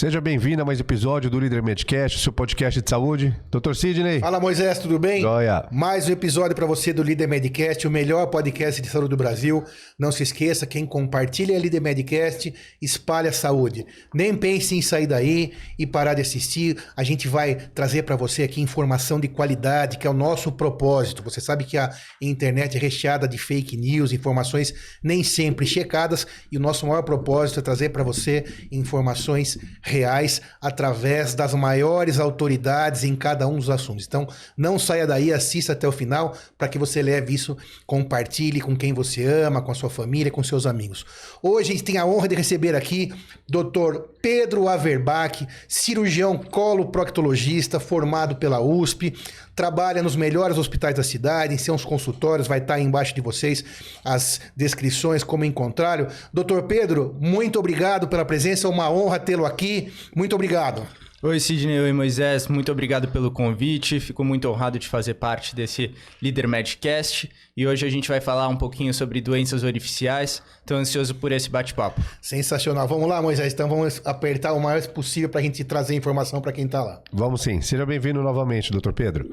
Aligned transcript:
Seja 0.00 0.18
bem-vindo 0.18 0.62
a 0.62 0.64
mais 0.64 0.78
um 0.78 0.80
episódio 0.80 1.28
do 1.28 1.38
Líder 1.38 1.62
Medcast, 1.62 2.20
seu 2.20 2.32
podcast 2.32 2.80
de 2.80 2.88
saúde. 2.88 3.38
Doutor 3.50 3.76
Sidney. 3.76 4.18
Fala 4.18 4.40
Moisés, 4.40 4.78
tudo 4.78 4.98
bem? 4.98 5.20
Joia. 5.20 5.68
Mais 5.70 6.08
um 6.08 6.12
episódio 6.12 6.56
para 6.56 6.64
você 6.64 6.90
do 6.90 7.02
Líder 7.02 7.28
Medcast, 7.28 7.86
o 7.86 7.90
melhor 7.90 8.24
podcast 8.28 8.80
de 8.80 8.88
saúde 8.88 9.10
do 9.10 9.16
Brasil. 9.18 9.62
Não 9.98 10.10
se 10.10 10.22
esqueça, 10.22 10.64
quem 10.64 10.86
compartilha 10.86 11.54
a 11.54 11.58
Líder 11.58 11.82
Medcast, 11.82 12.50
espalha 12.80 13.28
a 13.28 13.32
saúde. 13.34 13.84
Nem 14.14 14.34
pense 14.34 14.74
em 14.74 14.80
sair 14.80 15.06
daí 15.06 15.52
e 15.78 15.86
parar 15.86 16.14
de 16.14 16.22
assistir. 16.22 16.82
A 16.96 17.02
gente 17.02 17.28
vai 17.28 17.54
trazer 17.54 18.04
para 18.04 18.16
você 18.16 18.42
aqui 18.42 18.62
informação 18.62 19.20
de 19.20 19.28
qualidade, 19.28 19.98
que 19.98 20.06
é 20.06 20.10
o 20.10 20.14
nosso 20.14 20.50
propósito. 20.50 21.22
Você 21.24 21.42
sabe 21.42 21.64
que 21.64 21.76
a 21.76 21.90
internet 22.22 22.74
é 22.74 22.80
recheada 22.80 23.28
de 23.28 23.36
fake 23.36 23.76
news, 23.76 24.12
informações 24.12 24.72
nem 25.02 25.22
sempre 25.22 25.66
checadas, 25.66 26.26
e 26.50 26.56
o 26.56 26.60
nosso 26.60 26.86
maior 26.86 27.02
propósito 27.02 27.60
é 27.60 27.62
trazer 27.62 27.90
para 27.90 28.02
você 28.02 28.46
informações 28.72 29.58
reais 29.90 30.40
através 30.60 31.34
das 31.34 31.54
maiores 31.54 32.18
autoridades 32.18 33.04
em 33.04 33.14
cada 33.14 33.46
um 33.46 33.56
dos 33.56 33.68
assuntos. 33.68 34.06
Então, 34.06 34.26
não 34.56 34.78
saia 34.78 35.06
daí, 35.06 35.32
assista 35.32 35.72
até 35.72 35.86
o 35.86 35.92
final 35.92 36.36
para 36.56 36.68
que 36.68 36.78
você 36.78 37.02
leve 37.02 37.34
isso, 37.34 37.56
compartilhe 37.86 38.60
com 38.60 38.76
quem 38.76 38.92
você 38.92 39.24
ama, 39.24 39.62
com 39.62 39.72
a 39.72 39.74
sua 39.74 39.90
família, 39.90 40.30
com 40.30 40.42
seus 40.42 40.66
amigos. 40.66 41.04
Hoje 41.42 41.70
a 41.70 41.72
gente 41.72 41.84
tem 41.84 41.98
a 41.98 42.06
honra 42.06 42.28
de 42.28 42.34
receber 42.34 42.74
aqui 42.74 43.12
Dr. 43.48 44.02
Pedro 44.22 44.68
Averbach, 44.68 45.46
cirurgião 45.68 46.36
coloproctologista, 46.36 47.80
formado 47.80 48.36
pela 48.36 48.60
USP, 48.60 49.14
trabalha 49.54 50.02
nos 50.02 50.16
melhores 50.16 50.58
hospitais 50.58 50.94
da 50.94 51.02
cidade, 51.02 51.54
em 51.54 51.58
seus 51.58 51.84
consultórios, 51.84 52.48
vai 52.48 52.58
estar 52.58 52.74
aí 52.74 52.82
embaixo 52.82 53.14
de 53.14 53.20
vocês 53.20 53.64
as 54.04 54.40
descrições, 54.56 55.22
como 55.22 55.44
encontrá-lo. 55.44 56.06
Doutor 56.32 56.64
Pedro, 56.64 57.16
muito 57.20 57.58
obrigado 57.58 58.08
pela 58.08 58.24
presença, 58.24 58.66
é 58.66 58.70
uma 58.70 58.90
honra 58.90 59.18
tê-lo 59.18 59.44
aqui. 59.44 59.92
Muito 60.14 60.34
obrigado. 60.34 60.86
Oi, 61.22 61.38
Sidney, 61.38 61.78
oi, 61.78 61.92
Moisés, 61.92 62.48
muito 62.48 62.72
obrigado 62.72 63.06
pelo 63.08 63.30
convite. 63.30 64.00
Fico 64.00 64.24
muito 64.24 64.48
honrado 64.48 64.78
de 64.78 64.88
fazer 64.88 65.12
parte 65.12 65.54
desse 65.54 65.92
Líder 66.20 66.48
Medcast 66.48 67.30
e 67.54 67.66
hoje 67.66 67.84
a 67.84 67.90
gente 67.90 68.08
vai 68.08 68.22
falar 68.22 68.48
um 68.48 68.56
pouquinho 68.56 68.94
sobre 68.94 69.20
doenças 69.20 69.62
orificiais. 69.62 70.42
Estou 70.60 70.78
ansioso 70.78 71.14
por 71.14 71.30
esse 71.30 71.50
bate-papo. 71.50 72.00
Sensacional. 72.22 72.88
Vamos 72.88 73.06
lá, 73.06 73.20
Moisés, 73.20 73.52
então 73.52 73.68
vamos 73.68 74.00
apertar 74.02 74.54
o 74.54 74.60
mais 74.60 74.86
possível 74.86 75.28
para 75.28 75.40
a 75.40 75.42
gente 75.42 75.62
trazer 75.62 75.94
informação 75.94 76.40
para 76.40 76.52
quem 76.52 76.64
está 76.64 76.82
lá. 76.82 77.02
Vamos 77.12 77.42
sim. 77.42 77.60
Seja 77.60 77.84
bem-vindo 77.84 78.22
novamente, 78.22 78.72
doutor 78.72 78.94
Pedro. 78.94 79.30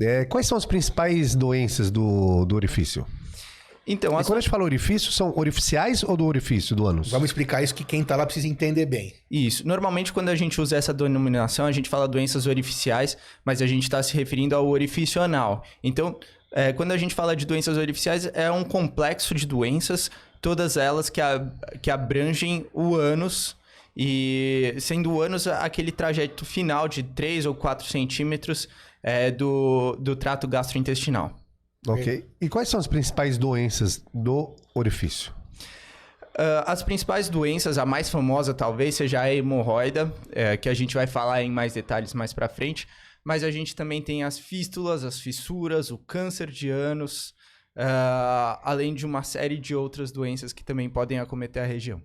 É, 0.00 0.24
quais 0.24 0.46
são 0.46 0.56
as 0.56 0.64
principais 0.64 1.34
doenças 1.34 1.90
do, 1.90 2.46
do 2.46 2.56
orifício? 2.56 3.04
Então, 3.90 4.12
E 4.12 4.16
as... 4.16 4.26
quando 4.26 4.36
a 4.38 4.40
gente 4.40 4.50
fala 4.50 4.64
orifício, 4.64 5.10
são 5.10 5.32
orificiais 5.36 6.02
ou 6.04 6.16
do 6.16 6.26
orifício 6.26 6.76
do 6.76 6.86
ânus? 6.86 7.10
Vamos 7.10 7.30
explicar 7.30 7.62
isso 7.62 7.74
que 7.74 7.82
quem 7.84 8.02
está 8.02 8.14
lá 8.16 8.26
precisa 8.26 8.46
entender 8.46 8.84
bem. 8.84 9.14
Isso. 9.30 9.66
Normalmente, 9.66 10.12
quando 10.12 10.28
a 10.28 10.34
gente 10.36 10.60
usa 10.60 10.76
essa 10.76 10.92
denominação, 10.92 11.64
a 11.64 11.72
gente 11.72 11.88
fala 11.88 12.06
doenças 12.06 12.46
orificiais, 12.46 13.16
mas 13.44 13.62
a 13.62 13.66
gente 13.66 13.84
está 13.84 14.02
se 14.02 14.14
referindo 14.14 14.54
ao 14.54 14.66
orifício 14.68 15.22
anal. 15.22 15.64
Então, 15.82 16.18
é, 16.52 16.72
quando 16.72 16.92
a 16.92 16.96
gente 16.98 17.14
fala 17.14 17.34
de 17.34 17.46
doenças 17.46 17.76
orificiais, 17.78 18.30
é 18.34 18.50
um 18.50 18.62
complexo 18.62 19.34
de 19.34 19.46
doenças, 19.46 20.10
todas 20.40 20.76
elas 20.76 21.08
que, 21.08 21.20
a- 21.20 21.46
que 21.80 21.90
abrangem 21.90 22.66
o 22.74 22.94
ânus, 22.94 23.56
e 23.96 24.74
sendo 24.78 25.10
o 25.12 25.20
ânus 25.22 25.46
aquele 25.48 25.90
trajeto 25.90 26.44
final 26.44 26.86
de 26.86 27.02
3 27.02 27.46
ou 27.46 27.54
4 27.54 27.86
centímetros 27.86 28.68
é, 29.02 29.30
do, 29.30 29.96
do 29.98 30.14
trato 30.14 30.46
gastrointestinal. 30.46 31.32
Ok. 31.92 32.26
E 32.40 32.48
quais 32.48 32.68
são 32.68 32.78
as 32.78 32.86
principais 32.86 33.38
doenças 33.38 34.02
do 34.12 34.54
orifício? 34.74 35.32
Ah, 36.38 36.72
as 36.72 36.84
principais 36.84 37.28
doenças, 37.28 37.78
a 37.78 37.84
mais 37.84 38.08
famosa 38.08 38.54
talvez 38.54 38.94
seja 38.94 39.20
a 39.20 39.34
hemorroida, 39.34 40.14
é, 40.30 40.56
que 40.56 40.68
a 40.68 40.74
gente 40.74 40.94
vai 40.94 41.06
falar 41.06 41.42
em 41.42 41.50
mais 41.50 41.74
detalhes 41.74 42.14
mais 42.14 42.32
pra 42.32 42.48
frente, 42.48 42.86
mas 43.24 43.42
a 43.42 43.50
gente 43.50 43.74
também 43.74 44.00
tem 44.00 44.22
as 44.22 44.38
fístulas, 44.38 45.02
as 45.02 45.18
fissuras, 45.18 45.90
o 45.90 45.98
câncer 45.98 46.48
de 46.48 46.70
ânus, 46.70 47.34
ah, 47.76 48.60
além 48.62 48.94
de 48.94 49.04
uma 49.04 49.24
série 49.24 49.58
de 49.58 49.74
outras 49.74 50.12
doenças 50.12 50.52
que 50.52 50.64
também 50.64 50.88
podem 50.88 51.18
acometer 51.18 51.60
a 51.60 51.66
região. 51.66 52.00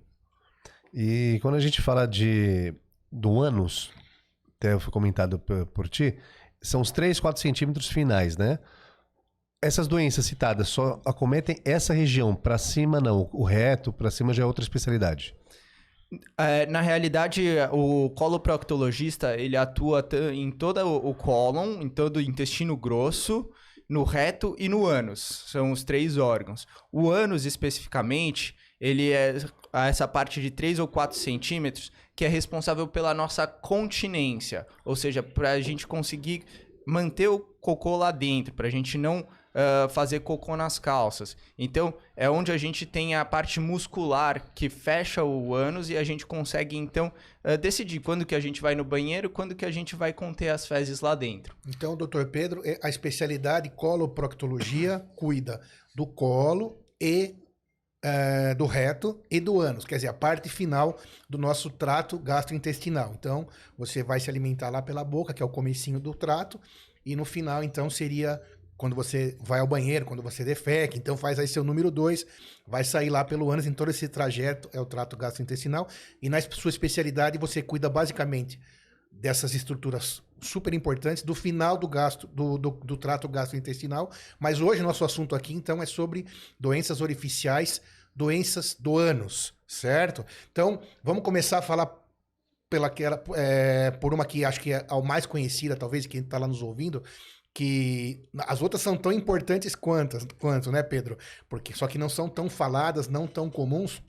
E 0.92 1.38
quando 1.42 1.56
a 1.56 1.60
gente 1.60 1.80
fala 1.80 2.08
de 2.08 2.74
do 3.12 3.40
ânus, 3.40 3.92
até 4.58 4.78
foi 4.80 4.92
comentado 4.92 5.38
por, 5.38 5.68
por 5.68 5.88
ti, 5.88 6.18
são 6.60 6.82
os 6.82 6.92
3, 6.92 7.20
4 7.20 7.40
centímetros 7.40 7.88
finais, 7.88 8.36
né? 8.36 8.58
Essas 9.64 9.88
doenças 9.88 10.26
citadas 10.26 10.68
só 10.68 11.02
acometem 11.06 11.58
essa 11.64 11.94
região, 11.94 12.36
pra 12.36 12.58
cima 12.58 13.00
não, 13.00 13.30
o 13.32 13.44
reto, 13.44 13.94
pra 13.94 14.12
cima 14.12 14.34
já 14.34 14.44
é 14.44 14.46
outra 14.46 14.62
especialidade. 14.62 15.34
É, 16.38 16.66
na 16.66 16.82
realidade, 16.82 17.44
o 17.72 18.10
coloproctologista, 18.12 19.36
ele 19.38 19.56
atua 19.56 20.06
em 20.34 20.52
todo 20.52 20.86
o 20.86 21.14
cólon, 21.16 21.82
em 21.82 21.88
todo 21.88 22.18
o 22.18 22.22
intestino 22.22 22.76
grosso, 22.76 23.50
no 23.90 24.04
reto 24.04 24.54
e 24.60 24.68
no 24.68 24.86
ânus. 24.86 25.46
São 25.48 25.72
os 25.72 25.84
três 25.84 26.18
órgãos. 26.18 26.68
O 26.92 27.10
ânus, 27.10 27.46
especificamente, 27.46 28.56
ele 28.82 29.12
é 29.12 29.38
essa 29.72 30.08
parte 30.08 30.42
de 30.42 30.52
3 30.52 30.80
ou 30.80 30.88
4 30.88 31.18
centímetros 31.18 31.92
que 32.16 32.26
é 32.26 32.28
responsável 32.28 32.88
pela 32.88 33.14
nossa 33.14 33.48
continência. 33.48 34.68
Ou 34.84 34.96
seja, 34.96 35.24
para 35.24 35.52
a 35.52 35.62
gente 35.62 35.88
conseguir 35.88 36.44
manter 36.86 37.30
o 37.30 37.40
cocô 37.40 37.96
lá 37.96 38.12
dentro, 38.12 38.54
para 38.54 38.68
a 38.68 38.72
gente 38.72 38.98
não 38.98 39.26
ah, 39.54 39.88
fazer 39.90 40.22
cocô 40.22 40.58
nas 40.58 40.80
calças. 40.80 41.38
Então, 41.58 41.94
é 42.16 42.30
onde 42.30 42.52
a 42.52 42.58
gente 42.58 42.86
tem 42.86 43.16
a 43.16 43.24
parte 43.24 43.60
muscular 43.60 44.52
que 44.56 44.68
fecha 44.70 45.24
o 45.24 45.54
ânus 45.54 45.90
e 45.90 45.98
a 45.98 46.04
gente 46.04 46.26
consegue, 46.26 46.76
então, 46.76 47.12
ah, 47.44 47.56
decidir 47.56 48.00
quando 48.00 48.26
que 48.26 48.34
a 48.34 48.40
gente 48.40 48.62
vai 48.62 48.74
no 48.74 48.84
banheiro, 48.84 49.30
quando 49.30 49.54
que 49.54 49.66
a 49.66 49.72
gente 49.72 49.96
vai 49.96 50.12
conter 50.12 50.50
as 50.50 50.66
fezes 50.66 51.02
lá 51.02 51.14
dentro. 51.14 51.56
Então, 51.68 51.96
doutor 51.96 52.26
Pedro, 52.28 52.62
é- 52.66 52.80
a 52.82 52.90
especialidade 52.90 53.70
coloproctologia 53.70 55.06
cuida 55.16 55.62
do 55.96 56.08
colo 56.08 56.80
e 57.00 57.36
eh, 58.06 58.54
do 58.56 58.66
reto 58.66 59.22
e 59.32 59.40
do 59.40 59.62
ânus, 59.62 59.86
quer 59.86 59.96
dizer, 59.96 60.10
a 60.10 60.14
parte 60.14 60.50
final 60.50 61.00
do 61.30 61.38
nosso 61.38 61.70
trato 61.70 62.20
gastrointestinal. 62.20 63.14
Então, 63.18 63.48
você 63.78 64.04
vai 64.04 64.20
se 64.20 64.30
alimentar 64.30 64.70
lá 64.70 64.82
pela 64.82 65.06
boca, 65.06 65.34
que 65.34 65.42
é 65.42 65.46
o 65.46 65.50
comecinho 65.50 66.02
do 66.02 66.14
trato, 66.14 66.60
e 67.06 67.16
no 67.16 67.24
final, 67.24 67.64
então, 67.64 67.90
seria 67.90 68.42
quando 68.78 68.96
você 68.96 69.38
vai 69.42 69.60
ao 69.60 69.68
banheiro, 69.68 70.06
quando 70.06 70.22
você 70.22 70.44
defeca, 70.44 70.98
então 70.98 71.16
faz 71.16 71.40
aí 71.40 71.48
seu 71.48 71.64
número 71.64 71.90
2, 71.90 72.26
vai 72.68 72.84
sair 72.84 73.10
lá 73.10 73.24
pelo 73.24 73.50
ânus, 73.52 73.66
em 73.66 73.74
todo 73.74 73.90
esse 73.90 74.08
trajeto 74.08 74.70
é 74.74 74.80
o 74.80 74.86
trato 74.86 75.16
gastrointestinal, 75.16 75.88
e 76.22 76.30
na 76.30 76.42
sua 76.42 76.70
especialidade 76.70 77.38
você 77.38 77.62
cuida 77.62 77.90
basicamente 77.90 78.60
dessas 79.12 79.54
estruturas 79.54 80.22
super 80.42 80.74
importantes 80.74 81.24
do 81.24 81.34
final 81.34 81.78
do 81.78 81.88
gasto 81.88 82.28
do, 82.28 82.58
do, 82.58 82.72
do 82.72 82.98
trato 82.98 83.28
gastrointestinal. 83.28 84.12
Mas 84.40 84.60
hoje 84.60 84.82
nosso 84.82 85.06
assunto 85.06 85.36
aqui 85.36 85.54
então 85.54 85.82
é 85.82 85.86
sobre 85.86 86.26
doenças 86.60 87.00
orificiais, 87.00 87.82
doenças 88.16 88.76
do 88.78 88.98
ânus, 88.98 89.54
certo? 89.68 90.26
Então 90.52 90.82
vamos 91.04 91.24
começar 91.24 91.60
a 91.60 91.62
falar 91.62 92.04
pela 92.70 92.88
aquela, 92.88 93.24
é, 93.36 93.92
por 93.92 94.14
uma 94.14 94.26
que 94.26 94.44
acho 94.44 94.60
que 94.60 94.74
é 94.74 94.86
a 94.90 95.00
mais 95.02 95.26
conhecida, 95.26 95.76
talvez 95.76 96.08
quem 96.08 96.22
está 96.22 96.40
lá 96.40 96.48
nos 96.48 96.62
ouvindo, 96.62 97.04
que 97.54 98.22
as 98.40 98.62
outras 98.62 98.82
são 98.82 98.98
tão 98.98 99.12
importantes 99.12 99.76
quantas, 99.76 100.26
quanto, 100.40 100.72
né, 100.72 100.82
Pedro? 100.82 101.18
Porque 101.48 101.74
só 101.74 101.88
que 101.88 101.98
não 101.98 102.10
são 102.10 102.28
tão 102.28 102.50
faladas, 102.50 103.08
não 103.08 103.28
tão 103.28 103.50
comuns 103.50 104.02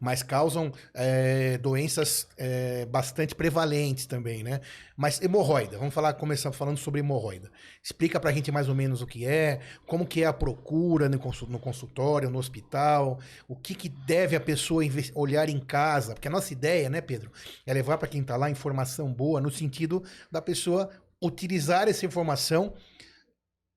mas 0.00 0.22
causam 0.22 0.72
é, 0.94 1.58
doenças 1.58 2.26
é, 2.36 2.86
bastante 2.86 3.34
prevalentes 3.34 4.06
também, 4.06 4.42
né? 4.42 4.60
Mas 4.96 5.20
hemorroida, 5.20 5.76
vamos 5.78 5.92
falar, 5.94 6.14
começar 6.14 6.50
falando 6.52 6.78
sobre 6.78 7.00
hemorroida. 7.00 7.50
Explica 7.82 8.18
pra 8.18 8.32
gente 8.32 8.50
mais 8.50 8.68
ou 8.68 8.74
menos 8.74 9.02
o 9.02 9.06
que 9.06 9.26
é, 9.26 9.60
como 9.86 10.06
que 10.06 10.22
é 10.22 10.26
a 10.26 10.32
procura 10.32 11.08
no 11.08 11.18
consul- 11.18 11.48
no 11.48 11.58
consultório, 11.58 12.30
no 12.30 12.38
hospital, 12.38 13.18
o 13.46 13.54
que, 13.54 13.74
que 13.74 13.88
deve 13.88 14.34
a 14.34 14.40
pessoa 14.40 14.82
olhar 15.14 15.48
em 15.48 15.60
casa, 15.60 16.14
porque 16.14 16.28
a 16.28 16.30
nossa 16.30 16.52
ideia, 16.52 16.88
né, 16.88 17.00
Pedro, 17.00 17.30
é 17.66 17.72
levar 17.74 17.98
para 17.98 18.08
quem 18.08 18.22
tá 18.22 18.36
lá 18.36 18.50
informação 18.50 19.12
boa, 19.12 19.40
no 19.40 19.50
sentido 19.50 20.02
da 20.30 20.40
pessoa 20.40 20.90
utilizar 21.22 21.88
essa 21.88 22.06
informação 22.06 22.74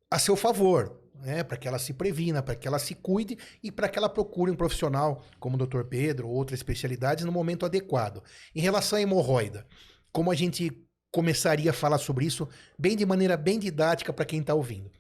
a 0.10 0.19
seu 0.19 0.36
favor, 0.36 1.01
né, 1.16 1.44
para 1.44 1.57
que 1.57 1.68
ela 1.68 1.80
se 1.80 1.94
previna, 1.94 2.44
para 2.44 2.56
que 2.56 2.68
ela 2.68 2.80
se 2.80 2.94
cuide 2.94 3.38
e 3.63 3.72
para 3.72 3.90
que 3.90 3.98
ela 3.98 4.10
procure 4.10 4.51
um 4.51 4.56
profissional 4.56 5.24
como 5.40 5.56
o 5.56 5.66
Dr. 5.66 5.84
Pedro 5.84 6.28
ou 6.28 6.36
outras 6.36 6.60
especialidades 6.60 7.25
no 7.25 7.31
momento 7.31 7.66
adequado. 7.66 8.24
Em 8.54 8.62
relação 8.62 8.98
à 8.98 9.01
hemorroida, 9.01 9.66
como 10.12 10.31
a 10.31 10.36
gente 10.36 10.72
começaria 11.12 11.72
a 11.72 11.74
falar 11.74 11.98
sobre 11.98 12.25
isso 12.25 12.48
bem 12.78 12.95
de 12.95 13.06
maneira 13.06 13.38
bem 13.38 13.60
didática 13.60 14.12
para 14.12 14.25
quem 14.25 14.40
está 14.40 14.54
ouvindo? 14.54 14.92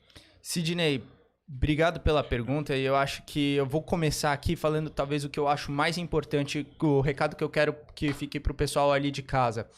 Sidney, 0.41 1.03
obrigado 1.47 1.99
pela 1.99 2.23
pergunta 2.23 2.75
e 2.75 2.83
eu 2.83 2.95
acho 2.95 3.23
que 3.23 3.55
eu 3.55 3.65
vou 3.65 3.81
começar 3.81 4.33
aqui 4.33 4.55
falando 4.55 4.89
talvez 4.89 5.23
o 5.23 5.29
que 5.29 5.39
eu 5.39 5.47
acho 5.47 5.71
mais 5.71 5.97
importante, 5.97 6.67
o 6.81 7.01
recado 7.01 7.35
que 7.35 7.43
eu 7.43 7.49
quero 7.49 7.75
que 7.95 8.13
fique 8.13 8.39
pro 8.39 8.53
pessoal 8.53 8.91
ali 8.91 9.11
de 9.11 9.21
casa. 9.21 9.69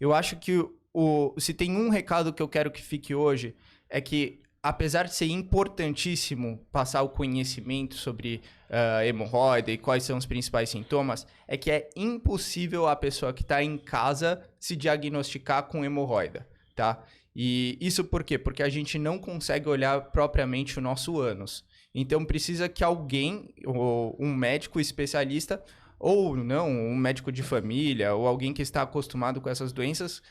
Eu 0.00 0.12
acho 0.12 0.36
que 0.36 0.64
o, 0.94 1.34
se 1.38 1.52
tem 1.52 1.76
um 1.76 1.90
recado 1.90 2.32
que 2.32 2.40
eu 2.40 2.48
quero 2.48 2.70
que 2.70 2.80
fique 2.80 3.14
hoje 3.14 3.54
é 3.90 4.00
que 4.00 4.40
apesar 4.62 5.04
de 5.04 5.14
ser 5.14 5.26
importantíssimo 5.26 6.58
passar 6.72 7.02
o 7.02 7.10
conhecimento 7.10 7.96
sobre 7.96 8.40
uh, 8.70 9.02
hemorroida 9.04 9.70
e 9.70 9.76
quais 9.76 10.04
são 10.04 10.16
os 10.16 10.24
principais 10.24 10.70
sintomas, 10.70 11.26
é 11.46 11.54
que 11.54 11.70
é 11.70 11.90
impossível 11.94 12.88
a 12.88 12.96
pessoa 12.96 13.34
que 13.34 13.42
está 13.42 13.62
em 13.62 13.76
casa 13.76 14.42
se 14.58 14.74
diagnosticar 14.74 15.64
com 15.64 15.84
hemorroida, 15.84 16.48
tá? 16.74 17.04
E 17.36 17.76
isso 17.78 18.04
por 18.04 18.24
quê? 18.24 18.38
Porque 18.38 18.62
a 18.62 18.68
gente 18.70 18.98
não 18.98 19.18
consegue 19.18 19.68
olhar 19.68 20.00
propriamente 20.12 20.78
o 20.78 20.82
nosso 20.82 21.20
ânus. 21.20 21.62
Então 21.94 22.24
precisa 22.24 22.66
que 22.66 22.82
alguém, 22.82 23.52
ou 23.66 24.16
um 24.18 24.34
médico 24.34 24.80
especialista, 24.80 25.62
ou 25.98 26.36
não, 26.36 26.70
um 26.70 26.96
médico 26.96 27.30
de 27.30 27.42
família, 27.42 28.14
ou 28.14 28.26
alguém 28.26 28.54
que 28.54 28.62
está 28.62 28.80
acostumado 28.80 29.42
com 29.42 29.50
essas 29.50 29.72
doenças, 29.72 30.22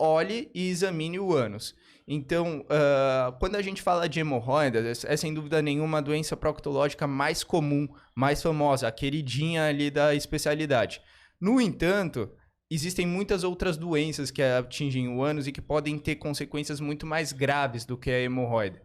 olhe 0.00 0.50
e 0.54 0.68
examine 0.68 1.18
o 1.18 1.32
ânus. 1.34 1.74
Então, 2.08 2.62
uh, 2.62 3.38
quando 3.38 3.54
a 3.54 3.62
gente 3.62 3.82
fala 3.82 4.08
de 4.08 4.18
hemorroidas, 4.18 5.04
é 5.04 5.16
sem 5.16 5.32
dúvida 5.32 5.62
nenhuma 5.62 5.98
a 5.98 6.00
doença 6.00 6.36
proctológica 6.36 7.06
mais 7.06 7.44
comum, 7.44 7.86
mais 8.16 8.42
famosa, 8.42 8.88
a 8.88 8.92
queridinha 8.92 9.66
ali 9.66 9.90
da 9.90 10.12
especialidade. 10.14 11.00
No 11.40 11.60
entanto, 11.60 12.28
existem 12.68 13.06
muitas 13.06 13.44
outras 13.44 13.76
doenças 13.76 14.30
que 14.30 14.42
atingem 14.42 15.08
o 15.08 15.22
ânus 15.22 15.46
e 15.46 15.52
que 15.52 15.60
podem 15.60 15.98
ter 15.98 16.16
consequências 16.16 16.80
muito 16.80 17.06
mais 17.06 17.32
graves 17.32 17.84
do 17.84 17.96
que 17.96 18.10
a 18.10 18.20
hemorroida. 18.20 18.82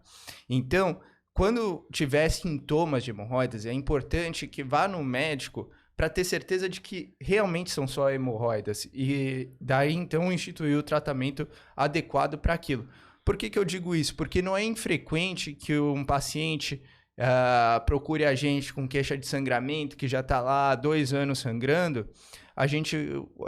Então, 0.48 1.02
quando 1.34 1.86
tiver 1.92 2.30
sintomas 2.30 3.04
de 3.04 3.10
hemorroidas, 3.10 3.66
é 3.66 3.74
importante 3.74 4.48
que 4.48 4.64
vá 4.64 4.88
no 4.88 5.04
médico 5.04 5.70
para 5.96 6.10
ter 6.10 6.24
certeza 6.24 6.68
de 6.68 6.82
que 6.82 7.16
realmente 7.20 7.72
são 7.72 7.88
só 7.88 8.10
hemorroidas 8.10 8.88
e 8.94 9.50
daí 9.60 9.94
então 9.94 10.32
instituir 10.32 10.78
o 10.78 10.84
tratamento 10.84 11.48
adequado 11.76 12.38
para 12.38 12.54
aquilo. 12.54 12.88
Por 13.24 13.38
que, 13.38 13.50
que 13.50 13.58
eu 13.58 13.66
digo 13.66 13.96
isso? 13.96 14.16
Porque 14.16 14.42
não 14.42 14.56
é 14.56 14.64
infrequente 14.64 15.54
que 15.54 15.78
um 15.78 16.06
paciente 16.06 16.82
uh, 17.18 17.84
procure 17.86 18.26
a 18.26 18.36
gente 18.36 18.74
com 18.74 18.88
queixa 18.88 19.18
de 19.18 19.26
sangramento, 19.26 19.98
que 19.98 20.08
já 20.08 20.20
está 20.20 20.40
lá 20.42 20.72
há 20.72 20.76
dois 20.76 21.14
anos 21.14 21.40
sangrando, 21.40 22.08
a 22.56 22.68
gente 22.68 22.96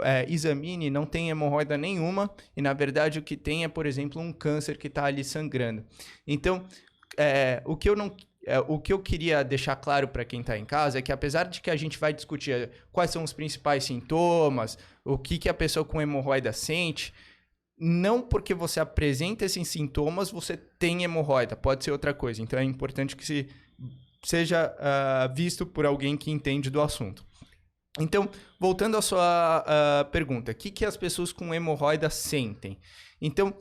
é, 0.02 0.26
examine 0.28 0.90
não 0.90 1.06
tem 1.06 1.30
hemorroida 1.30 1.78
nenhuma 1.78 2.30
e, 2.54 2.60
na 2.60 2.74
verdade, 2.74 3.18
o 3.18 3.22
que 3.22 3.36
tem 3.36 3.64
é, 3.64 3.68
por 3.68 3.86
exemplo, 3.86 4.20
um 4.20 4.32
câncer 4.32 4.76
que 4.76 4.86
está 4.86 5.04
ali 5.04 5.24
sangrando. 5.24 5.84
Então, 6.26 6.66
é, 7.16 7.62
o 7.64 7.74
que 7.76 7.88
eu 7.88 7.96
não 7.96 8.14
é, 8.48 8.60
o 8.60 8.78
que 8.78 8.92
eu 8.92 8.98
queria 8.98 9.44
deixar 9.44 9.76
claro 9.76 10.08
para 10.08 10.24
quem 10.24 10.40
está 10.40 10.56
em 10.56 10.64
casa 10.64 10.98
é 10.98 11.02
que 11.02 11.12
apesar 11.12 11.44
de 11.44 11.60
que 11.60 11.70
a 11.70 11.76
gente 11.76 11.98
vai 11.98 12.12
discutir 12.12 12.70
quais 12.90 13.10
são 13.10 13.22
os 13.22 13.32
principais 13.32 13.84
sintomas, 13.84 14.78
o 15.04 15.18
que, 15.18 15.38
que 15.38 15.48
a 15.48 15.54
pessoa 15.54 15.84
com 15.84 16.00
hemorroida 16.00 16.52
sente, 16.52 17.12
não 17.78 18.22
porque 18.22 18.54
você 18.54 18.80
apresenta 18.80 19.44
esses 19.44 19.68
sintomas, 19.68 20.30
você 20.30 20.56
tem 20.56 21.04
hemorroida, 21.04 21.54
pode 21.54 21.84
ser 21.84 21.92
outra 21.92 22.14
coisa. 22.14 22.40
Então 22.42 22.58
é 22.58 22.64
importante 22.64 23.14
que 23.14 23.24
se 23.24 23.48
seja 24.24 24.74
uh, 24.74 25.34
visto 25.34 25.64
por 25.64 25.86
alguém 25.86 26.16
que 26.16 26.30
entende 26.30 26.70
do 26.70 26.80
assunto. 26.80 27.24
Então, 28.00 28.28
voltando 28.58 28.96
à 28.96 29.02
sua 29.02 29.64
uh, 29.64 30.10
pergunta, 30.10 30.52
o 30.52 30.54
que, 30.54 30.70
que 30.70 30.84
as 30.84 30.96
pessoas 30.96 31.32
com 31.32 31.54
hemorroida 31.54 32.08
sentem? 32.08 32.78
Então, 33.20 33.54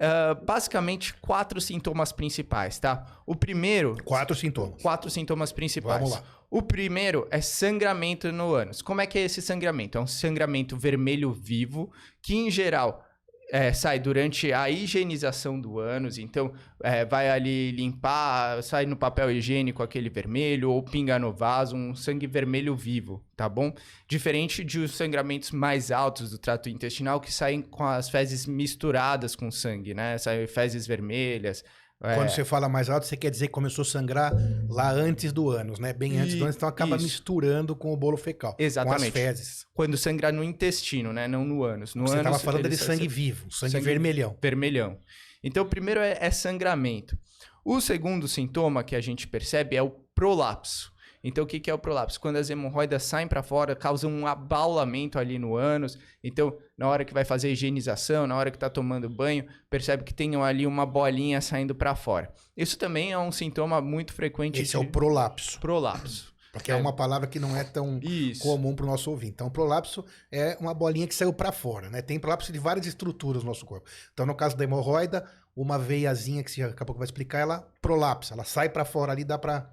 uh, 0.00 0.44
basicamente, 0.44 1.14
quatro 1.14 1.60
sintomas 1.60 2.12
principais, 2.12 2.78
tá? 2.78 3.06
O 3.26 3.34
primeiro... 3.34 3.96
Quatro 4.04 4.34
sintomas. 4.34 4.80
Quatro 4.82 5.10
sintomas 5.10 5.52
principais. 5.52 6.00
Vamos 6.00 6.14
lá. 6.14 6.22
O 6.50 6.62
primeiro 6.62 7.26
é 7.30 7.40
sangramento 7.40 8.30
no 8.30 8.54
ânus. 8.54 8.80
Como 8.80 9.00
é 9.00 9.06
que 9.06 9.18
é 9.18 9.22
esse 9.22 9.42
sangramento? 9.42 9.98
É 9.98 10.00
um 10.00 10.06
sangramento 10.06 10.76
vermelho 10.76 11.32
vivo, 11.32 11.92
que 12.22 12.36
em 12.36 12.50
geral 12.50 13.03
é, 13.54 13.72
sai 13.72 14.00
durante 14.00 14.52
a 14.52 14.68
higienização 14.68 15.60
do 15.60 15.78
ânus, 15.78 16.18
então 16.18 16.52
é, 16.82 17.04
vai 17.04 17.30
ali 17.30 17.70
limpar, 17.70 18.60
sai 18.64 18.84
no 18.84 18.96
papel 18.96 19.30
higiênico 19.30 19.80
aquele 19.80 20.10
vermelho 20.10 20.72
ou 20.72 20.82
pinga 20.82 21.20
no 21.20 21.32
vaso, 21.32 21.76
um 21.76 21.94
sangue 21.94 22.26
vermelho 22.26 22.74
vivo, 22.74 23.24
tá 23.36 23.48
bom? 23.48 23.72
Diferente 24.08 24.64
de 24.64 24.80
os 24.80 24.90
sangramentos 24.96 25.52
mais 25.52 25.92
altos 25.92 26.32
do 26.32 26.38
trato 26.38 26.68
intestinal 26.68 27.20
que 27.20 27.32
saem 27.32 27.62
com 27.62 27.84
as 27.84 28.10
fezes 28.10 28.44
misturadas 28.44 29.36
com 29.36 29.52
sangue, 29.52 29.94
né? 29.94 30.18
Saem 30.18 30.48
fezes 30.48 30.84
vermelhas, 30.84 31.62
é. 32.04 32.14
Quando 32.14 32.28
você 32.28 32.44
fala 32.44 32.68
mais 32.68 32.90
alto, 32.90 33.06
você 33.06 33.16
quer 33.16 33.30
dizer 33.30 33.46
que 33.46 33.52
começou 33.52 33.82
a 33.82 33.86
sangrar 33.86 34.32
lá 34.68 34.90
antes 34.90 35.32
do 35.32 35.50
ânus, 35.50 35.78
né? 35.78 35.92
Bem 35.92 36.18
antes 36.18 36.34
do 36.34 36.44
ânus, 36.44 36.56
então 36.56 36.68
acaba 36.68 36.96
isso. 36.96 37.04
misturando 37.04 37.74
com 37.74 37.92
o 37.92 37.96
bolo 37.96 38.16
fecal. 38.16 38.54
Exatamente. 38.58 39.00
Com 39.00 39.06
as 39.06 39.12
fezes. 39.12 39.66
Quando 39.72 39.96
sangra 39.96 40.30
no 40.30 40.44
intestino, 40.44 41.12
né? 41.12 41.26
Não 41.26 41.44
no 41.44 41.64
ânus. 41.64 41.94
No 41.94 42.06
você 42.06 42.18
estava 42.18 42.38
falando 42.38 42.68
de 42.68 42.76
sangue 42.76 43.08
vivo, 43.08 43.50
sangue, 43.50 43.72
sangue, 43.72 43.84
vermelhão. 43.84 44.36
Vermelhão. 44.40 44.98
Então, 45.42 45.62
o 45.64 45.66
primeiro 45.66 46.00
é, 46.00 46.16
é 46.20 46.30
sangramento. 46.30 47.18
O 47.64 47.80
segundo 47.80 48.28
sintoma 48.28 48.84
que 48.84 48.94
a 48.94 49.00
gente 49.00 49.26
percebe 49.26 49.76
é 49.76 49.82
o 49.82 49.90
prolapso. 49.90 50.93
Então, 51.24 51.42
o 51.42 51.46
que, 51.46 51.58
que 51.58 51.70
é 51.70 51.74
o 51.74 51.78
prolapso? 51.78 52.20
Quando 52.20 52.36
as 52.36 52.50
hemorroidas 52.50 53.02
saem 53.02 53.26
para 53.26 53.42
fora, 53.42 53.74
causam 53.74 54.10
um 54.10 54.26
abaulamento 54.26 55.18
ali 55.18 55.38
no 55.38 55.56
ânus. 55.56 55.98
Então, 56.22 56.54
na 56.76 56.86
hora 56.86 57.02
que 57.02 57.14
vai 57.14 57.24
fazer 57.24 57.48
a 57.48 57.50
higienização, 57.52 58.26
na 58.26 58.36
hora 58.36 58.50
que 58.50 58.58
está 58.58 58.68
tomando 58.68 59.08
banho, 59.08 59.46
percebe 59.70 60.04
que 60.04 60.12
tem 60.12 60.36
ali 60.36 60.66
uma 60.66 60.84
bolinha 60.84 61.40
saindo 61.40 61.74
para 61.74 61.96
fora. 61.96 62.30
Isso 62.54 62.78
também 62.78 63.12
é 63.12 63.18
um 63.18 63.32
sintoma 63.32 63.80
muito 63.80 64.12
frequente. 64.12 64.60
Esse 64.60 64.72
de... 64.72 64.76
é 64.76 64.80
o 64.80 64.86
prolapso. 64.86 65.58
Prolapso. 65.58 66.34
Porque 66.52 66.70
é. 66.70 66.74
é, 66.74 66.76
uma 66.76 66.92
palavra 66.92 67.26
que 67.26 67.40
não 67.40 67.56
é 67.56 67.64
tão 67.64 67.98
Isso. 68.00 68.40
comum 68.42 68.76
para 68.76 68.84
o 68.84 68.88
nosso 68.88 69.10
ouvinte. 69.10 69.32
Então, 69.32 69.50
prolapso 69.50 70.04
é 70.30 70.56
uma 70.60 70.72
bolinha 70.72 71.06
que 71.06 71.14
saiu 71.14 71.32
para 71.32 71.50
fora, 71.50 71.90
né? 71.90 72.00
Tem 72.00 72.18
prolapso 72.18 72.52
de 72.52 72.58
várias 72.60 72.86
estruturas 72.86 73.42
no 73.42 73.48
nosso 73.48 73.64
corpo. 73.66 73.88
Então, 74.12 74.24
no 74.24 74.36
caso 74.36 74.56
da 74.56 74.62
hemorroida, 74.62 75.28
uma 75.56 75.78
veiazinha 75.78 76.44
que 76.44 76.50
você 76.50 76.64
daqui 76.64 76.80
a 76.80 76.86
pouco 76.86 77.00
vai 77.00 77.06
explicar, 77.06 77.40
ela 77.40 77.68
prolapsa, 77.82 78.34
ela 78.34 78.44
sai 78.44 78.68
para 78.68 78.84
fora 78.84 79.10
ali, 79.10 79.24
dá 79.24 79.36
para 79.36 79.68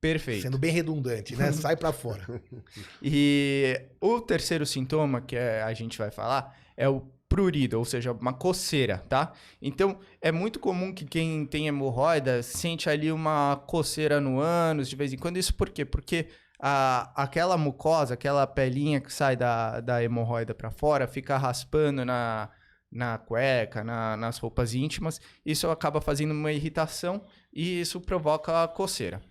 Perfeito. 0.00 0.42
Sendo 0.42 0.58
bem 0.58 0.72
redundante, 0.72 1.36
né? 1.36 1.52
Sai 1.52 1.76
para 1.76 1.92
fora. 1.92 2.42
e 3.02 3.80
o 4.00 4.20
terceiro 4.20 4.64
sintoma 4.64 5.20
que 5.20 5.36
é, 5.36 5.62
a 5.62 5.74
gente 5.74 5.98
vai 5.98 6.10
falar 6.10 6.56
é 6.76 6.88
o 6.88 7.02
prurido, 7.28 7.78
ou 7.78 7.84
seja, 7.84 8.10
uma 8.10 8.32
coceira, 8.32 8.98
tá? 9.08 9.32
Então, 9.62 10.00
é 10.20 10.32
muito 10.32 10.58
comum 10.58 10.92
que 10.92 11.04
quem 11.04 11.46
tem 11.46 11.68
hemorroida 11.68 12.42
sente 12.42 12.90
ali 12.90 13.12
uma 13.12 13.62
coceira 13.68 14.20
no 14.20 14.40
ânus 14.40 14.88
de 14.88 14.96
vez 14.96 15.12
em 15.12 15.16
quando. 15.16 15.36
Isso 15.36 15.54
por 15.54 15.70
quê? 15.70 15.84
Porque 15.84 16.26
a, 16.58 17.12
aquela 17.14 17.56
mucosa, 17.56 18.14
aquela 18.14 18.46
pelinha 18.46 19.00
que 19.00 19.12
sai 19.12 19.36
da, 19.36 19.80
da 19.80 20.02
hemorroida 20.02 20.54
para 20.54 20.72
fora, 20.72 21.06
fica 21.06 21.36
raspando 21.36 22.04
na, 22.04 22.48
na 22.90 23.16
cueca, 23.18 23.84
na, 23.84 24.16
nas 24.16 24.38
roupas 24.38 24.74
íntimas. 24.74 25.20
Isso 25.46 25.70
acaba 25.70 26.00
fazendo 26.00 26.32
uma 26.32 26.50
irritação 26.50 27.22
e 27.52 27.80
isso 27.80 28.00
provoca 28.00 28.64
a 28.64 28.66
coceira. 28.66 29.22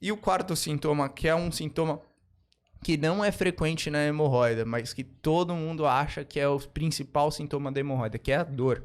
E 0.00 0.10
o 0.10 0.16
quarto 0.16 0.56
sintoma, 0.56 1.08
que 1.08 1.28
é 1.28 1.34
um 1.34 1.52
sintoma 1.52 2.00
que 2.82 2.96
não 2.96 3.22
é 3.24 3.30
frequente 3.30 3.90
na 3.90 4.02
hemorroida, 4.04 4.64
mas 4.64 4.92
que 4.92 5.04
todo 5.04 5.54
mundo 5.54 5.86
acha 5.86 6.24
que 6.24 6.40
é 6.40 6.48
o 6.48 6.58
principal 6.58 7.30
sintoma 7.30 7.70
da 7.70 7.80
hemorroida, 7.80 8.18
que 8.18 8.32
é 8.32 8.36
a 8.36 8.44
dor. 8.44 8.82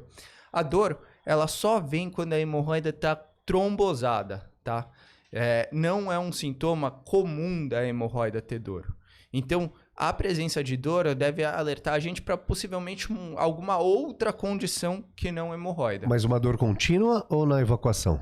A 0.52 0.62
dor, 0.62 1.00
ela 1.24 1.46
só 1.46 1.80
vem 1.80 2.10
quando 2.10 2.34
a 2.34 2.38
hemorroida 2.38 2.90
está 2.90 3.16
trombosada, 3.16 4.50
tá? 4.62 4.88
É, 5.32 5.68
não 5.72 6.12
é 6.12 6.18
um 6.18 6.30
sintoma 6.30 6.90
comum 6.90 7.66
da 7.66 7.86
hemorroida 7.86 8.42
ter 8.42 8.58
dor. 8.58 8.94
Então, 9.32 9.72
a 9.94 10.12
presença 10.12 10.62
de 10.62 10.76
dor 10.76 11.14
deve 11.14 11.44
alertar 11.44 11.94
a 11.94 11.98
gente 11.98 12.22
para 12.22 12.36
possivelmente 12.36 13.12
um, 13.12 13.38
alguma 13.38 13.78
outra 13.78 14.32
condição 14.32 15.04
que 15.14 15.32
não 15.32 15.52
hemorroida. 15.52 16.06
Mas 16.06 16.24
uma 16.24 16.38
dor 16.38 16.56
contínua 16.56 17.26
ou 17.28 17.44
na 17.46 17.60
evacuação? 17.60 18.20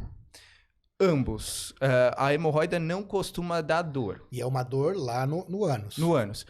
Ambos. 1.00 1.70
Uh, 1.72 2.14
a 2.16 2.32
hemorroida 2.32 2.78
não 2.78 3.02
costuma 3.02 3.60
dar 3.60 3.82
dor. 3.82 4.26
E 4.30 4.40
é 4.40 4.46
uma 4.46 4.62
dor 4.62 4.96
lá 4.96 5.26
no, 5.26 5.44
no 5.48 5.64
ânus. 5.64 5.98
No 5.98 6.14
ânus. 6.14 6.46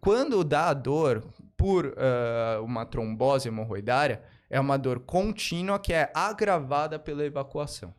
Quando 0.00 0.42
dá 0.42 0.72
dor 0.72 1.24
por 1.56 1.86
uh, 1.86 2.64
uma 2.64 2.84
trombose 2.84 3.48
hemorroidária, 3.48 4.22
é 4.50 4.58
uma 4.58 4.76
dor 4.76 5.00
contínua 5.00 5.78
que 5.78 5.92
é 5.92 6.10
agravada 6.14 6.98
pela 6.98 7.24
evacuação. 7.24 7.94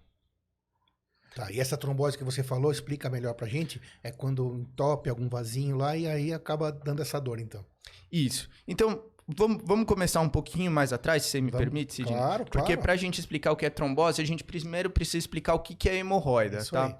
Tá, 1.35 1.51
e 1.51 1.59
essa 1.59 1.77
trombose 1.77 2.17
que 2.17 2.23
você 2.23 2.41
falou, 2.41 2.71
explica 2.71 3.09
melhor 3.09 3.35
pra 3.35 3.47
gente, 3.47 3.79
é 4.01 4.11
quando 4.11 4.55
entope 4.55 5.09
algum 5.09 5.29
vasinho 5.29 5.77
lá 5.77 5.95
e 5.95 6.07
aí 6.07 6.33
acaba 6.33 6.71
dando 6.71 7.01
essa 7.01 7.19
dor, 7.21 7.39
então. 7.39 7.63
Isso. 8.11 8.49
Então, 8.67 9.03
Vamos, 9.27 9.61
vamos 9.65 9.85
começar 9.85 10.21
um 10.21 10.29
pouquinho 10.29 10.71
mais 10.71 10.93
atrás, 10.93 11.23
se 11.23 11.29
você 11.29 11.41
me 11.41 11.51
vamos, 11.51 11.65
permite, 11.65 11.93
Sidney? 11.93 12.15
Claro, 12.15 12.45
Porque 12.45 12.73
claro. 12.73 12.81
para 12.81 12.93
a 12.93 12.95
gente 12.95 13.19
explicar 13.19 13.51
o 13.51 13.57
que 13.57 13.65
é 13.65 13.69
trombose, 13.69 14.21
a 14.21 14.25
gente 14.25 14.43
primeiro 14.43 14.89
precisa 14.89 15.17
explicar 15.17 15.53
o 15.53 15.59
que, 15.59 15.75
que 15.75 15.89
é 15.89 15.97
hemorroida, 15.97 16.59
Isso 16.59 16.71
tá? 16.71 16.85
Aí. 16.85 16.95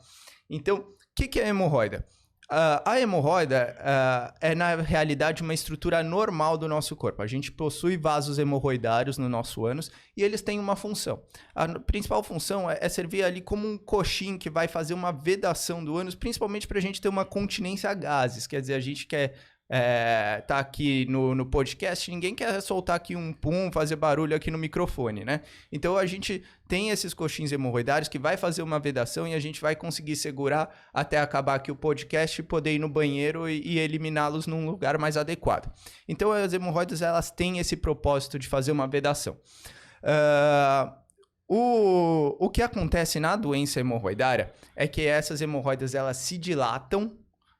Então, 0.49 0.77
o 0.77 0.85
que, 1.15 1.27
que 1.27 1.39
é 1.39 1.47
hemorroida? 1.47 2.05
Uh, 2.49 2.79
a 2.85 2.99
hemorroida 2.99 3.75
uh, 3.77 4.33
é, 4.39 4.55
na 4.55 4.75
realidade, 4.75 5.41
uma 5.41 5.53
estrutura 5.53 6.01
normal 6.01 6.57
do 6.57 6.65
nosso 6.65 6.95
corpo. 6.95 7.21
A 7.21 7.27
gente 7.27 7.51
possui 7.51 7.97
vasos 7.97 8.39
hemorroidários 8.39 9.17
no 9.17 9.27
nosso 9.27 9.65
ânus 9.65 9.91
e 10.15 10.23
eles 10.23 10.41
têm 10.41 10.57
uma 10.57 10.77
função. 10.77 11.21
A 11.53 11.67
principal 11.79 12.23
função 12.23 12.71
é, 12.71 12.77
é 12.79 12.87
servir 12.87 13.23
ali 13.23 13.41
como 13.41 13.67
um 13.67 13.77
coxim 13.77 14.37
que 14.37 14.49
vai 14.49 14.65
fazer 14.69 14.93
uma 14.93 15.11
vedação 15.11 15.83
do 15.83 15.97
ânus, 15.97 16.15
principalmente 16.15 16.67
para 16.67 16.77
a 16.77 16.81
gente 16.81 17.01
ter 17.01 17.09
uma 17.09 17.25
continência 17.25 17.89
a 17.89 17.93
gases. 17.93 18.47
Quer 18.47 18.61
dizer, 18.61 18.75
a 18.75 18.79
gente 18.79 19.05
quer 19.07 19.35
é, 19.69 20.41
tá 20.47 20.59
aqui 20.59 21.05
no, 21.09 21.35
no 21.35 21.45
podcast, 21.45 22.09
ninguém 22.09 22.33
quer 22.33 22.61
soltar 22.61 22.95
aqui 22.95 23.15
um 23.15 23.33
pum, 23.33 23.69
fazer 23.71 23.97
barulho 23.97 24.35
aqui 24.35 24.49
no 24.49 24.57
microfone, 24.57 25.25
né? 25.25 25.41
Então 25.71 25.97
a 25.97 26.05
gente 26.05 26.41
tem 26.67 26.89
esses 26.89 27.13
coxins 27.13 27.51
hemorroidários 27.51 28.07
que 28.07 28.17
vai 28.17 28.37
fazer 28.37 28.61
uma 28.61 28.79
vedação 28.79 29.27
e 29.27 29.33
a 29.33 29.39
gente 29.39 29.59
vai 29.59 29.75
conseguir 29.75 30.15
segurar 30.15 30.73
até 30.93 31.19
acabar 31.19 31.55
aqui 31.55 31.71
o 31.71 31.75
podcast 31.75 32.39
e 32.39 32.43
poder 32.43 32.75
ir 32.75 32.79
no 32.79 32.87
banheiro 32.87 33.49
e, 33.49 33.61
e 33.61 33.79
eliminá-los 33.79 34.47
num 34.47 34.65
lugar 34.65 34.97
mais 34.97 35.17
adequado. 35.17 35.69
Então 36.07 36.31
as 36.31 36.53
hemorroidas 36.53 37.01
elas 37.01 37.29
têm 37.29 37.59
esse 37.59 37.75
propósito 37.75 38.39
de 38.39 38.47
fazer 38.47 38.71
uma 38.71 38.87
vedação. 38.87 39.37
Uh, 40.01 41.07
o, 41.49 42.45
o 42.45 42.49
que 42.49 42.61
acontece 42.61 43.19
na 43.19 43.35
doença 43.35 43.79
hemorroidária 43.81 44.53
é 44.75 44.87
que 44.87 45.05
essas 45.05 45.41
hemorroidas 45.41 45.93
elas 45.93 46.17
se 46.17 46.37
dilatam 46.37 47.17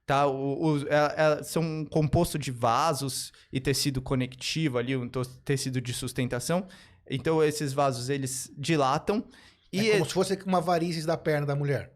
tá? 0.08 0.26
O, 0.26 0.64
o, 0.64 0.88
é, 0.88 1.40
é, 1.40 1.44
são 1.44 1.62
um 1.62 1.86
composto 1.86 2.40
de 2.40 2.50
vasos 2.50 3.34
e 3.52 3.60
tecido 3.60 4.02
conectivo 4.02 4.78
ali, 4.78 4.96
um 4.96 5.08
tecido 5.44 5.82
de 5.82 5.94
sustentação. 5.94 6.66
Então, 7.10 7.44
esses 7.44 7.74
vasos, 7.74 8.10
eles 8.10 8.52
dilatam. 8.58 9.24
E 9.72 9.90
é 9.90 9.94
como 9.94 10.06
se 10.06 10.14
fosse 10.14 10.40
uma 10.46 10.62
varizes 10.62 11.06
da 11.06 11.18
perna 11.18 11.46
da 11.46 11.56
mulher. 11.56 11.92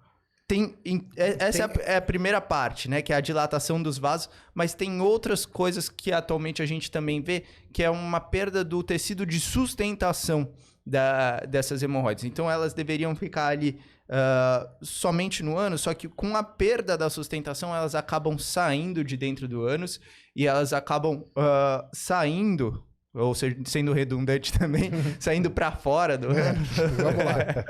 Tem, 0.45 0.77
é, 1.15 1.37
essa 1.39 1.69
tem... 1.69 1.83
É, 1.83 1.89
a, 1.89 1.93
é 1.93 1.95
a 1.97 2.01
primeira 2.01 2.41
parte, 2.41 2.89
né? 2.89 3.01
Que 3.01 3.13
é 3.13 3.15
a 3.15 3.21
dilatação 3.21 3.81
dos 3.81 3.97
vasos. 3.97 4.29
Mas 4.53 4.73
tem 4.73 4.99
outras 4.99 5.45
coisas 5.45 5.87
que 5.87 6.11
atualmente 6.11 6.61
a 6.61 6.65
gente 6.65 6.91
também 6.91 7.21
vê, 7.21 7.45
que 7.71 7.81
é 7.81 7.89
uma 7.89 8.19
perda 8.19 8.61
do 8.61 8.83
tecido 8.83 9.25
de 9.25 9.39
sustentação 9.39 10.51
da, 10.85 11.39
dessas 11.41 11.81
hemorroides. 11.81 12.25
Então, 12.25 12.51
elas 12.51 12.73
deveriam 12.73 13.15
ficar 13.15 13.47
ali 13.47 13.79
uh, 14.11 14.85
somente 14.85 15.41
no 15.41 15.57
ânus, 15.57 15.81
só 15.81 15.93
que 15.93 16.07
com 16.07 16.35
a 16.35 16.43
perda 16.43 16.97
da 16.97 17.09
sustentação, 17.09 17.73
elas 17.73 17.95
acabam 17.95 18.37
saindo 18.37 19.03
de 19.03 19.15
dentro 19.15 19.47
do 19.47 19.65
ânus 19.65 19.99
e 20.35 20.45
elas 20.45 20.73
acabam 20.73 21.23
uh, 21.37 21.89
saindo 21.93 22.83
ou 23.13 23.35
seja, 23.35 23.57
sendo 23.65 23.93
redundante 23.93 24.53
também, 24.57 24.89
saindo 25.19 25.51
para 25.51 25.71
fora 25.71 26.17
do 26.17 26.29
ânus. 26.29 26.69
Vamos 26.97 27.25
lá. 27.25 27.65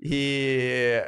e 0.00 1.02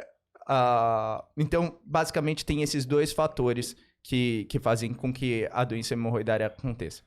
uh, 0.49 1.23
então, 1.37 1.77
basicamente, 1.85 2.45
tem 2.45 2.61
esses 2.61 2.85
dois 2.85 3.11
fatores 3.11 3.75
que, 4.03 4.45
que 4.49 4.59
fazem 4.59 4.93
com 4.93 5.13
que 5.13 5.47
a 5.51 5.63
doença 5.63 5.93
hemorroidária 5.93 6.47
aconteça. 6.47 7.03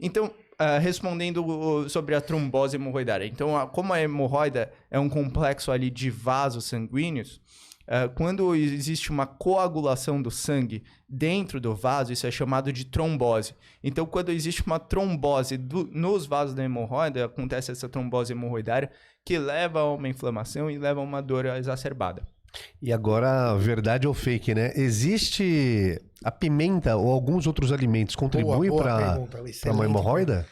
Então, 0.00 0.32
uh, 0.60 0.80
respondendo 0.80 1.88
sobre 1.88 2.14
a 2.14 2.20
trombose 2.20 2.76
hemorroidária. 2.76 3.26
Então, 3.26 3.56
a, 3.56 3.66
como 3.66 3.92
a 3.92 4.00
hemorroida 4.00 4.70
é 4.90 4.98
um 4.98 5.08
complexo 5.08 5.70
ali 5.70 5.90
de 5.90 6.10
vasos 6.10 6.64
sanguíneos, 6.64 7.40
uh, 7.86 8.12
quando 8.14 8.54
existe 8.54 9.10
uma 9.10 9.26
coagulação 9.26 10.20
do 10.20 10.30
sangue 10.30 10.82
dentro 11.08 11.60
do 11.60 11.74
vaso, 11.74 12.12
isso 12.12 12.26
é 12.26 12.30
chamado 12.30 12.72
de 12.72 12.84
trombose. 12.84 13.54
Então, 13.82 14.04
quando 14.04 14.30
existe 14.30 14.62
uma 14.66 14.78
trombose 14.78 15.56
do, 15.56 15.84
nos 15.92 16.26
vasos 16.26 16.54
da 16.54 16.64
hemorroida, 16.64 17.24
acontece 17.24 17.70
essa 17.70 17.88
trombose 17.88 18.32
hemorroidária 18.32 18.90
que 19.24 19.38
leva 19.38 19.80
a 19.80 19.94
uma 19.94 20.08
inflamação 20.08 20.70
e 20.70 20.78
leva 20.78 21.00
a 21.00 21.04
uma 21.04 21.22
dor 21.22 21.46
exacerbada. 21.46 22.26
E 22.80 22.92
agora, 22.92 23.54
verdade 23.56 24.06
ou 24.06 24.14
fake, 24.14 24.54
né? 24.54 24.72
Existe 24.74 26.00
a 26.24 26.30
pimenta 26.30 26.96
ou 26.96 27.10
alguns 27.10 27.46
outros 27.46 27.72
alimentos 27.72 28.16
contribuem 28.16 28.74
para 28.74 29.18
uma 29.72 29.84
hemorroida? 29.84 30.46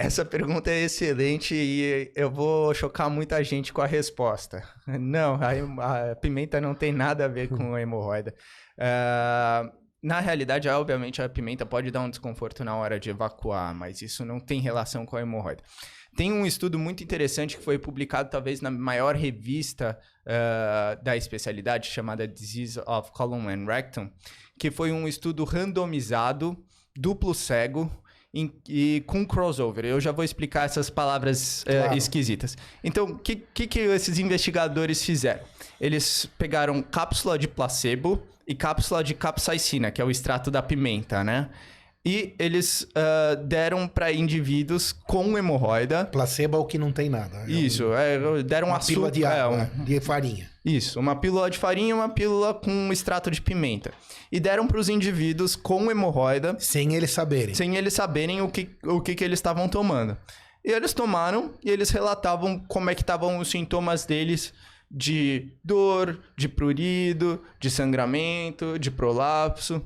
Essa 0.00 0.24
pergunta 0.24 0.70
é 0.70 0.84
excelente 0.84 1.56
e 1.56 2.12
eu 2.14 2.30
vou 2.30 2.72
chocar 2.72 3.10
muita 3.10 3.42
gente 3.42 3.72
com 3.72 3.82
a 3.82 3.86
resposta. 3.86 4.62
Não, 4.86 5.40
a, 5.42 6.12
a 6.12 6.16
pimenta 6.16 6.60
não 6.60 6.72
tem 6.72 6.92
nada 6.92 7.24
a 7.24 7.28
ver 7.28 7.48
com 7.48 7.74
a 7.74 7.82
hemorroida. 7.82 8.32
Uh, 8.78 9.68
na 10.00 10.20
realidade, 10.20 10.68
obviamente, 10.68 11.20
a 11.20 11.28
pimenta 11.28 11.66
pode 11.66 11.90
dar 11.90 12.00
um 12.00 12.10
desconforto 12.10 12.62
na 12.62 12.76
hora 12.76 13.00
de 13.00 13.10
evacuar, 13.10 13.74
mas 13.74 14.00
isso 14.00 14.24
não 14.24 14.38
tem 14.38 14.60
relação 14.60 15.04
com 15.04 15.16
a 15.16 15.20
hemorroida. 15.20 15.64
Tem 16.18 16.32
um 16.32 16.44
estudo 16.44 16.80
muito 16.80 17.04
interessante 17.04 17.56
que 17.56 17.62
foi 17.62 17.78
publicado 17.78 18.28
talvez 18.28 18.60
na 18.60 18.72
maior 18.72 19.14
revista 19.14 19.96
uh, 20.26 21.00
da 21.00 21.16
especialidade, 21.16 21.86
chamada 21.86 22.26
Disease 22.26 22.76
of 22.88 23.12
Colon 23.12 23.48
and 23.48 23.64
Rectum, 23.66 24.10
que 24.58 24.68
foi 24.68 24.90
um 24.90 25.06
estudo 25.06 25.44
randomizado, 25.44 26.58
duplo 26.96 27.32
cego, 27.32 27.88
em, 28.34 28.52
e 28.68 29.04
com 29.06 29.24
crossover. 29.24 29.84
Eu 29.84 30.00
já 30.00 30.10
vou 30.10 30.24
explicar 30.24 30.64
essas 30.64 30.90
palavras 30.90 31.62
uh, 31.62 31.94
esquisitas. 31.96 32.56
Então, 32.82 33.04
o 33.04 33.18
que, 33.20 33.36
que, 33.36 33.68
que 33.68 33.78
esses 33.78 34.18
investigadores 34.18 35.04
fizeram? 35.04 35.44
Eles 35.80 36.28
pegaram 36.36 36.82
cápsula 36.82 37.38
de 37.38 37.46
placebo 37.46 38.20
e 38.44 38.56
cápsula 38.56 39.04
de 39.04 39.14
capsaicina, 39.14 39.92
que 39.92 40.02
é 40.02 40.04
o 40.04 40.10
extrato 40.10 40.50
da 40.50 40.62
pimenta, 40.62 41.22
né? 41.22 41.48
E 42.06 42.34
eles 42.38 42.82
uh, 42.82 43.44
deram 43.44 43.86
para 43.86 44.10
indivíduos 44.12 44.92
com 44.92 45.36
hemorroida. 45.36 46.04
Placebo 46.06 46.56
é 46.56 46.60
o 46.60 46.64
que 46.64 46.78
não 46.78 46.92
tem 46.92 47.10
nada. 47.10 47.44
É 47.46 47.50
isso, 47.50 47.86
um, 47.86 47.94
é, 47.94 48.42
deram 48.42 48.68
uma 48.68 48.78
pílula 48.78 49.10
de 49.10 49.24
água, 49.24 49.70
é, 49.76 49.80
um, 49.80 49.84
de 49.84 50.00
farinha. 50.00 50.48
Isso, 50.64 50.98
uma 50.98 51.16
pílula 51.16 51.50
de 51.50 51.58
farinha 51.58 51.90
e 51.90 51.92
uma 51.92 52.08
pílula 52.08 52.54
com 52.54 52.92
extrato 52.92 53.30
de 53.30 53.42
pimenta. 53.42 53.92
E 54.30 54.38
deram 54.38 54.66
para 54.66 54.78
os 54.78 54.88
indivíduos 54.88 55.56
com 55.56 55.90
hemorroida. 55.90 56.56
Sem 56.58 56.94
eles 56.94 57.10
saberem. 57.10 57.54
Sem 57.54 57.76
eles 57.76 57.94
saberem 57.94 58.40
o 58.40 58.48
que, 58.48 58.70
o 58.84 59.00
que, 59.00 59.14
que 59.14 59.24
eles 59.24 59.38
estavam 59.38 59.68
tomando. 59.68 60.16
E 60.64 60.70
eles 60.70 60.92
tomaram 60.92 61.52
e 61.64 61.70
eles 61.70 61.90
relatavam 61.90 62.58
como 62.68 62.90
é 62.90 62.94
que 62.94 63.00
estavam 63.02 63.38
os 63.38 63.48
sintomas 63.48 64.04
deles 64.04 64.52
de 64.90 65.52
dor, 65.62 66.20
de 66.36 66.48
prurido, 66.48 67.42
de 67.60 67.70
sangramento, 67.70 68.78
de 68.78 68.90
prolapso. 68.90 69.82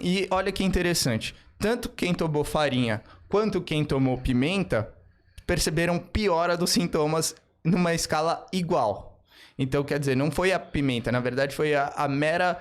E 0.00 0.26
olha 0.30 0.52
que 0.52 0.62
interessante, 0.62 1.34
tanto 1.58 1.88
quem 1.88 2.14
tomou 2.14 2.44
farinha 2.44 3.02
quanto 3.28 3.60
quem 3.60 3.84
tomou 3.84 4.18
pimenta 4.18 4.92
perceberam 5.46 5.98
piora 5.98 6.56
dos 6.56 6.70
sintomas 6.70 7.34
numa 7.64 7.94
escala 7.94 8.46
igual. 8.52 9.20
Então, 9.58 9.84
quer 9.84 9.98
dizer, 9.98 10.16
não 10.16 10.30
foi 10.30 10.52
a 10.52 10.58
pimenta, 10.58 11.12
na 11.12 11.20
verdade 11.20 11.54
foi 11.54 11.74
a, 11.74 11.88
a 11.96 12.08
mera 12.08 12.60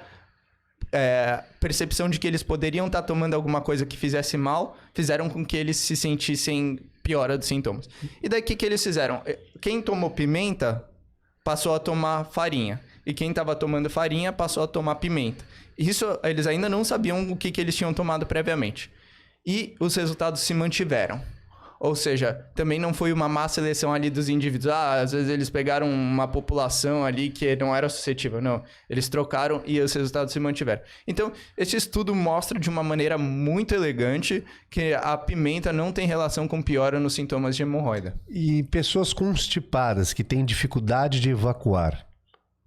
é, 0.92 1.44
percepção 1.60 2.10
de 2.10 2.20
que 2.20 2.28
eles 2.28 2.44
poderiam 2.44 2.88
estar 2.88 3.02
tá 3.02 3.08
tomando 3.08 3.34
alguma 3.34 3.62
coisa 3.62 3.86
que 3.86 3.96
fizesse 3.96 4.38
mal, 4.38 4.78
fizeram 4.94 5.30
com 5.30 5.46
que 5.46 5.56
eles 5.56 5.78
se 5.78 5.96
sentissem 5.96 6.80
piora 7.04 7.38
dos 7.38 7.48
sintomas. 7.48 7.90
E 8.22 8.28
daí 8.28 8.42
o 8.42 8.44
que, 8.44 8.56
que 8.56 8.66
eles 8.66 8.84
fizeram? 8.84 9.22
Quem 9.62 9.82
tomou 9.82 10.10
pimenta 10.10 10.86
passou 11.44 11.74
a 11.74 11.80
tomar 11.80 12.26
farinha. 12.26 12.80
E 13.06 13.14
quem 13.14 13.32
estava 13.32 13.56
tomando 13.56 13.90
farinha 13.90 14.32
passou 14.32 14.64
a 14.64 14.68
tomar 14.68 14.96
pimenta. 14.96 15.44
Isso 15.80 16.06
eles 16.24 16.46
ainda 16.46 16.68
não 16.68 16.84
sabiam 16.84 17.32
o 17.32 17.38
que, 17.38 17.52
que 17.52 17.62
eles 17.62 17.76
tinham 17.76 17.94
tomado 17.94 18.26
previamente. 18.26 18.92
E 19.46 19.76
os 19.80 19.96
resultados 19.96 20.42
se 20.42 20.54
mantiveram. 20.54 21.22
Ou 21.80 21.96
seja, 21.96 22.34
também 22.54 22.78
não 22.78 22.94
foi 22.94 23.14
uma 23.14 23.30
má 23.30 23.48
seleção 23.48 23.94
ali 23.94 24.10
dos 24.10 24.28
indivíduos. 24.28 24.68
Ah, 24.68 25.00
às 25.00 25.14
vezes 25.14 25.30
eles 25.30 25.50
pegaram 25.50 25.90
uma 25.90 26.28
população 26.28 27.06
ali 27.06 27.30
que 27.30 27.56
não 27.56 27.74
era 27.74 27.88
suscetível. 27.88 28.42
Não. 28.42 28.62
Eles 28.90 29.08
trocaram 29.08 29.64
e 29.66 29.80
os 29.80 29.94
resultados 29.94 30.34
se 30.34 30.40
mantiveram. 30.42 30.82
Então, 31.08 31.32
esse 31.58 31.78
estudo 31.78 32.14
mostra 32.14 32.60
de 32.60 32.70
uma 32.70 32.84
maneira 32.84 33.18
muito 33.18 33.74
elegante 33.74 34.44
que 34.70 34.94
a 34.94 35.18
pimenta 35.18 35.72
não 35.72 35.94
tem 35.94 36.06
relação 36.06 36.46
com 36.46 36.62
piora 36.62 37.00
nos 37.00 37.14
sintomas 37.14 37.56
de 37.56 37.64
hemorroida. 37.64 38.20
E 38.28 38.64
pessoas 38.64 39.14
constipadas 39.14 40.12
que 40.12 40.26
têm 40.26 40.44
dificuldade 40.44 41.22
de 41.22 41.30
evacuar, 41.30 42.06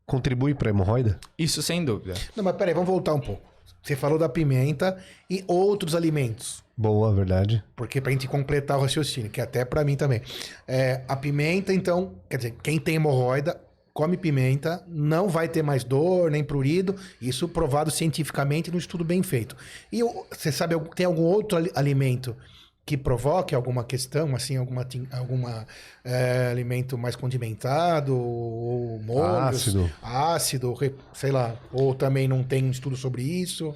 contribui 0.07 0.55
para 0.55 0.69
a 0.69 0.71
hemorroida? 0.71 1.19
Isso 1.39 1.63
sem 1.63 1.85
dúvida. 1.85 2.15
Não, 2.37 2.45
mas 2.45 2.57
peraí, 2.57 2.75
vamos 2.75 2.89
voltar 2.89 3.15
um 3.15 3.21
pouco. 3.21 3.43
Você 3.83 3.97
falou 3.97 4.19
da 4.19 4.29
pimenta 4.29 4.97
e 5.29 5.45
outros 5.47 5.95
alimentos. 5.95 6.63
Boa, 6.77 7.13
verdade. 7.13 7.63
Porque 7.75 8.01
pra 8.01 8.13
gente 8.13 8.29
completar 8.29 8.79
o 8.79 8.83
raciocínio, 8.83 9.31
que 9.31 9.41
até 9.41 9.65
para 9.65 9.85
mim 9.85 9.97
também. 9.97 10.23
É, 10.67 11.03
a 11.09 11.17
pimenta, 11.17 11.73
então, 11.73 12.13
quer 12.29 12.37
dizer, 12.37 12.55
quem 12.63 12.79
tem 12.79 12.97
hemorroida 12.97 13.61
come 13.93 14.17
pimenta, 14.17 14.83
não 14.89 15.29
vai 15.29 15.49
ter 15.49 15.63
mais 15.63 15.85
dor, 15.85 16.31
nem 16.31 16.43
prurido. 16.43 16.97
Isso 17.21 17.49
provado 17.49 17.91
cientificamente 17.91 18.71
no 18.71 18.79
estudo 18.79 19.05
bem 19.05 19.23
feito. 19.23 19.57
E 19.93 20.01
você 20.31 20.51
sabe, 20.51 20.75
tem 20.95 21.05
algum 21.05 21.23
outro 21.23 21.59
alimento 21.75 22.37
que 22.85 22.97
provoque 22.97 23.55
alguma 23.55 23.85
questão, 23.85 24.35
assim, 24.35 24.57
alguma, 24.57 24.87
alguma 25.13 25.67
é, 26.05 26.49
alimento 26.51 26.99
mais 26.99 27.15
condimentado, 27.15 28.17
ou 28.17 28.99
molhos, 29.01 29.69
ácido. 29.69 29.91
ácido, 30.03 30.77
sei 31.15 31.31
lá, 31.31 31.57
ou 31.73 31.95
também 31.95 32.27
não 32.27 32.43
tem 32.43 32.65
um 32.65 32.71
estudo 32.71 32.97
sobre 32.97 33.23
isso? 33.23 33.75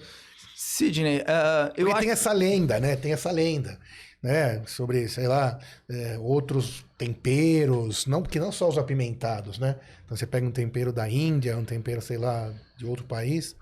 Sidney, 0.56 1.18
uh, 1.20 1.72
eu 1.76 1.88
acho... 1.88 2.00
tem 2.00 2.10
essa 2.10 2.32
lenda, 2.32 2.80
né? 2.80 2.96
Tem 2.96 3.12
essa 3.12 3.30
lenda, 3.30 3.78
né? 4.20 4.62
Sobre, 4.66 5.08
sei 5.08 5.28
lá, 5.28 5.58
é, 5.88 6.18
outros 6.18 6.84
temperos, 6.98 8.06
não 8.06 8.22
porque 8.22 8.40
não 8.40 8.50
só 8.50 8.68
os 8.68 8.76
apimentados, 8.76 9.58
né? 9.58 9.76
Então 10.04 10.16
você 10.16 10.26
pega 10.26 10.46
um 10.46 10.50
tempero 10.50 10.92
da 10.92 11.08
Índia, 11.08 11.56
um 11.56 11.64
tempero, 11.64 12.02
sei 12.02 12.18
lá, 12.18 12.52
de 12.76 12.84
outro 12.84 13.04
país. 13.04 13.54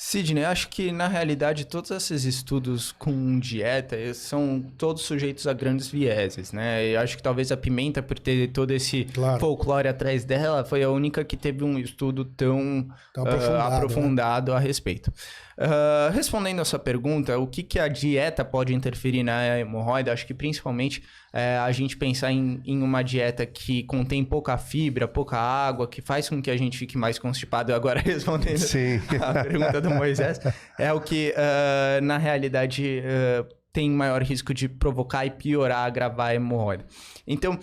Sidney, 0.00 0.44
acho 0.44 0.68
que 0.68 0.92
na 0.92 1.08
realidade 1.08 1.64
todos 1.66 1.90
esses 1.90 2.22
estudos 2.24 2.92
com 2.92 3.36
dieta 3.40 3.96
são 4.14 4.64
todos 4.78 5.02
sujeitos 5.02 5.44
a 5.48 5.52
grandes 5.52 5.88
vieses, 5.88 6.52
né? 6.52 6.86
Eu 6.86 7.00
acho 7.00 7.16
que 7.16 7.22
talvez 7.22 7.50
a 7.50 7.56
pimenta, 7.56 8.00
por 8.00 8.16
ter 8.16 8.46
todo 8.52 8.70
esse 8.70 9.06
Claro. 9.06 9.40
folclore 9.40 9.88
atrás 9.88 10.24
dela, 10.24 10.64
foi 10.64 10.84
a 10.84 10.88
única 10.88 11.24
que 11.24 11.36
teve 11.36 11.64
um 11.64 11.76
estudo 11.80 12.24
tão, 12.24 12.86
Tão 13.12 13.24
aprofundado, 13.26 13.70
né? 13.70 13.76
aprofundado 13.76 14.52
a 14.52 14.60
respeito. 14.60 15.12
Ah, 15.60 16.10
respondendo 16.14 16.60
a 16.60 16.64
sua 16.64 16.78
pergunta, 16.78 17.36
o 17.36 17.46
que, 17.46 17.64
que 17.64 17.80
a 17.80 17.88
dieta 17.88 18.44
pode 18.44 18.72
interferir 18.72 19.24
na 19.24 19.58
hemorroida? 19.58 20.12
Acho 20.12 20.24
que 20.24 20.32
principalmente 20.32 21.02
eh, 21.32 21.58
a 21.58 21.72
gente 21.72 21.96
pensar 21.96 22.30
em, 22.30 22.62
em 22.64 22.80
uma 22.80 23.02
dieta 23.02 23.44
que 23.44 23.82
contém 23.82 24.24
pouca 24.24 24.56
fibra, 24.56 25.08
pouca 25.08 25.36
água, 25.36 25.88
que 25.88 26.00
faz 26.00 26.28
com 26.28 26.40
que 26.40 26.48
a 26.48 26.56
gente 26.56 26.78
fique 26.78 26.96
mais 26.96 27.18
constipado. 27.18 27.74
Agora 27.74 27.98
respondendo 28.04 28.58
Sim. 28.58 29.00
a 29.20 29.42
pergunta 29.42 29.80
do 29.80 29.90
Moisés, 29.90 30.38
é 30.78 30.92
o 30.92 31.00
que, 31.00 31.34
ah, 31.36 32.00
na 32.02 32.18
realidade, 32.18 33.02
ah, 33.04 33.44
tem 33.72 33.90
maior 33.90 34.22
risco 34.22 34.54
de 34.54 34.68
provocar 34.68 35.26
e 35.26 35.30
piorar, 35.30 35.86
agravar 35.86 36.28
a 36.28 36.34
hemorroida. 36.36 36.84
Então, 37.26 37.58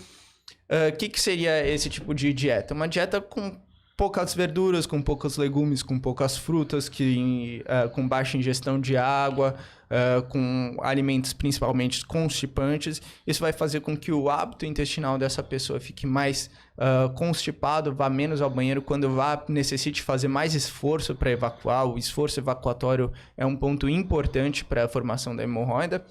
o 0.69 0.97
que, 0.97 1.09
que 1.09 1.19
seria 1.19 1.65
esse 1.67 1.89
tipo 1.89 2.13
de 2.13 2.33
dieta? 2.33 2.73
Uma 2.73 2.87
dieta 2.87 3.19
com 3.21 3.55
poucas 3.97 4.33
verduras, 4.33 4.85
com 4.85 5.01
poucos 5.01 5.37
legumes, 5.37 5.81
com 5.81 5.97
poucas 5.97 6.37
frutas, 6.37 6.89
que, 6.89 7.63
ah, 7.65 7.87
com 7.87 8.07
baixa 8.07 8.37
ingestão 8.37 8.79
de 8.79 8.97
água, 8.97 9.55
ah, 9.89 10.21
com 10.27 10.75
alimentos 10.81 11.31
principalmente 11.31 12.05
constipantes. 12.05 13.01
Isso 13.25 13.39
vai 13.39 13.53
fazer 13.53 13.79
com 13.79 13.95
que 13.95 14.11
o 14.11 14.29
hábito 14.29 14.65
intestinal 14.65 15.17
dessa 15.17 15.41
pessoa 15.41 15.79
fique 15.79 16.05
mais 16.05 16.49
ah, 16.77 17.09
constipado, 17.15 17.95
vá 17.95 18.09
menos 18.09 18.41
ao 18.41 18.49
banheiro, 18.49 18.81
quando 18.81 19.09
vá 19.15 19.41
necessite 19.47 20.01
fazer 20.01 20.27
mais 20.27 20.53
esforço 20.53 21.15
para 21.15 21.31
evacuar. 21.31 21.87
O 21.87 21.97
esforço 21.97 22.39
evacuatório 22.39 23.11
é 23.37 23.45
um 23.45 23.55
ponto 23.55 23.87
importante 23.87 24.65
para 24.65 24.85
a 24.85 24.89
formação 24.89 25.33
da 25.33 25.43
hemorroida. 25.43 26.05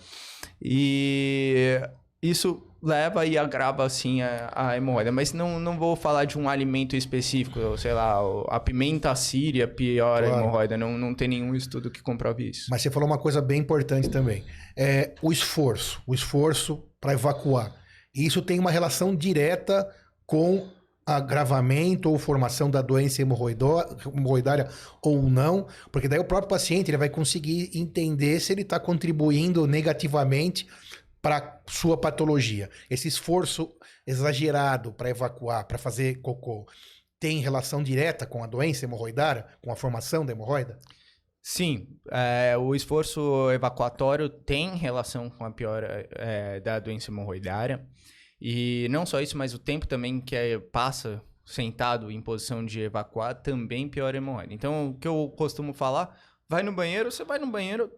E 0.62 1.80
isso 2.22 2.62
leva 2.84 3.24
e 3.24 3.38
agrava, 3.38 3.84
assim, 3.84 4.20
a, 4.20 4.50
a 4.54 4.76
hemorroida. 4.76 5.10
Mas 5.10 5.32
não, 5.32 5.58
não 5.58 5.78
vou 5.78 5.96
falar 5.96 6.24
de 6.26 6.38
um 6.38 6.48
alimento 6.48 6.94
específico, 6.94 7.76
sei 7.78 7.92
lá, 7.92 8.18
a 8.48 8.60
pimenta 8.60 9.14
síria 9.14 9.66
piora 9.66 10.26
Claro. 10.26 10.34
a 10.34 10.42
hemorroida. 10.42 10.76
Não, 10.76 10.98
não 10.98 11.14
tem 11.14 11.28
nenhum 11.28 11.54
estudo 11.54 11.90
que 11.90 12.02
comprove 12.02 12.50
isso. 12.50 12.66
Mas 12.70 12.82
você 12.82 12.90
falou 12.90 13.08
uma 13.08 13.18
coisa 13.18 13.40
bem 13.40 13.60
importante 13.60 14.08
também. 14.10 14.44
É 14.76 15.14
o 15.22 15.32
esforço. 15.32 16.02
O 16.06 16.14
esforço 16.14 16.84
para 17.00 17.14
evacuar. 17.14 17.74
E 18.14 18.26
isso 18.26 18.42
tem 18.42 18.58
uma 18.58 18.70
relação 18.70 19.14
direta 19.16 19.86
com 20.26 20.68
agravamento 21.06 22.08
ou 22.08 22.18
formação 22.18 22.70
da 22.70 22.80
doença 22.80 23.20
hemorroidária 23.20 24.68
ou 25.02 25.22
não, 25.22 25.66
porque 25.92 26.08
daí 26.08 26.18
o 26.18 26.24
próprio 26.24 26.48
paciente 26.48 26.90
ele 26.90 26.96
vai 26.96 27.10
conseguir 27.10 27.70
entender 27.74 28.40
se 28.40 28.52
ele 28.52 28.62
está 28.62 28.80
contribuindo 28.80 29.66
negativamente 29.66 30.66
para 31.24 31.62
sua 31.66 31.96
patologia. 31.96 32.68
Esse 32.90 33.08
esforço 33.08 33.74
exagerado 34.06 34.92
para 34.92 35.08
evacuar, 35.08 35.66
para 35.66 35.78
fazer 35.78 36.20
cocô, 36.20 36.68
tem 37.18 37.38
relação 37.38 37.82
direta 37.82 38.26
com 38.26 38.44
a 38.44 38.46
doença 38.46 38.84
hemorroidária, 38.84 39.46
com 39.62 39.72
a 39.72 39.76
formação 39.76 40.26
da 40.26 40.32
hemorroida? 40.32 40.78
Sim, 41.42 41.98
é, 42.10 42.54
o 42.58 42.74
esforço 42.74 43.50
evacuatório 43.52 44.28
tem 44.28 44.76
relação 44.76 45.30
com 45.30 45.46
a 45.46 45.50
piora 45.50 46.06
é, 46.12 46.60
da 46.60 46.78
doença 46.78 47.10
hemorroidária. 47.10 47.88
E 48.38 48.86
não 48.90 49.06
só 49.06 49.18
isso, 49.22 49.38
mas 49.38 49.54
o 49.54 49.58
tempo 49.58 49.86
também 49.86 50.20
que 50.20 50.36
é- 50.36 50.58
passa 50.58 51.22
sentado 51.42 52.10
em 52.10 52.20
posição 52.20 52.62
de 52.62 52.80
evacuar 52.80 53.40
também 53.40 53.88
piora 53.88 54.14
a 54.14 54.18
hemorroida. 54.18 54.52
Então, 54.52 54.90
o 54.90 54.98
que 54.98 55.08
eu 55.08 55.32
costumo 55.38 55.72
falar, 55.72 56.20
vai 56.46 56.62
no 56.62 56.72
banheiro, 56.72 57.10
você 57.10 57.24
vai 57.24 57.38
no 57.38 57.46
banheiro 57.46 57.90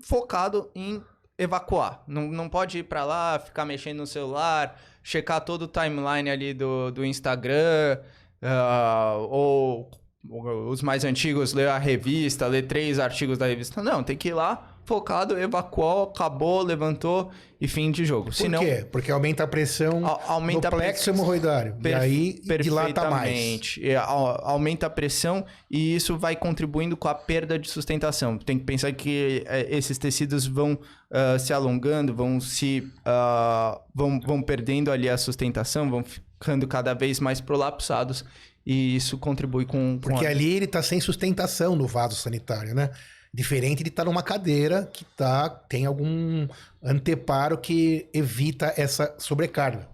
focado 0.00 0.70
em 0.76 1.02
evacuar. 1.38 2.02
Não, 2.06 2.22
não 2.28 2.48
pode 2.48 2.78
ir 2.78 2.82
pra 2.82 3.04
lá, 3.04 3.38
ficar 3.38 3.64
mexendo 3.64 3.98
no 3.98 4.06
celular, 4.06 4.78
checar 5.02 5.40
todo 5.40 5.62
o 5.62 5.68
timeline 5.68 6.28
ali 6.28 6.52
do, 6.52 6.90
do 6.90 7.04
Instagram, 7.04 7.98
ah, 8.42 9.14
ou 9.30 9.90
os 10.30 10.82
mais 10.82 11.04
antigos, 11.04 11.52
ler 11.52 11.68
a 11.68 11.78
revista, 11.78 12.46
ler 12.46 12.66
três 12.66 12.98
artigos 12.98 13.38
da 13.38 13.46
revista. 13.46 13.82
Não, 13.82 14.02
tem 14.02 14.16
que 14.16 14.28
ir 14.28 14.34
lá, 14.34 14.77
focado, 14.88 15.38
evacuou, 15.38 16.04
acabou, 16.04 16.62
levantou 16.62 17.30
e 17.60 17.68
fim 17.68 17.90
de 17.90 18.06
jogo. 18.06 18.26
Por 18.26 18.34
Senão, 18.34 18.60
quê? 18.64 18.86
Porque 18.90 19.10
aumenta 19.10 19.44
a 19.44 19.46
pressão 19.46 20.04
a- 20.06 20.32
aumenta 20.32 20.62
do 20.62 20.66
a 20.68 20.70
plexo 20.78 21.10
hemorroidário. 21.10 21.76
E 21.78 21.82
Per- 21.82 21.96
aí 21.96 22.40
dilata 22.62 23.10
mais. 23.10 23.28
Perfeitamente. 23.28 23.80
E, 23.84 23.94
a- 23.94 24.02
aumenta 24.04 24.86
a 24.86 24.90
pressão 24.90 25.44
e 25.70 25.94
isso 25.94 26.16
vai 26.16 26.34
contribuindo 26.34 26.96
com 26.96 27.06
a 27.06 27.14
perda 27.14 27.58
de 27.58 27.68
sustentação. 27.68 28.38
Tem 28.38 28.58
que 28.58 28.64
pensar 28.64 28.90
que 28.92 29.44
eh, 29.46 29.66
esses 29.70 29.98
tecidos 29.98 30.46
vão 30.46 30.78
ah, 31.10 31.38
se 31.38 31.52
alongando, 31.52 32.14
vão 32.14 32.40
se 32.40 32.90
ah, 33.04 33.78
vão, 33.94 34.18
vão 34.20 34.40
perdendo 34.42 34.90
ali 34.90 35.08
a 35.08 35.18
sustentação, 35.18 35.90
vão 35.90 36.02
ficando 36.02 36.66
cada 36.66 36.94
vez 36.94 37.20
mais 37.20 37.40
prolapsados 37.42 38.24
e 38.64 38.96
isso 38.96 39.18
contribui 39.18 39.64
com, 39.66 39.94
com 39.94 39.98
Porque 40.00 40.26
a... 40.26 40.30
ali 40.30 40.54
ele 40.54 40.66
tá 40.66 40.82
sem 40.82 41.00
sustentação 41.00 41.76
no 41.76 41.86
vaso 41.86 42.16
sanitário, 42.16 42.74
né? 42.74 42.90
Diferente 43.32 43.82
de 43.82 43.90
estar 43.90 44.04
numa 44.04 44.22
cadeira 44.22 44.88
que 44.92 45.04
tá, 45.04 45.48
tem 45.48 45.84
algum 45.86 46.48
anteparo 46.82 47.58
que 47.58 48.08
evita 48.12 48.72
essa 48.76 49.14
sobrecarga. 49.18 49.86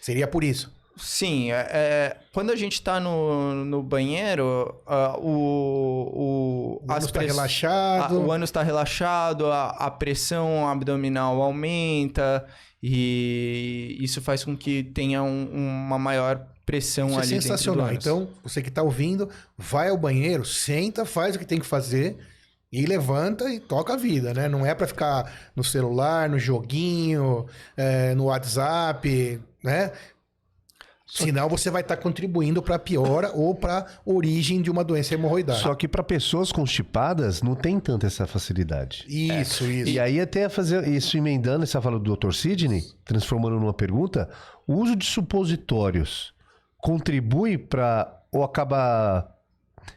Seria 0.00 0.26
por 0.26 0.42
isso. 0.42 0.76
Sim, 0.96 1.52
é, 1.52 1.68
é, 1.70 2.16
quando 2.32 2.50
a 2.50 2.56
gente 2.56 2.82
tá 2.82 2.98
no, 2.98 3.54
no 3.64 3.82
banheiro, 3.84 4.74
ah, 4.84 5.16
o, 5.16 6.80
o, 6.82 6.82
O 6.88 6.92
ânus 6.92 7.06
tá 7.12 7.20
press- 7.20 7.30
relaxado. 7.36 8.16
a- 8.16 8.20
o 8.20 8.32
ânus 8.32 8.48
está 8.48 8.62
relaxado, 8.64 9.46
a, 9.46 9.68
a 9.70 9.90
pressão 9.92 10.66
abdominal 10.68 11.40
aumenta 11.40 12.44
e 12.82 13.96
isso 14.00 14.20
faz 14.20 14.44
com 14.44 14.56
que 14.56 14.82
tenha 14.82 15.22
um- 15.22 15.48
uma 15.52 15.98
maior 15.98 16.46
pressão 16.66 17.08
Isso 17.10 17.18
é 17.18 17.22
ali 17.22 17.34
do 17.36 17.42
sensacional. 17.42 17.92
Então, 17.92 18.28
você 18.42 18.60
que 18.60 18.70
tá 18.70 18.82
ouvindo, 18.82 19.28
vai 19.56 19.90
ao 19.90 19.96
banheiro, 19.96 20.44
senta, 20.44 21.04
faz 21.04 21.36
o 21.36 21.38
que 21.38 21.46
tem 21.46 21.60
que 21.60 21.66
fazer 21.66 22.16
e 22.72 22.84
levanta 22.84 23.50
e 23.50 23.58
toca 23.58 23.94
a 23.94 23.96
vida, 23.96 24.34
né? 24.34 24.48
Não 24.48 24.64
é 24.64 24.74
pra 24.74 24.86
ficar 24.86 25.32
no 25.56 25.64
celular, 25.64 26.28
no 26.28 26.38
joguinho, 26.38 27.46
é, 27.76 28.14
no 28.14 28.24
WhatsApp, 28.24 29.40
né? 29.62 29.92
Senão 31.10 31.48
você 31.48 31.70
vai 31.70 31.80
estar 31.80 31.96
contribuindo 31.96 32.62
para 32.62 32.74
a 32.74 32.78
piora 32.78 33.32
ou 33.34 33.54
para 33.54 33.86
origem 34.04 34.60
de 34.60 34.70
uma 34.70 34.84
doença 34.84 35.14
hemorroidária. 35.14 35.62
Só 35.62 35.74
que 35.74 35.88
para 35.88 36.02
pessoas 36.02 36.52
constipadas 36.52 37.40
não 37.40 37.54
tem 37.54 37.80
tanta 37.80 38.06
essa 38.06 38.26
facilidade. 38.26 39.06
Isso, 39.08 39.64
isso. 39.64 39.90
E 39.90 39.98
aí 39.98 40.20
até 40.20 40.50
fazer 40.50 40.86
isso 40.86 41.16
emendando 41.16 41.64
essa 41.64 41.80
fala 41.80 41.98
do 41.98 42.14
Dr. 42.14 42.32
Sidney, 42.32 42.84
transformando 43.06 43.58
numa 43.58 43.72
pergunta, 43.72 44.28
o 44.66 44.74
uso 44.74 44.94
de 44.94 45.06
supositórios 45.06 46.34
contribui 46.76 47.56
para 47.56 48.14
ou 48.30 48.44
acaba 48.44 49.34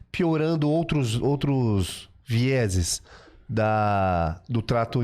piorando 0.10 0.70
outros 0.70 1.20
outros 1.22 2.10
vieses 2.32 3.02
da 3.48 4.42
do 4.48 4.62
trato 4.62 5.02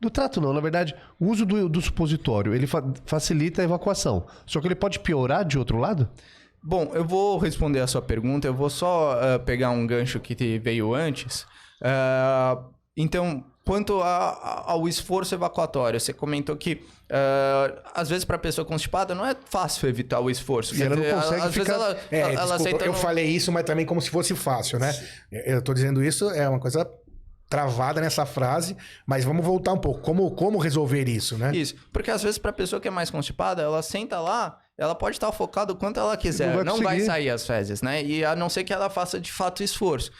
do 0.00 0.10
trato 0.10 0.40
não, 0.40 0.52
na 0.52 0.60
verdade, 0.60 0.94
o 1.18 1.26
uso 1.28 1.46
do, 1.46 1.68
do 1.68 1.80
supositório, 1.80 2.54
ele 2.54 2.66
fa- 2.66 2.84
facilita 3.06 3.62
a 3.62 3.64
evacuação. 3.64 4.26
Só 4.46 4.60
que 4.60 4.66
ele 4.66 4.74
pode 4.74 4.98
piorar 5.00 5.44
de 5.44 5.58
outro 5.58 5.78
lado? 5.78 6.08
Bom, 6.62 6.90
eu 6.94 7.04
vou 7.04 7.38
responder 7.38 7.80
a 7.80 7.86
sua 7.86 8.02
pergunta. 8.02 8.46
Eu 8.48 8.54
vou 8.54 8.68
só 8.70 9.18
ah, 9.20 9.38
pegar 9.38 9.70
um 9.70 9.86
gancho 9.86 10.20
que 10.20 10.58
veio 10.58 10.94
antes. 10.94 11.46
Ah, 11.82 12.58
então, 12.96 13.44
quanto 13.68 14.00
a- 14.00 14.06
a- 14.30 14.72
ao 14.72 14.88
esforço 14.88 15.34
evacuatório, 15.34 16.00
você 16.00 16.12
comentou 16.12 16.56
que 16.56 16.82
ah, 17.10 17.82
às 17.94 18.08
vezes 18.08 18.24
para 18.24 18.36
a 18.36 18.38
pessoa 18.38 18.64
constipada 18.64 19.14
não 19.14 19.24
é 19.26 19.34
fácil 19.50 19.88
evitar 19.88 20.20
o 20.20 20.30
esforço. 20.30 20.74
E 20.74 20.82
ela 20.82 20.96
não 20.96 21.02
consegue 21.20 21.42
às 21.42 21.52
ficar- 21.54 21.72
ela, 21.74 21.96
É, 22.10 22.20
ela 22.20 22.30
desculpa, 22.34 22.58
senta 22.58 22.84
eu 22.86 22.92
no- 22.92 22.98
falei 22.98 23.26
isso, 23.26 23.52
mas 23.52 23.64
também 23.64 23.84
como 23.86 24.00
se 24.00 24.08
fosse 24.10 24.34
fácil, 24.34 24.78
né? 24.78 24.94
Eu 25.30 25.60
tô 25.62 25.72
dizendo 25.74 26.02
isso, 26.02 26.30
é 26.30 26.48
uma 26.48 26.58
coisa 26.60 26.88
travada 27.48 28.00
nessa 28.00 28.26
frase, 28.26 28.76
mas 29.06 29.24
vamos 29.24 29.44
voltar 29.44 29.72
um 29.72 29.78
pouco. 29.78 30.00
Como, 30.00 30.30
como 30.32 30.58
resolver 30.58 31.08
isso, 31.08 31.36
né? 31.38 31.50
Isso, 31.54 31.74
porque 31.92 32.10
às 32.10 32.22
vezes 32.22 32.38
pra 32.38 32.52
pessoa 32.52 32.80
que 32.80 32.88
é 32.88 32.90
mais 32.90 33.10
constipada, 33.10 33.62
ela 33.62 33.82
senta 33.82 34.18
lá, 34.20 34.58
ela 34.76 34.94
pode 34.94 35.16
estar 35.16 35.32
focada 35.32 35.72
o 35.72 35.76
quanto 35.76 35.98
ela 35.98 36.16
quiser, 36.16 36.48
Não 36.48 36.56
vai 36.56 36.64
não 36.64 36.82
vai, 36.82 37.00
sair 37.00 37.30
as 37.30 37.46
fezes, 37.46 37.80
né? 37.82 38.02
E 38.02 38.24
a 38.24 38.36
não 38.36 38.48
ser 38.48 38.64
que 38.64 38.72
ela 38.72 38.90
faça 38.90 39.18
de 39.20 39.32
fato 39.32 39.62
esforço. 39.62 40.10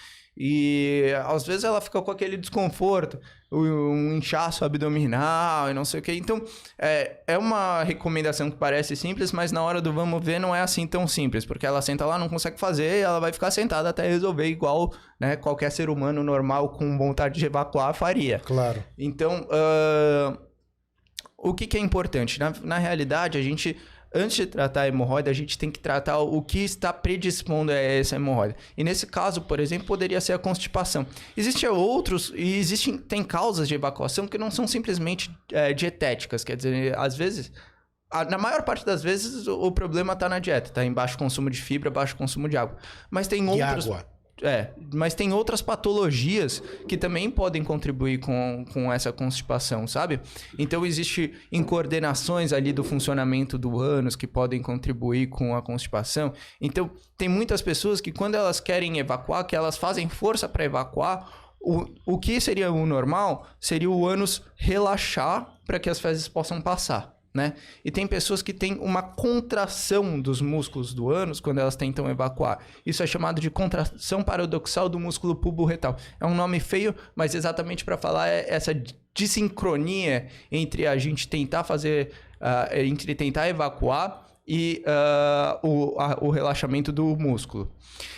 E 0.41 1.13
às 1.27 1.45
vezes 1.45 1.65
ela 1.65 1.81
fica 1.81 2.01
com 2.01 2.13
aquele 2.13 2.37
desconforto, 2.37 3.19
um 3.51 4.15
inchaço 4.17 4.65
abdominal 4.65 5.69
e 5.69 5.75
não 5.75 5.85
sei 5.85 5.99
o 5.99 6.03
que. 6.03 6.13
Então, 6.13 6.41
é, 6.79 7.23
é 7.27 7.37
uma 7.37 7.83
recomendação 7.83 8.49
que 8.49 8.57
parece 8.57 8.95
simples, 8.95 9.33
mas 9.33 9.51
na 9.51 9.61
hora 9.63 9.81
do 9.81 9.93
vamos 9.93 10.25
ver 10.25 10.39
não 10.39 10.55
é 10.55 10.61
assim 10.61 10.87
tão 10.87 11.09
simples, 11.09 11.45
porque 11.45 11.67
ela 11.67 11.83
senta 11.83 12.07
lá, 12.07 12.17
não 12.17 12.29
consegue 12.29 12.61
fazer, 12.61 13.01
e 13.01 13.01
ela 13.01 13.19
vai 13.19 13.33
ficar 13.33 13.51
sentada 13.51 13.89
até 13.89 14.09
resolver 14.09 14.47
igual 14.47 14.93
né, 15.19 15.35
qualquer 15.35 15.73
ser 15.73 15.91
humano 15.91 16.23
normal 16.23 16.69
com 16.69 16.97
vontade 16.97 17.41
de 17.41 17.47
evacuar 17.47 17.93
faria. 17.93 18.39
Claro. 18.39 18.85
Então, 18.97 19.45
ah, 19.51 20.39
o 21.37 21.53
que, 21.53 21.67
que 21.67 21.77
é 21.77 21.81
importante? 21.81 22.39
Na, 22.39 22.53
na 22.63 22.79
realidade, 22.79 23.39
a 23.39 23.43
gente 23.43 23.77
antes 24.15 24.37
de 24.37 24.47
tratar 24.47 24.83
a 24.83 24.89
hemorroida, 24.89 25.31
a 25.31 25.35
gente 25.35 25.59
tem 25.59 25.71
que 25.71 25.79
tratar 25.79 26.19
o 26.19 26.41
que 26.43 26.61
está 26.61 26.93
predispondo 26.93 27.73
a 27.73 27.75
essa 27.75 28.17
hemorroida. 28.17 28.57
E 28.77 28.85
nesse 28.85 29.07
caso, 29.07 29.43
por 29.43 29.61
exemplo, 29.61 29.87
poderia 29.87 30.21
ser 30.21 30.33
a 30.33 30.39
constipação. 30.39 31.07
Existem 31.37 31.69
outros, 31.69 32.33
e 32.35 32.57
existem, 32.57 32.97
tem 32.97 33.23
causas 33.23 33.69
de 33.69 33.75
evacuação 33.75 34.27
que 34.27 34.39
não 34.39 34.51
são 34.51 34.67
simplesmente 34.67 35.31
é, 35.53 35.73
dietéticas, 35.73 36.45
quer 36.45 36.57
dizer, 36.57 36.99
às 36.99 37.17
vezes 37.17 37.53
na 38.31 38.39
maior 38.39 38.63
parte 38.63 38.87
das 38.87 39.03
vezes 39.03 39.47
o, 39.47 39.71
problema 39.71 40.15
está 40.15 40.29
na 40.29 40.39
dieta, 40.39 40.71
está 40.71 40.85
em 40.85 40.93
baixo 40.93 41.19
consumo 41.19 41.51
de 41.51 41.61
fibra, 41.61 41.91
baixo 41.91 42.17
consumo 42.17 42.49
de 42.49 42.57
água. 42.57 42.79
Mas 43.11 43.29
tem 43.29 43.45
de 43.45 43.51
outros. 43.51 43.87
Água. 43.87 44.07
É, 44.43 44.71
mas 44.93 45.15
tem 45.15 45.33
outras 45.33 45.61
patologias 45.61 46.63
que 46.87 46.97
também 46.97 47.29
podem 47.31 47.65
contribuir 47.65 48.19
com, 48.19 48.65
com 48.73 48.93
essa 48.93 49.13
constipação, 49.13 49.87
sabe? 49.87 50.21
Então, 50.57 50.87
existe 50.87 51.33
incoordenações 51.51 52.53
ali 52.53 52.73
do 52.73 52.85
funcionamento 52.85 53.59
do 53.59 53.81
ânus 53.81 54.15
que 54.15 54.27
podem 54.27 54.63
contribuir 54.63 55.27
com 55.29 55.57
a 55.57 55.63
constipação. 55.63 56.33
Então, 56.61 56.91
tem 57.17 57.29
muitas 57.29 57.61
pessoas 57.61 58.01
que 58.01 58.13
quando 58.13 58.37
elas 58.37 58.61
querem 58.61 58.99
evacuar, 58.99 59.45
que 59.45 59.57
elas 59.57 59.77
fazem 59.77 60.09
força 60.09 60.49
para 60.49 60.65
evacuar, 60.65 61.29
o, 61.61 61.87
o 62.07 62.19
que 62.19 62.41
seria 62.41 62.71
o 62.71 62.87
normal 62.87 63.47
seria 63.59 63.91
o 63.91 64.07
ânus 64.07 64.43
relaxar 64.55 65.59
para 65.67 65.81
que 65.81 65.91
as 65.91 65.99
fezes 65.99 66.29
possam 66.29 66.61
passar 66.61 67.18
né? 67.33 67.55
E 67.85 67.91
tem 67.91 68.07
pessoas 68.07 68.43
que 68.43 68.53
têm 68.53 68.79
uma 68.79 69.03
contração 69.03 70.21
dos 70.21 70.41
músculos 70.41 70.95
do 70.95 71.11
ânus 71.11 71.41
quando 71.41 71.59
elas 71.59 71.77
tentam 71.77 72.09
evacuar. 72.09 72.59
Isso 72.85 73.03
é 73.03 73.07
chamado 73.07 73.41
de 73.41 73.51
contração 73.51 74.23
paradoxal 74.23 74.89
do 74.89 74.99
músculo 74.99 75.37
pubo-retal. 75.37 75.97
É 76.21 76.27
um 76.27 76.35
nome 76.35 76.61
feio, 76.61 76.95
mas 77.15 77.35
exatamente 77.35 77.85
para 77.85 77.97
falar 77.97 78.29
é 78.29 78.47
essa 78.49 78.75
desincronia 79.15 80.29
entre 80.51 80.87
a 80.87 80.97
gente 80.97 81.29
tentar 81.29 81.65
fazer, 81.65 82.13
uh, 82.41 82.77
entre 82.77 83.15
tentar 83.15 83.49
evacuar 83.49 84.28
e 84.49 84.83
uh, 84.87 85.69
o, 85.69 86.01
a, 86.01 86.19
o 86.23 86.31
relaxamento 86.31 86.91
do 86.91 87.05
músculo. 87.17 87.71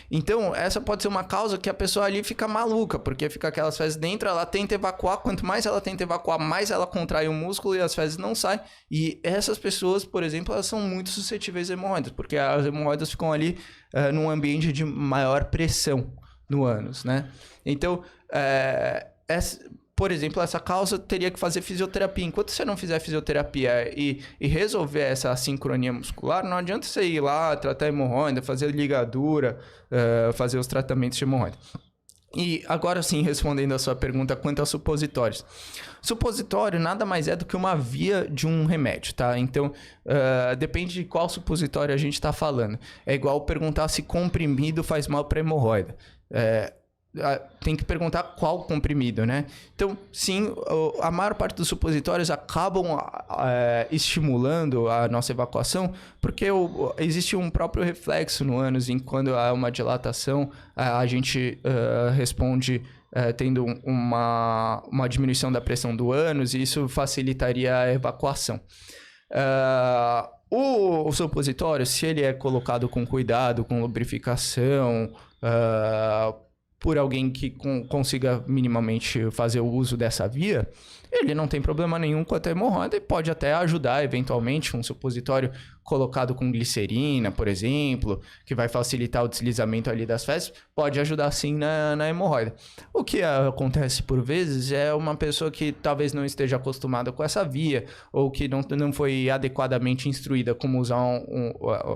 Então, 0.09 0.55
essa 0.55 0.81
pode 0.81 1.03
ser 1.03 1.09
uma 1.09 1.25
causa 1.25 1.59
que 1.59 1.69
a 1.69 1.75
pessoa 1.75 2.07
ali 2.07 2.23
fica 2.23 2.47
maluca, 2.47 2.99
porque 2.99 3.29
fica 3.29 3.49
aquelas 3.49 3.77
fezes 3.77 3.97
dentro, 3.97 4.29
ela 4.29 4.47
tenta 4.47 4.75
evacuar, 4.75 5.19
quanto 5.19 5.45
mais 5.45 5.67
ela 5.67 5.81
tenta 5.81 6.05
evacuar, 6.05 6.39
mais 6.39 6.71
ela 6.71 6.87
contrai 6.87 7.27
o 7.27 7.33
músculo 7.33 7.75
e 7.75 7.81
as 7.81 7.95
fezes 7.95 8.17
não 8.17 8.35
saem. 8.35 8.61
E 8.91 9.21
essas 9.25 9.59
pessoas, 9.59 10.05
por 10.05 10.23
exemplo, 10.23 10.55
elas 10.55 10.67
são 10.67 10.81
muito 10.81 11.11
suscetíveis 11.11 11.71
a 11.71 11.75
hemorroidas, 11.75 12.13
porque 12.13 12.37
as 12.37 12.65
hemorroidas 12.65 13.11
ficam 13.11 13.33
ali 13.33 13.59
uh, 13.95 14.13
num 14.13 14.31
ambiente 14.31 14.73
de 14.73 14.85
maior 14.85 15.47
pressão 15.47 16.13
no 16.49 16.65
ânus, 16.65 17.05
né? 17.05 17.29
Então, 17.65 17.97
uh, 17.97 19.11
essa, 19.29 19.61
por 20.01 20.11
exemplo, 20.11 20.43
essa 20.43 20.59
causa 20.59 20.99
teria 20.99 21.31
que 21.31 21.39
fazer 21.39 21.61
fisioterapia. 21.61 22.25
Enquanto 22.25 22.51
você 22.53 22.65
não 22.65 22.75
fizer 22.75 22.99
fisioterapia 23.01 23.93
e, 23.95 24.23
e 24.41 24.49
resolver 24.49 25.03
essa 25.03 25.37
sincronia 25.37 25.93
muscular, 25.93 26.43
não 26.43 26.57
adianta 26.57 26.87
você 26.87 27.03
ir 27.03 27.21
lá 27.21 27.55
tratar 27.55 27.89
hemorroida, 27.89 28.41
fazer 28.41 28.71
ligadura, 28.71 29.59
uh, 29.93 30.33
fazer 30.33 30.59
os 30.59 30.67
tratamentos 30.67 31.19
de 31.19 31.25
hemorroida. 31.25 31.59
E 32.35 32.65
agora 32.67 33.03
sim, 33.03 33.21
respondendo 33.23 33.75
a 33.75 33.79
sua 33.79 33.95
pergunta 33.95 34.35
quanto 34.35 34.61
aos 34.61 34.71
supositórios. 34.71 35.45
Supositório 36.01 36.81
nada 36.81 37.05
mais 37.05 37.29
é 37.29 37.37
do 37.37 37.45
que 37.45 37.55
uma 37.55 37.77
via 37.77 38.27
de 38.27 38.47
um 38.47 38.65
remédio, 38.65 39.13
tá? 39.13 39.39
Então, 39.39 39.67
uh, 40.07 40.57
depende 40.57 40.95
de 40.95 41.05
qual 41.05 41.29
supositório 41.29 41.95
a 41.95 41.99
gente 41.99 42.15
está 42.15 42.33
falando. 42.33 42.79
É 43.05 43.13
igual 43.13 43.43
perguntar 43.43 43.87
se 43.89 44.03
comprimido 44.03 44.83
faz 44.83 45.07
mal 45.07 45.27
para 45.27 45.41
hemorroida. 45.41 45.95
É, 46.33 46.73
tem 47.61 47.75
que 47.75 47.85
perguntar 47.85 48.23
qual 48.23 48.63
comprimido, 48.65 49.27
né? 49.27 49.47
Então, 49.75 49.99
sim, 50.13 50.55
a 51.01 51.11
maior 51.11 51.35
parte 51.35 51.57
dos 51.57 51.67
supositórios 51.67 52.31
acabam 52.31 52.87
é, 53.41 53.89
estimulando 53.91 54.89
a 54.89 55.09
nossa 55.09 55.33
evacuação, 55.33 55.93
porque 56.21 56.47
existe 56.99 57.35
um 57.35 57.51
próprio 57.51 57.83
reflexo 57.83 58.45
no 58.45 58.59
ânus, 58.59 58.89
em 58.89 58.99
quando 58.99 59.35
há 59.35 59.53
uma 59.53 59.71
dilatação, 59.73 60.51
a, 60.77 61.05
gente 61.07 61.59
uh, 61.65 62.11
responde 62.13 62.83
uh, 63.13 63.33
tendo 63.37 63.65
uma, 63.85 64.83
uma 64.89 65.09
diminuição 65.09 65.51
da 65.51 65.61
pressão 65.61 65.97
do 65.97 66.13
ânus, 66.13 66.55
e 66.55 66.63
isso 66.63 66.89
facilitaria 66.89 67.77
a 67.77 67.93
evacuação. 67.93 68.61
Uh, 69.33 70.29
o, 70.51 71.09
o, 71.09 71.13
supositório, 71.13 71.85
se 71.87 72.07
ele 72.07 72.23
é 72.23 72.33
colocado 72.33 72.89
com 72.89 73.07
cuidado, 73.07 73.65
com 73.65 73.81
lubrificação, 73.81 75.13
uh, 75.43 76.50
por 76.81 76.97
alguém 76.97 77.31
que 77.31 77.51
com, 77.51 77.87
consiga 77.87 78.43
minimamente 78.47 79.31
fazer 79.31 79.61
o 79.61 79.67
uso 79.67 79.99
dessa 79.99 80.27
via, 80.27 80.67
ele 81.13 81.35
não 81.35 81.47
tem 81.47 81.61
problema 81.61 81.99
nenhum 81.99 82.25
com 82.25 82.35
a 82.35 82.41
hemorroida 82.51 82.97
e 82.97 83.01
pode 83.01 83.31
até 83.31 83.53
ajudar 83.53 84.03
eventualmente 84.03 84.75
um 84.77 84.83
supositório 84.83 85.53
colocado 85.85 86.35
com 86.35 86.51
glicerina, 86.51 87.31
por 87.31 87.49
exemplo, 87.49 88.21
que 88.47 88.55
vai 88.55 88.69
facilitar 88.69 89.25
o 89.25 89.29
deslizamento 89.29 89.91
ali 89.91 90.07
das 90.07 90.25
fezes, 90.25 90.53
pode 90.75 90.99
ajudar 91.01 91.31
sim 91.33 91.55
na, 91.55 91.97
na 91.97 92.09
hemorroida. 92.09 92.55
O 92.95 93.05
que 93.05 93.23
acontece 93.23 94.03
por 94.03 94.23
vezes 94.23 94.73
é 94.73 94.95
uma 94.95 95.17
pessoa 95.17 95.51
que 95.51 95.73
talvez 95.73 96.13
não 96.15 96.25
esteja 96.25 96.57
acostumada 96.57 97.13
com 97.13 97.23
essa 97.23 97.45
via 97.45 97.85
ou 98.13 98.31
que 98.31 98.49
não, 98.49 98.61
não 98.79 98.93
foi 98.93 99.29
adequadamente 99.29 100.09
instruída 100.09 100.55
como 100.55 100.81
usar 100.81 101.03
um, 101.03 101.25
um, 101.29 101.53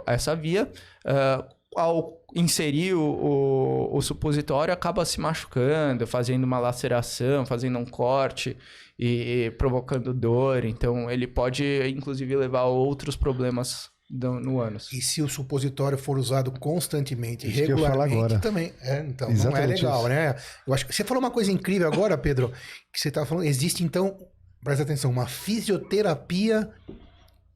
essa 0.06 0.34
via, 0.34 0.70
uh, 1.06 1.54
ao 1.76 2.23
inserir 2.34 2.94
o, 2.94 3.00
o, 3.00 3.96
o, 3.96 4.02
supositório, 4.02 4.74
acaba 4.74 5.04
se 5.04 5.20
machucando, 5.20 6.06
fazendo 6.06 6.44
uma 6.44 6.58
laceração, 6.58 7.46
fazendo 7.46 7.78
um 7.78 7.84
corte 7.84 8.56
e, 8.98 9.46
e 9.46 9.50
provocando 9.52 10.12
dor. 10.12 10.64
Então, 10.64 11.10
ele 11.10 11.26
pode, 11.26 11.64
inclusive, 11.88 12.36
levar 12.36 12.60
a 12.60 12.66
outros 12.66 13.16
problemas 13.16 13.88
do, 14.10 14.40
no 14.40 14.60
ânus. 14.60 14.92
E 14.92 15.00
se 15.00 15.22
o 15.22 15.28
supositório 15.28 15.96
for 15.96 16.18
usado 16.18 16.50
constantemente, 16.52 17.48
isso 17.48 17.60
regularmente, 17.60 18.38
também. 18.40 18.72
É, 18.80 19.00
então, 19.00 19.30
Exatamente 19.30 19.82
não 19.82 19.90
é 19.90 19.94
legal, 19.94 19.98
isso. 20.00 20.08
né? 20.08 20.36
Eu 20.66 20.74
acho 20.74 20.86
que 20.86 20.94
você 20.94 21.04
falou 21.04 21.22
uma 21.22 21.30
coisa 21.30 21.50
incrível 21.52 21.86
agora, 21.86 22.18
Pedro, 22.18 22.52
que 22.92 23.00
você 23.00 23.08
estava 23.08 23.26
falando. 23.26 23.46
Existe, 23.46 23.84
então, 23.84 24.16
presta 24.62 24.82
atenção, 24.82 25.10
uma 25.10 25.26
fisioterapia 25.26 26.70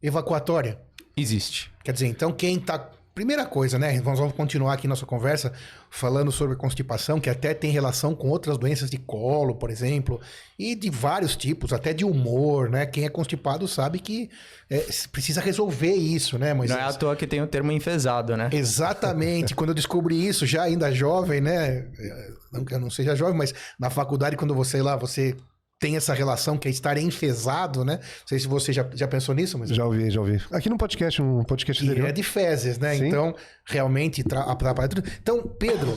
evacuatória. 0.03 0.81
Existe. 1.17 1.71
Quer 1.83 1.93
dizer, 1.93 2.07
então, 2.07 2.33
quem 2.33 2.57
está 2.57 2.91
Primeira 3.19 3.45
coisa, 3.45 3.81
né? 3.81 4.01
Nós 4.01 4.17
vamos 4.17 4.33
continuar 4.33 4.75
aqui 4.75 4.87
nossa 4.87 5.05
conversa 5.05 5.53
falando 5.91 6.31
sobre 6.31 6.55
constipação, 6.55 7.19
que 7.19 7.29
até 7.29 7.53
tem 7.53 7.69
relação 7.69 8.15
com 8.15 8.29
outras 8.29 8.57
doenças 8.57 8.89
de 8.89 8.97
colo, 8.97 9.57
por 9.57 9.71
exemplo, 9.71 10.21
e 10.57 10.77
de 10.77 10.89
vários 10.89 11.35
tipos, 11.35 11.73
até 11.73 11.93
de 11.93 12.05
humor, 12.05 12.71
né? 12.71 12.87
Quem 12.87 13.05
é 13.05 13.09
constipado 13.09 13.67
sabe 13.67 13.99
que 13.99 14.31
é, 14.71 14.87
precisa 15.11 15.41
resolver 15.41 15.95
isso, 15.95 16.39
né, 16.39 16.55
Moisés? 16.55 16.79
Não 16.79 16.87
é 16.87 16.91
à 16.91 16.93
toa 16.93 17.17
que 17.17 17.27
tem 17.27 17.43
o 17.43 17.49
termo 17.49 17.73
enfesado, 17.73 18.37
né? 18.37 18.51
Exatamente. 18.53 19.53
quando 19.53 19.71
eu 19.71 19.75
descobri 19.75 20.25
isso, 20.25 20.47
já 20.47 20.63
ainda 20.63 20.93
jovem, 20.93 21.41
né? 21.41 21.89
É, 21.99 22.31
não 22.53 22.65
que 22.65 22.73
eu 22.73 22.79
não 22.79 22.89
seja 22.89 23.17
jovem, 23.17 23.37
mas 23.37 23.53
na 23.81 23.91
faculdade, 23.91 24.37
quando 24.37 24.55
você 24.55 24.81
lá, 24.81 24.95
você 24.95 25.37
tem 25.79 25.97
essa 25.97 26.13
relação 26.13 26.59
que 26.59 26.67
é 26.67 26.71
estar 26.71 26.99
enfesado, 26.99 27.85
né? 27.85 27.97
Não 27.97 28.27
sei 28.27 28.39
se 28.39 28.49
você 28.49 28.73
já, 28.73 28.89
já 28.93 29.07
pensou 29.07 29.35
nisso, 29.35 29.57
mas... 29.59 29.71
Já 29.71 29.85
ouvi, 29.85 30.11
já 30.11 30.21
ouvi. 30.21 30.41
Aqui 30.51 30.69
no 30.69 30.77
podcast, 30.77 31.23
um 31.23 31.45
podcast 31.45 31.85
que 31.85 32.01
é 32.01 32.13
de 32.13 32.23
fezes, 32.23 32.79
né? 32.79 32.97
Sim. 32.97 33.07
Então, 33.07 33.35
realmente 33.65 34.25
atrapalha 34.35 34.89
tudo. 34.89 35.09
Então, 35.23 35.43
Pedro, 35.43 35.97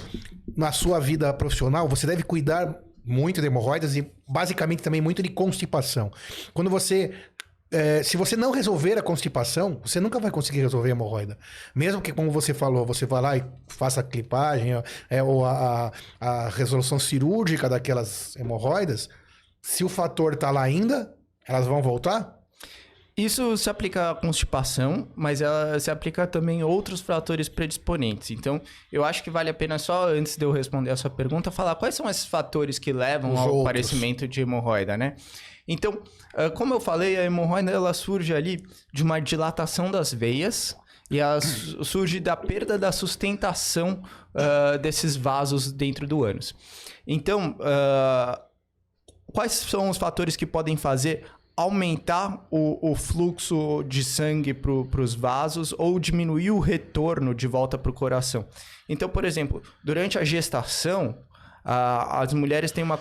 na 0.56 0.72
sua 0.72 1.00
vida 1.00 1.34
profissional, 1.34 1.88
você 1.88 2.06
deve 2.06 2.22
cuidar 2.24 2.80
muito 3.04 3.42
de 3.42 3.48
hemorroidas 3.48 3.96
e 3.96 4.12
basicamente 4.28 4.84
também 4.84 5.02
muito 5.02 5.24
de 5.24 5.30
constipação. 5.30 6.12
Quando 6.54 6.70
você 6.70 7.12
é, 7.72 8.04
se 8.04 8.18
você 8.18 8.36
não 8.36 8.52
resolver 8.52 8.98
a 8.98 9.02
constipação, 9.02 9.80
você 9.84 10.00
nunca 10.00 10.20
vai 10.20 10.30
conseguir 10.30 10.60
resolver 10.60 10.90
a 10.90 10.92
hemorroida. 10.92 11.38
Mesmo 11.74 12.02
que, 12.02 12.12
como 12.12 12.30
você 12.30 12.54
falou, 12.54 12.86
você 12.86 13.06
vá 13.06 13.22
lá 13.22 13.38
e 13.38 13.44
faça 13.68 14.02
a 14.02 14.04
clipagem 14.04 14.74
é, 15.10 15.24
ou 15.24 15.46
a, 15.46 15.92
a, 16.20 16.30
a 16.46 16.50
resolução 16.50 17.00
cirúrgica 17.00 17.70
daquelas 17.70 18.36
hemorroidas, 18.36 19.10
se 19.62 19.84
o 19.84 19.90
fator 19.90 20.36
tá 20.36 20.50
lá 20.52 20.64
ainda, 20.64 21.14
elas 21.48 21.68
vão 21.68 21.82
voltar? 21.82 22.40
Isso 23.16 23.58
se 23.58 23.70
aplica 23.70 24.12
à 24.12 24.16
constipação, 24.16 25.08
mas 25.16 25.42
ela 25.42 25.80
se 25.80 25.92
aplica 25.92 26.26
também 26.26 26.62
a 26.62 26.66
outros 26.66 27.02
fatores 27.02 27.50
predisponentes. 27.50 28.32
Então, 28.32 28.62
eu 28.92 29.04
acho 29.04 29.22
que 29.22 29.30
vale 29.30 29.50
a 29.50 29.54
pena 29.54 29.78
só, 29.78 30.08
antes 30.08 30.38
de 30.38 30.46
eu 30.46 30.52
responder 30.52 30.90
a 30.90 30.96
sua 30.96 31.10
pergunta, 31.10 31.52
falar 31.52 31.76
quais 31.76 31.94
são 31.94 32.10
esses 32.10 32.26
fatores 32.26 32.80
que 32.80 32.94
levam 32.94 33.34
Os 33.34 33.40
ao 33.40 33.48
outros. 33.48 33.62
aparecimento 33.62 34.28
de 34.28 34.42
hemorroida, 34.42 34.98
né? 34.98 35.16
Então, 35.68 36.02
ah, 36.34 36.50
como 36.50 36.74
eu 36.74 36.80
falei, 36.80 37.18
a 37.18 37.24
hemorroida 37.24 37.70
ela 37.72 37.94
surge 37.94 38.34
ali 38.34 38.66
de 38.94 39.04
uma 39.04 39.20
dilatação 39.20 39.92
das 39.92 40.14
veias 40.14 40.76
e 41.10 41.20
ela 41.20 41.40
surge 41.42 42.20
da 42.22 42.38
perda 42.38 42.80
da 42.80 42.92
sustentação 42.92 44.02
uh, 44.34 44.80
desses 44.80 45.18
vasos 45.18 45.70
dentro 45.70 46.08
do 46.08 46.24
ânus. 46.24 46.56
Então, 47.06 47.58
uh, 47.60 48.51
quais 49.32 49.52
são 49.52 49.90
os 49.90 49.98
fatores 49.98 50.36
que 50.36 50.46
podem 50.46 50.78
fazer 50.78 51.26
aumentar 51.56 52.46
o, 52.50 52.92
o 52.92 52.96
fluxo 52.96 53.84
de 53.84 54.04
sangue 54.04 54.54
para 54.54 55.02
os 55.02 55.14
vasos 55.14 55.74
ou 55.78 56.00
diminuir 56.00 56.52
o 56.52 56.60
retorno 56.60 57.36
de 57.36 57.48
volta 57.48 57.78
para 57.78 57.92
o 57.92 57.94
coração. 57.94 58.46
Então, 58.88 59.10
por 59.10 59.26
exemplo, 59.26 59.62
durante 59.84 60.18
a 60.18 60.24
gestação, 60.24 61.18
a, 61.64 62.22
as 62.22 62.34
mulheres 62.34 62.72
têm 62.72 62.84
uma, 62.84 63.00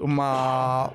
uma 0.00 0.92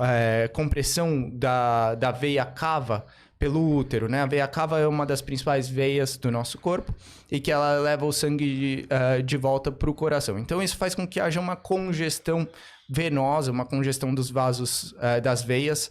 é, 0.00 0.48
compressão 0.48 1.28
da, 1.30 1.94
da 1.94 2.10
veia 2.10 2.44
cava 2.44 3.04
pelo 3.38 3.76
útero, 3.76 4.08
né? 4.08 4.22
A 4.22 4.26
veia 4.26 4.46
cava 4.46 4.78
é 4.78 4.86
uma 4.86 5.04
das 5.04 5.20
principais 5.20 5.68
veias 5.68 6.16
do 6.16 6.30
nosso 6.30 6.58
corpo 6.58 6.94
e 7.28 7.40
que 7.40 7.50
ela 7.50 7.80
leva 7.80 8.06
o 8.06 8.12
sangue 8.12 8.86
uh, 8.86 9.20
de 9.20 9.36
volta 9.36 9.72
para 9.72 9.90
o 9.90 9.94
coração. 9.94 10.38
Então 10.38 10.62
isso 10.62 10.76
faz 10.76 10.94
com 10.94 11.08
que 11.08 11.18
haja 11.18 11.40
uma 11.40 11.56
congestão 11.56 12.46
venosa, 12.92 13.50
uma 13.50 13.64
congestão 13.64 14.14
dos 14.14 14.30
vasos 14.30 14.92
uh, 14.92 15.20
das 15.22 15.42
veias 15.42 15.90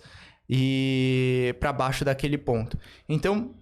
e 0.49 1.55
para 1.59 1.73
baixo 1.73 2.05
daquele 2.05 2.37
ponto. 2.37 2.77
Então 3.07 3.55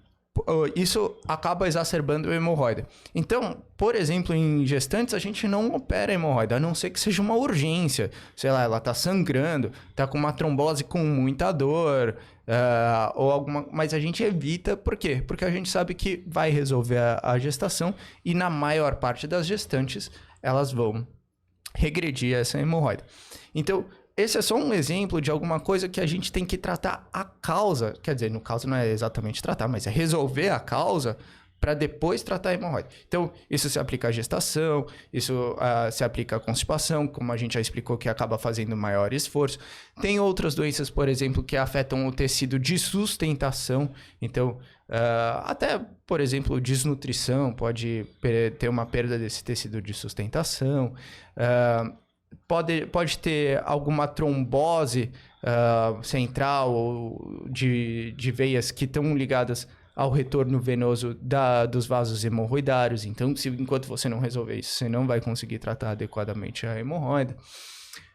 isso 0.75 1.17
acaba 1.27 1.67
exacerbando 1.67 2.29
a 2.29 2.35
hemorroida. 2.35 2.87
Então, 3.13 3.61
por 3.75 3.95
exemplo, 3.95 4.33
em 4.33 4.65
gestantes, 4.65 5.13
a 5.13 5.19
gente 5.19 5.47
não 5.47 5.73
opera 5.73 6.11
a 6.11 6.15
hemorroida, 6.15 6.55
a 6.55 6.59
não 6.59 6.73
ser 6.73 6.91
que 6.91 6.99
seja 6.99 7.21
uma 7.21 7.35
urgência. 7.35 8.09
Sei 8.35 8.51
lá, 8.51 8.63
ela 8.63 8.77
está 8.77 8.93
sangrando, 8.93 9.71
está 9.89 10.07
com 10.07 10.17
uma 10.17 10.31
trombose 10.31 10.83
com 10.83 10.99
muita 10.99 11.51
dor, 11.51 12.15
uh, 12.47 13.11
ou 13.15 13.31
alguma. 13.31 13.67
Mas 13.71 13.93
a 13.93 13.99
gente 13.99 14.23
evita, 14.23 14.77
por 14.77 14.95
quê? 14.95 15.23
Porque 15.25 15.45
a 15.45 15.51
gente 15.51 15.69
sabe 15.69 15.93
que 15.93 16.23
vai 16.27 16.49
resolver 16.49 16.97
a, 16.97 17.19
a 17.23 17.39
gestação 17.39 17.93
e 18.23 18.33
na 18.33 18.49
maior 18.49 18.95
parte 18.95 19.27
das 19.27 19.45
gestantes 19.45 20.09
elas 20.41 20.71
vão 20.71 21.05
regredir 21.75 22.35
essa 22.35 22.59
hemorroida. 22.59 23.03
Então, 23.53 23.85
esse 24.15 24.37
é 24.37 24.41
só 24.41 24.55
um 24.55 24.73
exemplo 24.73 25.21
de 25.21 25.31
alguma 25.31 25.59
coisa 25.59 25.87
que 25.87 26.01
a 26.01 26.05
gente 26.05 26.31
tem 26.31 26.45
que 26.45 26.57
tratar 26.57 27.07
a 27.13 27.23
causa. 27.23 27.93
Quer 28.03 28.15
dizer, 28.15 28.29
no 28.29 28.41
caso 28.41 28.67
não 28.67 28.75
é 28.75 28.87
exatamente 28.89 29.41
tratar, 29.41 29.67
mas 29.67 29.87
é 29.87 29.89
resolver 29.89 30.49
a 30.49 30.59
causa 30.59 31.17
para 31.59 31.73
depois 31.73 32.23
tratar 32.23 32.49
a 32.49 32.53
hemorroida. 32.53 32.89
Então, 33.07 33.31
isso 33.49 33.69
se 33.69 33.77
aplica 33.77 34.07
à 34.07 34.11
gestação, 34.11 34.85
isso 35.11 35.33
uh, 35.53 35.91
se 35.91 36.03
aplica 36.03 36.37
à 36.37 36.39
constipação, 36.39 37.07
como 37.07 37.31
a 37.31 37.37
gente 37.37 37.53
já 37.53 37.61
explicou, 37.61 37.97
que 37.97 38.07
acaba 38.07 38.37
fazendo 38.37 38.75
maior 38.75 39.13
esforço. 39.13 39.59
Tem 40.01 40.19
outras 40.19 40.55
doenças, 40.55 40.89
por 40.89 41.09
exemplo, 41.09 41.43
que 41.43 41.57
afetam 41.57 42.07
o 42.07 42.11
tecido 42.11 42.57
de 42.57 42.77
sustentação. 42.77 43.91
Então, 44.21 44.57
uh, 44.89 45.41
até, 45.45 45.79
por 46.05 46.19
exemplo, 46.19 46.59
desnutrição 46.59 47.53
pode 47.53 48.05
ter 48.57 48.67
uma 48.67 48.85
perda 48.85 49.17
desse 49.17 49.43
tecido 49.43 49.81
de 49.81 49.93
sustentação. 49.93 50.93
Uh, 51.37 51.93
pode, 52.47 52.85
pode 52.87 53.19
ter 53.19 53.61
alguma 53.65 54.07
trombose 54.07 55.11
central 56.03 56.73
ou 56.73 57.47
de, 57.49 58.11
de 58.17 58.29
veias 58.29 58.71
que 58.71 58.83
estão 58.83 59.15
ligadas 59.15 59.65
ao 59.99 60.09
retorno 60.09 60.61
venoso 60.61 61.13
da, 61.21 61.65
dos 61.65 61.85
vasos 61.85 62.23
hemorroidários. 62.23 63.03
Então, 63.03 63.35
se, 63.35 63.49
enquanto 63.49 63.85
você 63.85 64.07
não 64.07 64.19
resolver 64.19 64.55
isso, 64.55 64.71
você 64.71 64.87
não 64.87 65.05
vai 65.05 65.19
conseguir 65.19 65.59
tratar 65.59 65.91
adequadamente 65.91 66.65
a 66.65 66.79
hemorroida. 66.79 67.35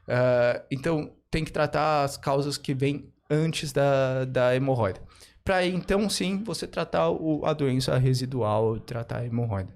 Uh, 0.09 0.65
então, 0.71 1.13
tem 1.31 1.45
que 1.45 1.53
tratar 1.53 2.05
as 2.05 2.17
causas 2.17 2.57
que 2.57 2.73
vêm 2.73 3.13
antes 3.29 3.71
da, 3.71 4.25
da 4.25 4.57
hemorroida. 4.57 4.99
Para 5.45 5.67
então, 5.67 6.09
sim, 6.09 6.43
você 6.43 6.67
tratar 6.67 7.11
o, 7.11 7.45
a 7.45 7.53
doença 7.53 7.99
residual, 7.99 8.81
tratar 8.81 9.19
a 9.19 9.27
hemorroida. 9.27 9.69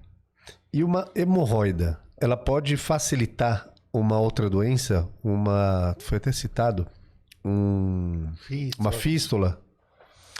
E 0.73 0.83
uma 0.83 1.07
hemorroida, 1.15 1.99
ela 2.19 2.35
pode 2.35 2.75
facilitar 2.75 3.69
uma 3.93 4.19
outra 4.19 4.49
doença? 4.49 5.07
Uma. 5.23 5.95
Foi 5.99 6.17
até 6.17 6.31
citado. 6.31 6.87
Um, 7.45 8.27
fístula. 8.47 8.83
Uma 8.83 8.91
fístula? 8.91 9.61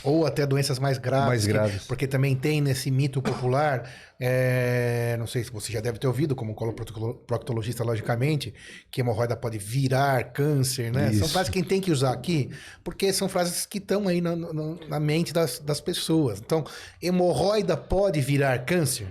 Ou 0.03 0.25
até 0.25 0.45
doenças 0.45 0.79
mais 0.79 0.97
graves. 0.97 1.27
Mais 1.27 1.45
graves. 1.45 1.81
Que, 1.81 1.88
porque 1.88 2.07
também 2.07 2.35
tem 2.35 2.62
nesse 2.62 2.89
mito 2.89 3.21
popular, 3.21 3.89
é, 4.19 5.15
não 5.19 5.27
sei 5.27 5.43
se 5.43 5.51
você 5.51 5.71
já 5.71 5.81
deve 5.81 5.99
ter 5.99 6.07
ouvido, 6.07 6.35
como 6.35 6.53
coloproctologista, 6.53 7.83
logicamente, 7.83 8.53
que 8.89 9.01
hemorroida 9.01 9.35
pode 9.35 9.57
virar 9.57 10.23
câncer, 10.31 10.91
né? 10.91 11.09
Isso. 11.09 11.19
São 11.19 11.27
frases 11.27 11.49
que 11.49 11.59
a 11.59 11.62
gente 11.62 11.69
tem 11.69 11.81
que 11.81 11.91
usar 11.91 12.13
aqui, 12.13 12.49
porque 12.83 13.12
são 13.12 13.27
frases 13.27 13.65
que 13.65 13.77
estão 13.77 14.07
aí 14.07 14.21
na, 14.21 14.35
na, 14.35 14.51
na 14.88 14.99
mente 14.99 15.33
das, 15.33 15.59
das 15.59 15.81
pessoas. 15.81 16.39
Então, 16.39 16.63
hemorroida 17.01 17.75
pode 17.75 18.21
virar 18.21 18.59
câncer? 18.59 19.07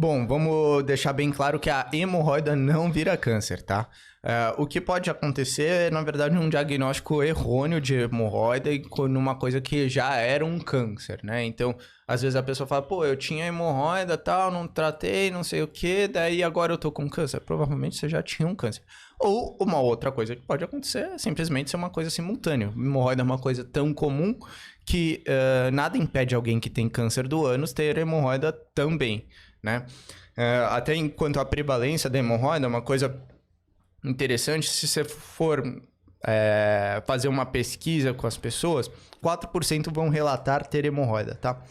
Bom, 0.00 0.26
vamos 0.26 0.82
deixar 0.84 1.12
bem 1.12 1.30
claro 1.30 1.60
que 1.60 1.68
a 1.68 1.86
hemorroida 1.92 2.56
não 2.56 2.90
vira 2.90 3.18
câncer, 3.18 3.60
tá? 3.60 3.86
É, 4.22 4.54
o 4.56 4.66
que 4.66 4.80
pode 4.80 5.10
acontecer 5.10 5.88
é, 5.88 5.90
na 5.90 6.00
verdade, 6.02 6.38
um 6.38 6.48
diagnóstico 6.48 7.22
errôneo 7.22 7.82
de 7.82 7.96
hemorroida 7.96 8.70
numa 9.10 9.34
coisa 9.34 9.60
que 9.60 9.90
já 9.90 10.14
era 10.16 10.42
um 10.42 10.58
câncer, 10.58 11.20
né? 11.22 11.44
Então, 11.44 11.76
às 12.08 12.22
vezes 12.22 12.34
a 12.34 12.42
pessoa 12.42 12.66
fala, 12.66 12.80
pô, 12.80 13.04
eu 13.04 13.14
tinha 13.14 13.44
hemorroida 13.44 14.16
tal, 14.16 14.50
não 14.50 14.66
tratei, 14.66 15.30
não 15.30 15.44
sei 15.44 15.60
o 15.60 15.68
que, 15.68 16.08
daí 16.08 16.42
agora 16.42 16.72
eu 16.72 16.78
tô 16.78 16.90
com 16.90 17.06
câncer. 17.06 17.40
Provavelmente 17.40 17.96
você 17.96 18.08
já 18.08 18.22
tinha 18.22 18.48
um 18.48 18.54
câncer. 18.54 18.82
Ou 19.18 19.54
uma 19.60 19.80
outra 19.80 20.10
coisa 20.10 20.34
que 20.34 20.40
pode 20.46 20.64
acontecer 20.64 21.10
é 21.12 21.18
simplesmente 21.18 21.68
ser 21.68 21.76
uma 21.76 21.90
coisa 21.90 22.08
simultânea. 22.08 22.72
Hemorroida 22.74 23.20
é 23.20 23.24
uma 23.24 23.38
coisa 23.38 23.62
tão 23.62 23.92
comum 23.92 24.34
que 24.86 25.22
uh, 25.28 25.70
nada 25.70 25.98
impede 25.98 26.34
alguém 26.34 26.58
que 26.58 26.70
tem 26.70 26.88
câncer 26.88 27.28
do 27.28 27.44
ânus 27.44 27.74
ter 27.74 27.98
hemorroida 27.98 28.50
também, 28.74 29.28
né? 29.62 29.86
Uh, 30.36 30.66
até 30.70 30.94
enquanto 30.94 31.38
a 31.38 31.44
prevalência 31.44 32.08
da 32.08 32.18
hemorroida 32.18 32.66
é 32.66 32.68
uma 32.68 32.82
coisa 32.82 33.20
interessante, 34.04 34.68
se 34.68 34.86
você 34.88 35.04
for 35.04 35.62
é, 36.26 37.02
fazer 37.06 37.28
uma 37.28 37.46
pesquisa 37.46 38.14
com 38.14 38.26
as 38.26 38.36
pessoas, 38.36 38.90
4% 39.22 39.92
vão 39.92 40.08
relatar 40.08 40.66
ter 40.66 40.84
hemorroida, 40.84 41.34
tá? 41.34 41.62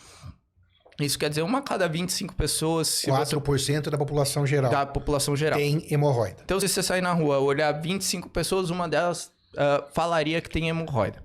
Isso 1.00 1.18
quer 1.18 1.30
dizer 1.30 1.44
uma 1.44 1.60
a 1.60 1.62
cada 1.62 1.88
25 1.88 2.36
pessoas. 2.36 3.04
4% 3.06 3.42
você... 3.44 3.80
da 3.90 3.98
população 3.98 4.46
geral. 4.46 4.70
Da 4.70 4.86
população 4.86 5.36
geral. 5.36 5.58
Tem 5.58 5.88
hemorroida. 5.90 6.42
Então, 6.44 6.60
se 6.60 6.68
você 6.68 6.84
sair 6.84 7.02
na 7.02 7.14
rua 7.14 7.40
olhar 7.40 7.72
25 7.72 8.30
pessoas, 8.30 8.70
uma 8.70 8.88
delas 8.88 9.32
uh, 9.54 9.86
falaria 9.94 10.42
que 10.42 10.50
tem 10.50 10.68
hemorroida. 10.68 11.24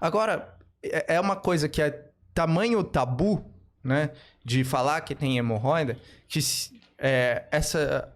Agora, 0.00 0.56
é, 0.82 1.16
é 1.16 1.20
uma 1.20 1.34
coisa 1.34 1.68
que 1.68 1.82
é 1.82 2.08
tamanho 2.32 2.84
tabu, 2.84 3.44
né? 3.82 4.10
De 4.46 4.62
falar 4.62 5.00
que 5.00 5.12
tem 5.12 5.36
hemorroida, 5.36 5.98
que 6.28 6.38
é, 6.98 7.44
essa 7.50 8.12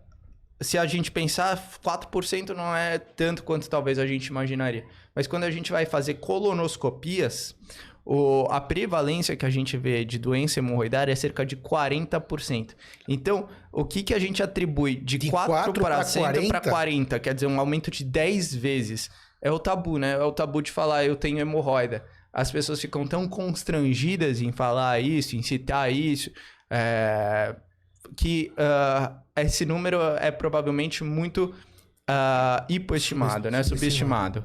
se 0.61 0.77
a 0.77 0.87
gente 0.87 1.11
pensar, 1.11 1.57
4% 1.83 2.51
não 2.51 2.77
é 2.77 2.99
tanto 2.99 3.43
quanto 3.43 3.69
talvez 3.69 3.99
a 3.99 4.07
gente 4.07 4.27
imaginaria. 4.27 4.85
Mas 5.15 5.27
quando 5.27 5.45
a 5.45 5.51
gente 5.51 5.73
vai 5.73 5.87
fazer 5.87 6.15
colonoscopias, 6.15 7.57
o, 8.05 8.47
a 8.51 8.61
prevalência 8.61 9.35
que 9.37 9.47
a 9.47 9.51
gente 9.51 9.77
vê 9.79 10.05
de 10.05 10.19
doença 10.19 10.59
hemorroidária 10.59 11.13
é 11.13 11.17
cerca 11.17 11.47
de 11.47 11.57
40%. 11.57 12.75
Então, 13.09 13.49
o 13.73 13.85
que, 13.85 14.03
que 14.03 14.13
a 14.13 14.19
gente 14.19 14.43
atribui 14.43 14.97
de, 14.97 15.17
de 15.17 15.31
4%, 15.31 15.47
4 15.47 15.73
para 15.73 16.05
40? 16.05 16.61
40? 16.61 17.21
Quer 17.21 17.35
dizer, 17.35 17.47
um 17.47 17.59
aumento 17.59 17.91
de 17.91 18.05
10 18.05 18.55
vezes. 18.55 19.11
É 19.41 19.51
o 19.51 19.59
tabu, 19.59 19.97
né? 19.97 20.13
É 20.13 20.23
o 20.23 20.33
tabu 20.33 20.61
de 20.61 20.71
falar 20.71 21.05
eu 21.05 21.17
tenho 21.17 21.39
hemorroida. 21.39 22.05
As 22.33 22.51
pessoas 22.51 22.81
ficam 22.81 23.07
tão 23.07 23.29
constrangidas 23.29 24.41
em 24.41 24.53
falar 24.53 25.01
isso, 25.01 25.37
em 25.37 25.43
citar 25.43 25.93
isso. 25.93 26.31
É 26.71 27.55
que 28.17 28.53
uh, 28.53 29.15
esse 29.37 29.65
número 29.65 29.99
é 30.21 30.31
provavelmente 30.31 31.05
muito 31.05 31.55
uh, 32.09 32.65
hipoestimado, 32.69 33.51
né? 33.51 33.63
Subestimado. 33.63 34.45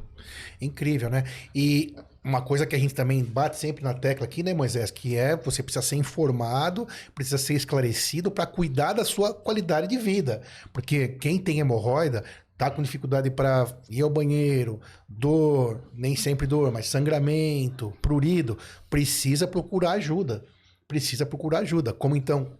Incrível, 0.61 1.09
né? 1.09 1.23
E 1.53 1.95
uma 2.23 2.41
coisa 2.41 2.65
que 2.65 2.75
a 2.75 2.79
gente 2.79 2.93
também 2.93 3.23
bate 3.23 3.57
sempre 3.57 3.83
na 3.83 3.93
tecla 3.93 4.25
aqui, 4.25 4.41
né, 4.41 4.53
Moisés, 4.53 4.89
que 4.89 5.15
é 5.15 5.35
você 5.35 5.61
precisa 5.61 5.85
ser 5.85 5.95
informado, 5.95 6.87
precisa 7.13 7.37
ser 7.37 7.53
esclarecido 7.53 8.31
para 8.31 8.47
cuidar 8.47 8.93
da 8.93 9.05
sua 9.05 9.33
qualidade 9.33 9.87
de 9.87 9.97
vida. 9.97 10.41
Porque 10.73 11.07
quem 11.07 11.37
tem 11.37 11.59
hemorroida 11.59 12.23
tá 12.57 12.69
com 12.69 12.81
dificuldade 12.81 13.29
para 13.29 13.67
ir 13.89 14.01
ao 14.01 14.09
banheiro, 14.09 14.79
dor, 15.07 15.81
nem 15.93 16.15
sempre 16.15 16.47
dor, 16.47 16.71
mas 16.71 16.87
sangramento, 16.87 17.93
prurido, 18.01 18.57
precisa 18.89 19.47
procurar 19.47 19.91
ajuda. 19.93 20.43
Precisa 20.87 21.25
procurar 21.25 21.59
ajuda. 21.59 21.91
Como 21.91 22.15
então 22.15 22.51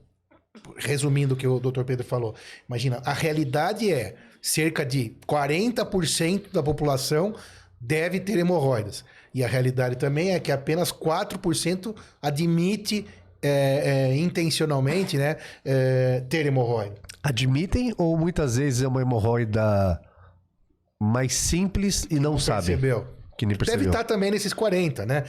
resumindo 0.77 1.33
o 1.33 1.37
que 1.37 1.47
o 1.47 1.59
Dr. 1.59 1.83
Pedro 1.83 2.05
falou, 2.05 2.35
imagina, 2.67 3.01
a 3.05 3.13
realidade 3.13 3.91
é 3.91 4.15
cerca 4.41 4.85
de 4.85 5.15
40% 5.27 6.51
da 6.51 6.63
população 6.63 7.35
deve 7.79 8.19
ter 8.19 8.37
hemorroidas. 8.37 9.03
E 9.33 9.43
a 9.43 9.47
realidade 9.47 9.97
também 9.97 10.31
é 10.31 10.39
que 10.39 10.51
apenas 10.51 10.91
4% 10.91 11.95
admite 12.21 13.05
é, 13.45 14.09
é, 14.11 14.17
intencionalmente 14.17 15.17
né, 15.17 15.37
é, 15.63 16.23
ter 16.29 16.45
hemorroida. 16.45 16.95
Admitem 17.23 17.93
ou 17.97 18.17
muitas 18.17 18.57
vezes 18.57 18.81
é 18.81 18.87
uma 18.87 19.01
hemorroida 19.01 19.99
mais 20.99 21.33
simples 21.33 22.07
e 22.09 22.15
não, 22.15 22.33
não 22.33 22.39
sabe? 22.39 22.67
Percebeu. 22.67 23.07
Que 23.37 23.45
nem 23.45 23.55
percebeu. 23.55 23.79
Deve 23.79 23.89
estar 23.89 24.03
também 24.03 24.31
nesses 24.31 24.53
40, 24.53 25.05
né? 25.05 25.25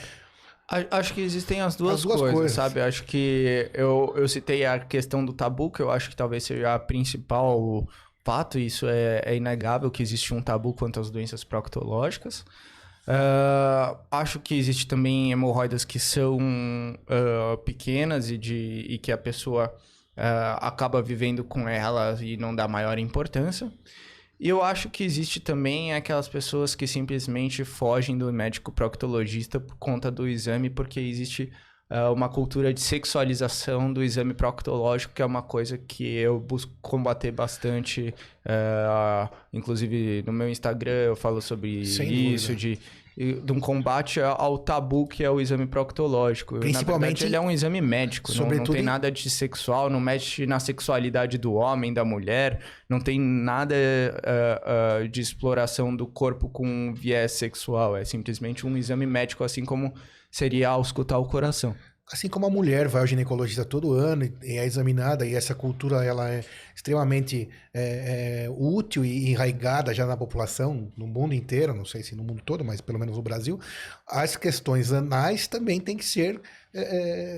Acho 0.91 1.15
que 1.15 1.21
existem 1.21 1.61
as 1.61 1.77
duas, 1.77 1.97
as 1.97 2.03
duas 2.03 2.19
coisas, 2.19 2.37
coisas, 2.37 2.53
sabe? 2.53 2.81
Acho 2.81 3.05
que 3.05 3.71
eu, 3.73 4.13
eu 4.17 4.29
citei 4.29 4.67
a 4.67 4.81
questão 4.81 5.25
do 5.25 5.33
tabu, 5.33 5.71
que 5.71 5.81
eu 5.81 5.91
acho 5.91 6.11
que 6.11 6.17
talvez 6.17 6.43
seja 6.43 6.75
a 6.75 6.79
principal 6.79 7.87
fato, 8.25 8.59
isso 8.59 8.89
é, 8.89 9.23
é 9.25 9.37
inegável 9.37 9.89
que 9.89 10.03
existe 10.03 10.35
um 10.35 10.43
tabu 10.43 10.75
quanto 10.75 10.99
às 10.99 11.09
doenças 11.09 11.45
proctológicas. 11.45 12.45
Uh, 13.09 13.97
acho 14.11 14.41
que 14.41 14.55
existe 14.57 14.87
também 14.87 15.31
hemorroidas 15.31 15.85
que 15.85 15.99
são 15.99 16.39
uh, 16.39 17.57
pequenas 17.59 18.31
e, 18.31 18.37
de, 18.37 18.85
e 18.89 18.99
que 18.99 19.13
a 19.13 19.19
pessoa 19.19 19.73
uh, 20.17 20.59
acaba 20.61 21.01
vivendo 21.01 21.45
com 21.45 21.69
elas 21.69 22.21
e 22.21 22.37
não 22.37 22.55
dá 22.55 22.67
maior 22.67 22.99
importância. 22.99 23.71
E 24.39 24.49
eu 24.49 24.63
acho 24.63 24.91
que 24.91 25.05
existe 25.05 25.41
também 25.41 25.95
aquelas 25.95 26.29
pessoas 26.29 26.75
que 26.75 26.87
simplesmente 26.87 27.65
fogem 27.65 28.19
do 28.19 28.31
médico 28.33 28.73
proctologista 28.73 29.59
por 29.59 29.77
conta 29.77 30.11
do 30.11 30.29
exame, 30.29 30.69
porque 30.69 31.01
existe 31.01 31.51
uh, 31.91 32.13
uma 32.13 32.29
cultura 32.29 32.73
de 32.73 32.81
sexualização 32.81 33.93
do 33.93 34.03
exame 34.03 34.35
proctológico, 34.35 35.15
que 35.15 35.23
é 35.23 35.27
uma 35.27 35.43
coisa 35.43 35.77
que 35.79 36.05
eu 36.17 36.39
busco 36.41 36.73
combater 36.81 37.31
bastante. 37.33 38.15
Uh, 38.45 39.29
inclusive, 39.53 40.23
no 40.27 40.33
meu 40.33 40.49
Instagram 40.49 40.91
eu 40.93 41.17
falo 41.17 41.41
sobre 41.43 41.85
Sem 41.85 42.33
isso, 42.35 42.53
dúvida. 42.53 42.79
de, 43.17 43.41
de 43.41 43.53
um 43.53 43.59
combate 43.59 44.21
ao 44.21 44.59
tabu 44.59 45.07
que 45.07 45.25
é 45.25 45.31
o 45.31 45.41
exame 45.41 45.67
proctológico. 45.67 46.59
Principalmente- 46.59 47.01
Na 47.01 47.07
verdade, 47.07 47.25
ele 47.25 47.37
é 47.37 47.41
um 47.41 47.51
exame 47.51 47.81
médico, 47.81 48.31
não- 48.31 48.37
não, 48.39 48.45
Sobretudo 48.45 48.73
tem 48.75 48.83
em- 48.83 48.85
nada 48.85 49.11
de 49.11 49.29
sexual, 49.31 49.89
não 49.91 49.99
mexe 50.01 50.47
na 50.47 50.61
sexualidade 50.61 51.39
do 51.39 51.55
homem, 51.55 51.93
da 51.93 52.05
mulher, 52.05 52.61
não 52.89 53.01
tem 53.01 53.19
nada 53.19 53.75
uh, 53.75 55.05
uh, 55.05 55.09
de 55.09 55.21
exploração 55.21 55.95
do 55.97 56.07
corpo 56.07 56.49
com 56.49 56.93
viés 56.95 57.33
sexual. 57.33 57.97
É 57.97 58.05
simplesmente 58.05 58.67
um 58.67 58.77
exame 58.77 59.07
médico, 59.07 59.43
assim 59.45 59.65
como 59.65 59.93
seria 60.37 60.69
auscultar 60.69 61.19
o 61.19 61.25
coração. 61.25 61.75
Assim 62.13 62.29
como 62.29 62.47
a 62.47 62.51
mulher 62.51 62.87
vai 62.87 63.01
ao 63.01 63.07
ginecologista 63.07 63.65
todo 63.65 63.95
ano 63.95 64.25
e 64.25 64.33
e 64.43 64.59
é 64.59 64.65
examinada, 64.65 65.27
e 65.27 65.35
essa 65.35 65.55
cultura 65.55 66.05
ela 66.05 66.31
é 66.31 66.45
extremamente 66.75 67.49
é, 67.75 68.45
é, 68.45 68.51
útil 68.51 69.05
e 69.05 69.31
enraigada 69.31 69.93
já 69.93 70.07
na 70.07 70.17
população, 70.17 70.93
no 70.97 71.07
mundo 71.07 71.35
inteiro, 71.35 71.75
não 71.75 71.87
sei 71.87 72.03
se 72.03 72.15
no 72.15 72.23
mundo 72.23 72.43
todo, 72.45 72.65
mas 72.65 72.81
pelo 72.81 72.99
menos 72.99 73.17
no 73.17 73.23
Brasil, 73.23 73.59
as 74.07 74.37
questões 74.37 74.93
anais 74.93 75.49
também 75.49 75.81
têm 75.81 75.97
que 75.97 76.05
ser 76.05 76.41
é, 76.73 76.83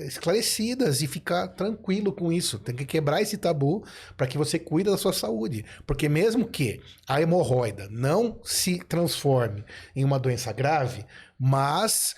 é, 0.03 0.05
esclarecidas 0.05 1.01
e 1.01 1.07
ficar 1.07 1.47
tranquilo 1.47 2.11
com 2.11 2.31
isso. 2.31 2.59
Tem 2.59 2.75
que 2.75 2.85
quebrar 2.85 3.21
esse 3.21 3.37
tabu 3.37 3.83
para 4.17 4.27
que 4.27 4.37
você 4.37 4.59
cuide 4.59 4.89
da 4.89 4.97
sua 4.97 5.13
saúde. 5.13 5.65
Porque 5.87 6.09
mesmo 6.09 6.47
que 6.47 6.81
a 7.07 7.21
hemorroida 7.21 7.87
não 7.89 8.39
se 8.43 8.77
transforme 8.79 9.63
em 9.95 10.03
uma 10.03 10.19
doença 10.19 10.51
grave, 10.51 11.05
mas 11.39 12.15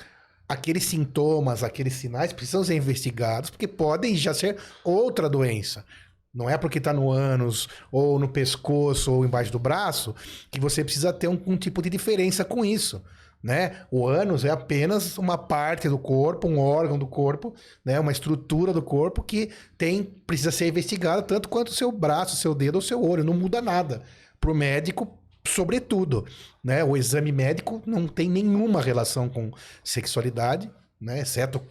aqueles 0.52 0.84
sintomas, 0.84 1.64
aqueles 1.64 1.94
sinais 1.94 2.34
precisam 2.34 2.64
ser 2.64 2.76
investigados, 2.76 3.50
porque 3.50 3.68
podem 3.68 4.16
já 4.16 4.34
ser 4.34 4.58
outra 4.84 5.30
doença. 5.30 5.86
Não 6.34 6.50
é 6.50 6.58
porque 6.58 6.78
está 6.78 6.94
no 6.94 7.10
ânus, 7.10 7.68
ou 7.92 8.20
no 8.20 8.28
pescoço, 8.28 9.14
ou 9.14 9.26
embaixo 9.26 9.52
do 9.52 9.60
braço, 9.60 10.14
que 10.50 10.60
você 10.60 10.84
precisa 10.84 11.14
ter 11.14 11.28
um, 11.28 11.42
um 11.46 11.58
tipo 11.58 11.82
de 11.82 11.90
diferença 11.90 12.44
com 12.44 12.66
isso. 12.66 13.02
Né? 13.42 13.86
O 13.90 14.08
ânus 14.08 14.46
é 14.46 14.50
apenas 14.50 15.18
uma 15.18 15.38
parte 15.38 15.90
do 15.90 15.98
corpo, 15.98 16.48
um 16.48 16.60
órgão 16.60 16.98
do 16.98 17.08
corpo, 17.08 17.56
né? 17.84 18.00
uma 18.00 18.12
estrutura 18.12 18.72
do 18.72 18.82
corpo 18.82 19.24
que 19.24 19.50
tem 19.78 20.04
precisa 20.04 20.52
ser 20.52 20.68
investigada 20.68 21.22
tanto 21.24 21.50
quanto 21.50 21.70
o 21.70 21.74
seu 21.74 21.92
braço, 21.92 22.36
seu 22.36 22.54
dedo 22.54 22.76
ou 22.76 22.82
seu 22.82 23.04
olho. 23.04 23.24
Não 23.24 23.34
muda 23.34 23.62
nada. 23.62 24.04
Para 24.40 24.52
o 24.52 24.56
médico, 24.56 25.18
sobretudo. 25.44 26.26
Né? 26.64 26.84
O 26.84 26.96
exame 26.96 27.32
médico 27.32 27.82
não 27.86 28.08
tem 28.08 28.30
nenhuma 28.30 28.82
relação 28.82 29.30
com 29.30 29.52
sexualidade, 29.84 30.70
né? 31.00 31.20
exceto, 31.20 31.62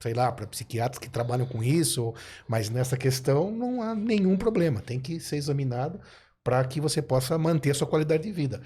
sei 0.00 0.14
lá, 0.14 0.30
para 0.32 0.46
psiquiatras 0.46 0.98
que 0.98 1.08
trabalham 1.08 1.46
com 1.46 1.62
isso, 1.62 2.14
mas 2.48 2.70
nessa 2.70 2.96
questão 2.96 3.50
não 3.50 3.82
há 3.82 3.94
nenhum 3.94 4.36
problema. 4.36 4.80
Tem 4.80 4.98
que 4.98 5.20
ser 5.20 5.36
examinado 5.36 6.00
para 6.42 6.64
que 6.64 6.80
você 6.80 7.02
possa 7.02 7.36
manter 7.36 7.70
a 7.70 7.74
sua 7.74 7.86
qualidade 7.86 8.22
de 8.22 8.32
vida. 8.32 8.60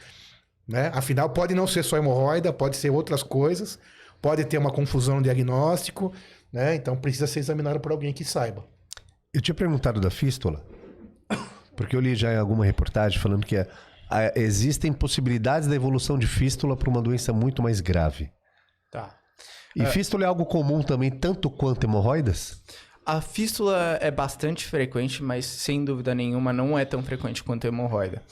Né? 0.67 0.91
Afinal, 0.95 1.29
pode 1.31 1.55
não 1.55 1.67
ser 1.67 1.83
só 1.83 1.97
hemorroida, 1.97 2.53
pode 2.53 2.77
ser 2.77 2.91
outras 2.91 3.23
coisas, 3.23 3.79
pode 4.23 4.45
ter 4.45 4.57
uma 4.57 4.71
confusão 4.71 5.17
no 5.17 5.23
diagnóstico, 5.23 6.13
né? 6.53 6.75
então 6.75 6.97
precisa 6.97 7.27
ser 7.27 7.41
examinado 7.41 7.81
por 7.81 7.93
alguém 7.93 8.13
que 8.13 8.25
saiba. 8.25 8.65
Eu 9.33 9.41
tinha 9.41 9.55
perguntado 9.55 10.01
da 10.01 10.11
fístula, 10.11 10.65
porque 11.77 11.95
eu 11.95 12.01
li 12.01 12.15
já 12.15 12.33
em 12.33 12.37
alguma 12.37 12.65
reportagem 12.65 13.19
falando 13.19 13.45
que 13.45 13.57
é, 13.57 13.69
existem 14.35 14.93
possibilidades 14.93 15.69
da 15.69 15.75
evolução 15.75 16.19
de 16.19 16.27
fístula 16.27 16.77
para 16.77 16.91
uma 16.91 17.03
doença 17.03 17.33
muito 17.33 17.63
mais 17.63 17.81
grave. 17.81 18.31
Tá. 18.91 19.17
E 19.77 19.85
fístula 19.87 20.25
é 20.25 20.27
algo 20.27 20.47
comum 20.47 20.83
também, 20.83 21.11
tanto 21.11 21.51
quanto 21.51 21.85
hemorroidas? 21.85 22.63
A 23.05 23.21
fístula 23.21 23.99
é 24.01 24.11
bastante 24.11 24.67
frequente, 24.67 25.23
mas 25.23 25.45
sem 25.45 25.85
dúvida 25.85 26.15
nenhuma 26.15 26.53
não 26.53 26.79
é 26.79 26.85
tão 26.85 27.03
frequente 27.03 27.43
quanto 27.43 27.67
a 27.67 27.69
hemorroida. 27.69 28.23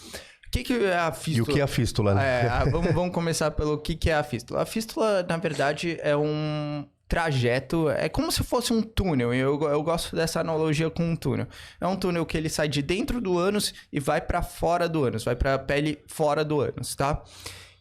O 0.46 0.50
que, 0.50 0.62
que 0.62 0.84
é 0.84 0.96
a 0.96 1.12
fístula? 1.12 1.36
E 1.36 1.40
o 1.40 1.54
que 1.54 1.60
é 1.60 1.62
a 1.62 1.66
fístula? 1.66 2.14
né? 2.14 2.44
É, 2.44 2.48
ah, 2.48 2.64
vamos, 2.64 2.92
vamos 2.94 3.12
começar 3.12 3.50
pelo 3.50 3.76
que, 3.78 3.94
que 3.94 4.08
é 4.08 4.14
a 4.14 4.22
fístula. 4.22 4.62
A 4.62 4.66
fístula, 4.66 5.22
na 5.28 5.36
verdade, 5.36 5.98
é 6.00 6.16
um 6.16 6.86
trajeto, 7.12 7.90
é 7.90 8.08
como 8.08 8.32
se 8.32 8.42
fosse 8.42 8.72
um 8.72 8.80
túnel. 8.80 9.34
Eu, 9.34 9.60
eu 9.64 9.82
gosto 9.82 10.16
dessa 10.16 10.40
analogia 10.40 10.88
com 10.88 11.10
um 11.10 11.14
túnel. 11.14 11.46
É 11.78 11.86
um 11.86 11.94
túnel 11.94 12.24
que 12.24 12.38
ele 12.38 12.48
sai 12.48 12.68
de 12.68 12.80
dentro 12.80 13.20
do 13.20 13.38
ânus 13.38 13.74
e 13.92 14.00
vai 14.00 14.18
para 14.18 14.40
fora 14.40 14.88
do 14.88 15.04
ânus, 15.04 15.22
vai 15.22 15.36
para 15.36 15.52
a 15.52 15.58
pele 15.58 15.98
fora 16.06 16.42
do 16.42 16.62
ânus, 16.62 16.94
tá? 16.94 17.22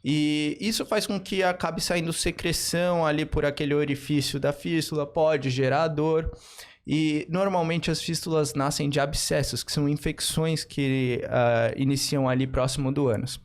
E 0.03 0.57
isso 0.59 0.85
faz 0.85 1.07
com 1.07 1.17
que 1.17 1.41
acabe 1.43 1.79
saindo 1.79 2.11
secreção 2.11 3.05
ali 3.05 3.25
por 3.25 3.45
aquele 3.45 3.73
orifício 3.73 4.37
da 4.37 4.51
fístula, 4.51 5.07
pode 5.07 5.49
gerar 5.49 5.87
dor. 5.87 6.29
E 6.85 7.25
normalmente 7.29 7.89
as 7.89 8.01
fístulas 8.01 8.53
nascem 8.53 8.89
de 8.89 8.99
abscessos, 8.99 9.63
que 9.63 9.71
são 9.71 9.87
infecções 9.87 10.65
que 10.65 11.21
ah, 11.29 11.71
iniciam 11.77 12.27
ali 12.27 12.45
próximo 12.45 12.91
do 12.91 13.07
ânus. 13.07 13.39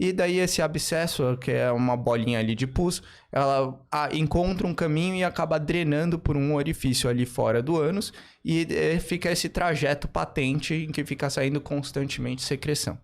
E 0.00 0.12
daí 0.12 0.38
esse 0.38 0.62
abscesso, 0.62 1.36
que 1.36 1.50
é 1.50 1.72
uma 1.72 1.96
bolinha 1.96 2.38
ali 2.38 2.54
de 2.54 2.66
pus, 2.66 3.02
ela 3.30 3.78
ah, 3.92 4.08
encontra 4.12 4.66
um 4.66 4.74
caminho 4.74 5.14
e 5.16 5.24
acaba 5.24 5.58
drenando 5.58 6.18
por 6.18 6.36
um 6.36 6.54
orifício 6.54 7.10
ali 7.10 7.26
fora 7.26 7.62
do 7.62 7.76
ânus 7.76 8.12
e 8.44 8.66
eh, 8.70 8.98
fica 8.98 9.30
esse 9.30 9.48
trajeto 9.48 10.08
patente 10.08 10.74
em 10.74 10.90
que 10.90 11.04
fica 11.04 11.28
saindo 11.28 11.60
constantemente 11.60 12.42
secreção. 12.42 12.98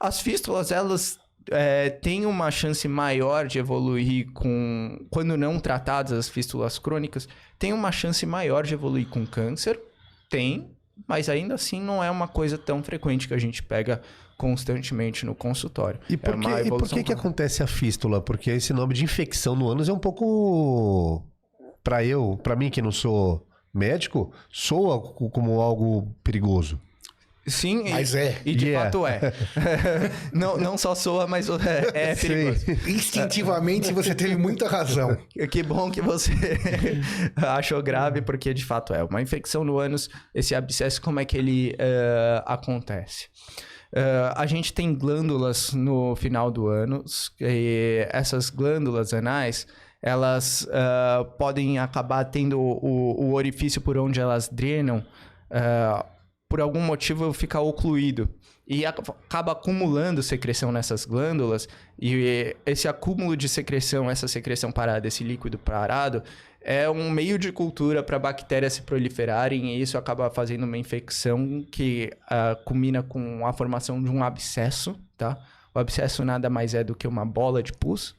As 0.00 0.20
fístulas, 0.20 0.72
elas 0.72 1.18
é, 1.50 1.90
têm 1.90 2.24
uma 2.24 2.50
chance 2.50 2.86
maior 2.88 3.46
de 3.46 3.58
evoluir 3.58 4.32
com. 4.32 4.98
Quando 5.10 5.36
não 5.36 5.60
tratadas, 5.60 6.12
as 6.12 6.28
fístulas 6.28 6.78
crônicas, 6.78 7.28
tem 7.58 7.72
uma 7.72 7.92
chance 7.92 8.24
maior 8.24 8.64
de 8.64 8.74
evoluir 8.74 9.08
com 9.08 9.26
câncer. 9.26 9.78
Tem, 10.30 10.70
mas 11.06 11.28
ainda 11.28 11.54
assim 11.54 11.80
não 11.80 12.02
é 12.02 12.10
uma 12.10 12.28
coisa 12.28 12.56
tão 12.56 12.82
frequente 12.82 13.26
que 13.26 13.34
a 13.34 13.38
gente 13.38 13.62
pega 13.62 14.00
constantemente 14.40 15.26
no 15.26 15.34
consultório. 15.34 16.00
E 16.08 16.16
por, 16.16 16.30
é 16.30 16.38
que, 16.38 16.46
uma 16.46 16.62
e 16.62 16.68
por 16.70 16.88
que, 16.88 17.02
que 17.04 17.12
acontece 17.12 17.62
a 17.62 17.66
fístula? 17.66 18.22
Porque 18.22 18.50
esse 18.50 18.72
nome 18.72 18.94
de 18.94 19.04
infecção 19.04 19.54
no 19.54 19.68
ânus 19.68 19.86
é 19.90 19.92
um 19.92 19.98
pouco. 19.98 21.22
Pra 21.84 22.02
eu, 22.02 22.40
pra 22.42 22.56
mim 22.56 22.70
que 22.70 22.80
não 22.80 22.90
sou 22.90 23.46
médico, 23.72 24.32
soa 24.50 24.98
como 24.98 25.60
algo 25.60 26.10
perigoso. 26.24 26.80
Sim, 27.46 27.86
e- 27.86 27.90
Mas 27.90 28.14
é. 28.14 28.38
E 28.46 28.54
de 28.54 28.68
Yeah. 28.68 28.84
fato 28.90 29.06
é. 29.06 29.20
não, 30.32 30.56
não 30.56 30.78
só 30.78 30.94
soa, 30.94 31.26
mas 31.26 31.48
é, 31.48 32.12
é 32.12 32.14
perigoso. 32.14 32.64
Instintivamente 32.88 33.92
você 33.92 34.14
teve 34.14 34.36
muita 34.36 34.68
razão. 34.68 35.16
Que 35.50 35.62
bom 35.62 35.90
que 35.90 36.00
você 36.00 36.32
achou 37.36 37.82
grave, 37.82 38.22
porque 38.22 38.54
de 38.54 38.64
fato 38.64 38.94
é. 38.94 39.02
Uma 39.04 39.20
infecção 39.20 39.64
no 39.64 39.78
ânus, 39.78 40.08
esse 40.34 40.54
abscesso, 40.54 41.00
como 41.02 41.18
é 41.20 41.24
que 41.26 41.36
ele 41.36 41.74
eh, 41.78 42.42
acontece? 42.46 43.28
Eh, 43.92 44.32
a 44.36 44.46
gente 44.46 44.72
tem 44.72 44.94
glândulas 44.94 45.72
no 45.72 46.14
final 46.16 46.50
do 46.50 46.68
ânus, 46.68 47.32
e 47.40 48.06
essas 48.10 48.48
glândulas 48.50 49.12
anais, 49.12 49.66
elas 50.02 50.66
eh, 50.70 51.24
podem 51.38 51.78
acabar 51.78 52.24
tendo 52.24 52.58
o, 52.60 53.20
o 53.20 53.34
orifício 53.34 53.80
por 53.80 53.98
onde 53.98 54.20
elas 54.20 54.48
drenam, 54.48 55.04
eh, 55.50 56.04
por 56.48 56.60
algum 56.60 56.80
motivo 56.80 57.32
ficar 57.32 57.60
ocluído. 57.60 58.28
E 58.66 58.86
ac- 58.86 59.00
acaba 59.26 59.50
acumulando 59.50 60.22
secreção 60.22 60.70
nessas 60.70 61.04
glândulas, 61.04 61.68
e 62.00 62.56
esse 62.64 62.86
acúmulo 62.86 63.36
de 63.36 63.48
secreção, 63.48 64.08
essa 64.08 64.28
secreção 64.28 64.70
parada, 64.70 65.08
esse 65.08 65.24
líquido 65.24 65.58
parado, 65.58 66.22
é 66.60 66.88
um 66.90 67.10
meio 67.10 67.38
de 67.38 67.50
cultura 67.50 68.02
para 68.02 68.18
bactérias 68.18 68.74
se 68.74 68.82
proliferarem, 68.82 69.74
e 69.76 69.80
isso 69.80 69.96
acaba 69.96 70.28
fazendo 70.30 70.64
uma 70.64 70.76
infecção 70.76 71.64
que 71.70 72.10
ah, 72.28 72.56
culmina 72.64 73.02
com 73.02 73.46
a 73.46 73.52
formação 73.52 74.02
de 74.02 74.10
um 74.10 74.22
abscesso, 74.22 74.98
tá? 75.16 75.38
O 75.74 75.78
abscesso 75.78 76.24
nada 76.24 76.50
mais 76.50 76.74
é 76.74 76.82
do 76.84 76.94
que 76.94 77.06
uma 77.08 77.24
bola 77.24 77.62
de 77.62 77.72
pus. 77.72 78.14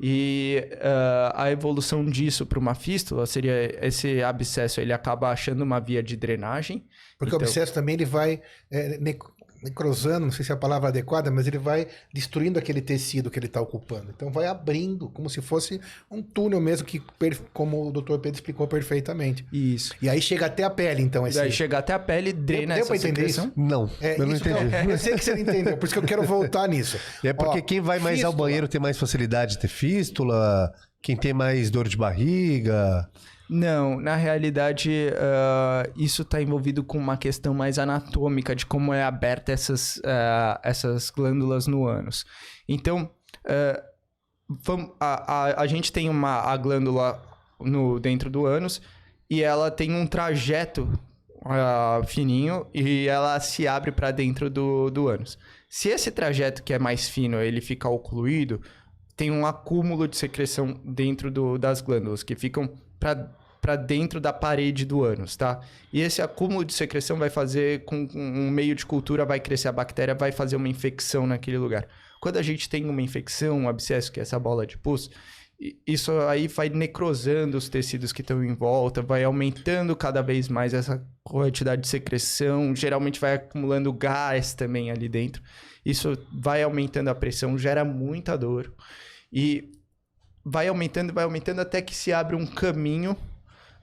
E 0.00 0.66
ah, 0.80 1.32
a 1.44 1.50
evolução 1.50 2.04
disso 2.06 2.46
para 2.46 2.58
uma 2.58 2.74
fístula 2.74 3.26
seria 3.26 3.84
esse 3.84 4.22
abscesso, 4.22 4.80
ele 4.80 4.92
acaba 4.92 5.30
achando 5.30 5.62
uma 5.62 5.80
via 5.80 6.02
de 6.02 6.16
drenagem. 6.16 6.86
Porque 7.18 7.34
Então- 7.34 7.40
o 7.40 7.42
abscesso 7.42 7.74
também 7.74 7.96
ele 7.96 8.04
vai 8.06 8.40
é, 8.70 8.98
necrosando, 9.62 10.26
não 10.26 10.32
sei 10.32 10.44
se 10.44 10.50
é 10.50 10.54
a 10.54 10.58
palavra 10.58 10.88
adequada, 10.88 11.30
mas 11.30 11.46
ele 11.46 11.58
vai 11.58 11.86
destruindo 12.12 12.58
aquele 12.58 12.80
tecido 12.80 13.30
que 13.30 13.38
ele 13.38 13.46
está 13.46 13.60
ocupando. 13.60 14.12
Então 14.14 14.30
vai 14.30 14.46
abrindo, 14.46 15.08
como 15.08 15.28
se 15.28 15.40
fosse 15.40 15.80
um 16.10 16.22
túnel 16.22 16.60
mesmo, 16.60 16.86
que 16.86 17.02
como 17.52 17.88
o 17.88 17.92
doutor 17.92 18.18
Pedro 18.18 18.36
explicou 18.36 18.66
perfeitamente. 18.66 19.44
Isso. 19.52 19.94
E 20.00 20.08
aí 20.08 20.20
chega 20.20 20.46
até 20.46 20.62
a 20.64 20.70
pele, 20.70 21.02
então, 21.02 21.26
esse... 21.26 21.38
Daí 21.38 21.52
chega 21.52 21.78
até 21.78 21.92
a 21.92 21.98
pele, 21.98 22.32
drena 22.32 22.74
deu 22.74 22.82
essa 22.82 22.88
pra 22.88 22.96
entender 22.96 23.28
secreção. 23.28 23.52
Não, 23.56 23.90
É, 24.00 24.14
eu 24.20 24.26
não 24.26 24.34
isso- 24.34 24.48
entendi. 24.48 24.90
eu 24.90 24.98
sei 24.98 25.14
que 25.14 25.24
você 25.24 25.32
não 25.34 25.40
entendeu, 25.40 25.76
por 25.76 25.84
isso 25.86 25.94
que 25.94 25.98
eu 26.00 26.04
quero 26.08 26.22
voltar 26.22 26.68
nisso. 26.68 26.98
É 27.24 27.32
porque 27.32 27.58
Ó, 27.58 27.62
quem 27.62 27.80
vai 27.80 27.98
mais 27.98 28.24
ao 28.24 28.30
fístula. 28.32 28.46
banheiro 28.48 28.68
tem 28.68 28.80
mais 28.80 28.98
facilidade 28.98 29.52
de 29.52 29.58
ter 29.60 29.68
fístula, 29.68 30.72
quem 31.02 31.16
tem 31.16 31.32
mais 31.32 31.70
dor 31.70 31.86
de 31.88 31.96
barriga. 31.96 33.08
Não, 33.52 34.00
na 34.00 34.14
realidade, 34.14 35.08
ah, 35.16 35.82
isso 35.96 36.22
está 36.22 36.40
envolvido 36.40 36.84
com 36.84 36.96
uma 36.96 37.16
questão 37.16 37.52
mais 37.52 37.80
anatômica 37.80 38.54
de 38.54 38.64
como 38.64 38.94
é 38.94 39.02
aberta 39.02 39.50
essas, 39.50 40.00
ah, 40.04 40.60
essas 40.62 41.10
glândulas 41.10 41.66
no 41.66 41.84
ânus. 41.84 42.24
Então, 42.68 43.10
ah, 43.44 43.82
vam- 44.48 44.94
a, 45.00 45.32
a, 45.32 45.62
a 45.62 45.66
gente 45.66 45.90
tem 45.90 46.08
uma 46.08 46.42
a 46.42 46.56
glândula 46.56 47.20
no, 47.58 47.98
dentro 47.98 48.30
do 48.30 48.46
ânus 48.46 48.80
e 49.28 49.42
ela 49.42 49.68
tem 49.68 49.92
um 49.94 50.06
trajeto 50.06 50.88
uh, 51.38 52.06
fininho 52.06 52.66
e 52.72 53.08
ela 53.08 53.38
se 53.40 53.66
abre 53.66 53.90
para 53.90 54.12
dentro 54.12 54.48
do, 54.48 54.90
do 54.90 55.08
ânus. 55.08 55.36
Se 55.68 55.88
esse 55.88 56.12
trajeto 56.12 56.62
que 56.62 56.72
é 56.72 56.78
mais 56.78 57.08
fino 57.08 57.40
ele 57.40 57.60
fica 57.60 57.88
ocluído, 57.88 58.60
tem 59.16 59.30
um 59.30 59.44
acúmulo 59.44 60.06
de 60.06 60.16
secreção 60.16 60.80
dentro 60.84 61.30
do, 61.30 61.58
das 61.58 61.80
glândulas 61.80 62.22
que 62.22 62.36
ficam 62.36 62.68
para 62.98 63.39
dentro 63.86 64.20
da 64.20 64.32
parede 64.32 64.84
do 64.84 65.04
ânus, 65.04 65.36
tá? 65.36 65.60
E 65.92 66.00
esse 66.00 66.22
acúmulo 66.22 66.64
de 66.64 66.72
secreção 66.72 67.16
vai 67.16 67.30
fazer 67.30 67.84
com 67.84 68.08
um 68.14 68.50
meio 68.50 68.74
de 68.74 68.86
cultura 68.86 69.24
vai 69.24 69.38
crescer 69.38 69.68
a 69.68 69.72
bactéria, 69.72 70.14
vai 70.14 70.32
fazer 70.32 70.56
uma 70.56 70.68
infecção 70.68 71.26
naquele 71.26 71.58
lugar. 71.58 71.86
Quando 72.20 72.36
a 72.36 72.42
gente 72.42 72.68
tem 72.68 72.84
uma 72.88 73.02
infecção, 73.02 73.58
um 73.58 73.68
abscesso, 73.68 74.12
que 74.12 74.20
é 74.20 74.22
essa 74.22 74.38
bola 74.38 74.66
de 74.66 74.76
pus, 74.76 75.10
isso 75.86 76.12
aí 76.20 76.48
vai 76.48 76.70
necrosando 76.70 77.58
os 77.58 77.68
tecidos 77.68 78.12
que 78.12 78.22
estão 78.22 78.42
em 78.42 78.54
volta, 78.54 79.02
vai 79.02 79.24
aumentando 79.24 79.94
cada 79.94 80.22
vez 80.22 80.48
mais 80.48 80.72
essa 80.72 81.06
quantidade 81.22 81.82
de 81.82 81.88
secreção, 81.88 82.74
geralmente 82.74 83.20
vai 83.20 83.34
acumulando 83.34 83.92
gás 83.92 84.54
também 84.54 84.90
ali 84.90 85.08
dentro. 85.08 85.42
Isso 85.84 86.16
vai 86.32 86.62
aumentando 86.62 87.08
a 87.08 87.14
pressão, 87.14 87.58
gera 87.58 87.84
muita 87.84 88.38
dor 88.38 88.72
e 89.30 89.70
vai 90.44 90.68
aumentando, 90.68 91.12
vai 91.12 91.24
aumentando 91.24 91.60
até 91.60 91.82
que 91.82 91.94
se 91.94 92.10
abre 92.12 92.34
um 92.34 92.46
caminho 92.46 93.14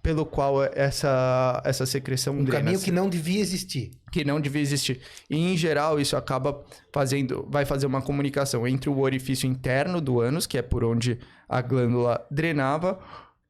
pelo 0.08 0.26
qual 0.26 0.64
essa, 0.64 1.62
essa 1.66 1.86
secreção 1.86 2.34
um 2.34 2.42
drena. 2.46 2.64
caminho 2.64 2.80
que 2.80 2.92
não 2.92 3.10
devia 3.10 3.42
existir. 3.42 3.92
Que 4.10 4.24
não 4.24 4.40
devia 4.40 4.62
existir. 4.62 5.02
E, 5.30 5.36
em 5.36 5.58
geral, 5.58 6.00
isso 6.00 6.16
acaba 6.16 6.64
fazendo... 6.94 7.46
Vai 7.50 7.66
fazer 7.66 7.88
uma 7.88 8.02
comunicação 8.02 8.66
entre 8.66 8.90
o 8.90 9.00
orifício 9.00 9.50
interno 9.50 10.00
do 10.00 10.22
ânus, 10.22 10.48
que 10.48 10.58
é 10.58 10.62
por 10.62 10.86
onde 10.86 11.20
a 11.50 11.62
glândula 11.62 12.26
drenava, 12.32 12.98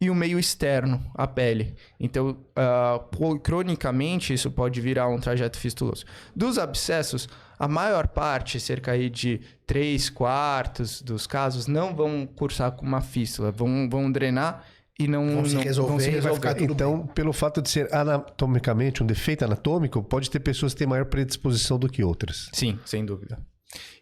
e 0.02 0.10
o 0.10 0.16
meio 0.16 0.40
externo, 0.40 1.00
a 1.14 1.28
pele. 1.28 1.76
Então, 2.00 2.30
uh, 2.58 3.40
cronicamente, 3.40 4.34
isso 4.34 4.50
pode 4.50 4.82
virar 4.82 5.10
um 5.10 5.20
trajeto 5.20 5.60
fistuloso. 5.60 6.06
Dos 6.36 6.58
abscessos, 6.58 7.30
a 7.60 7.68
maior 7.68 8.08
parte, 8.08 8.60
cerca 8.60 8.94
aí 8.94 9.12
de 9.12 9.42
3 9.68 10.10
quartos 10.10 11.04
dos 11.04 11.28
casos, 11.28 11.68
não 11.68 11.96
vão 11.96 12.26
cursar 12.26 12.72
com 12.72 12.84
uma 12.84 13.02
fístula, 13.02 13.52
vão, 13.52 13.88
vão 13.88 14.12
drenar 14.12 14.66
e 15.00 15.08
não 15.08 15.30
vão 15.30 15.46
se 15.46 15.56
não, 15.56 15.62
resolver, 15.62 15.90
vão 15.90 16.00
se 16.00 16.10
resolver. 16.10 16.64
então, 16.64 16.98
bem. 17.00 17.08
pelo 17.14 17.32
fato 17.32 17.62
de 17.62 17.70
ser 17.70 17.94
anatomicamente 17.94 19.04
um 19.04 19.06
defeito 19.06 19.46
anatômico, 19.46 20.02
pode 20.04 20.30
ter 20.30 20.40
pessoas 20.40 20.74
que 20.74 20.80
têm 20.80 20.88
maior 20.88 21.06
predisposição 21.06 21.78
do 21.78 21.88
que 21.88 22.04
outras. 22.04 22.50
Sim, 22.54 22.80
sem 22.84 23.06
dúvida. 23.06 23.38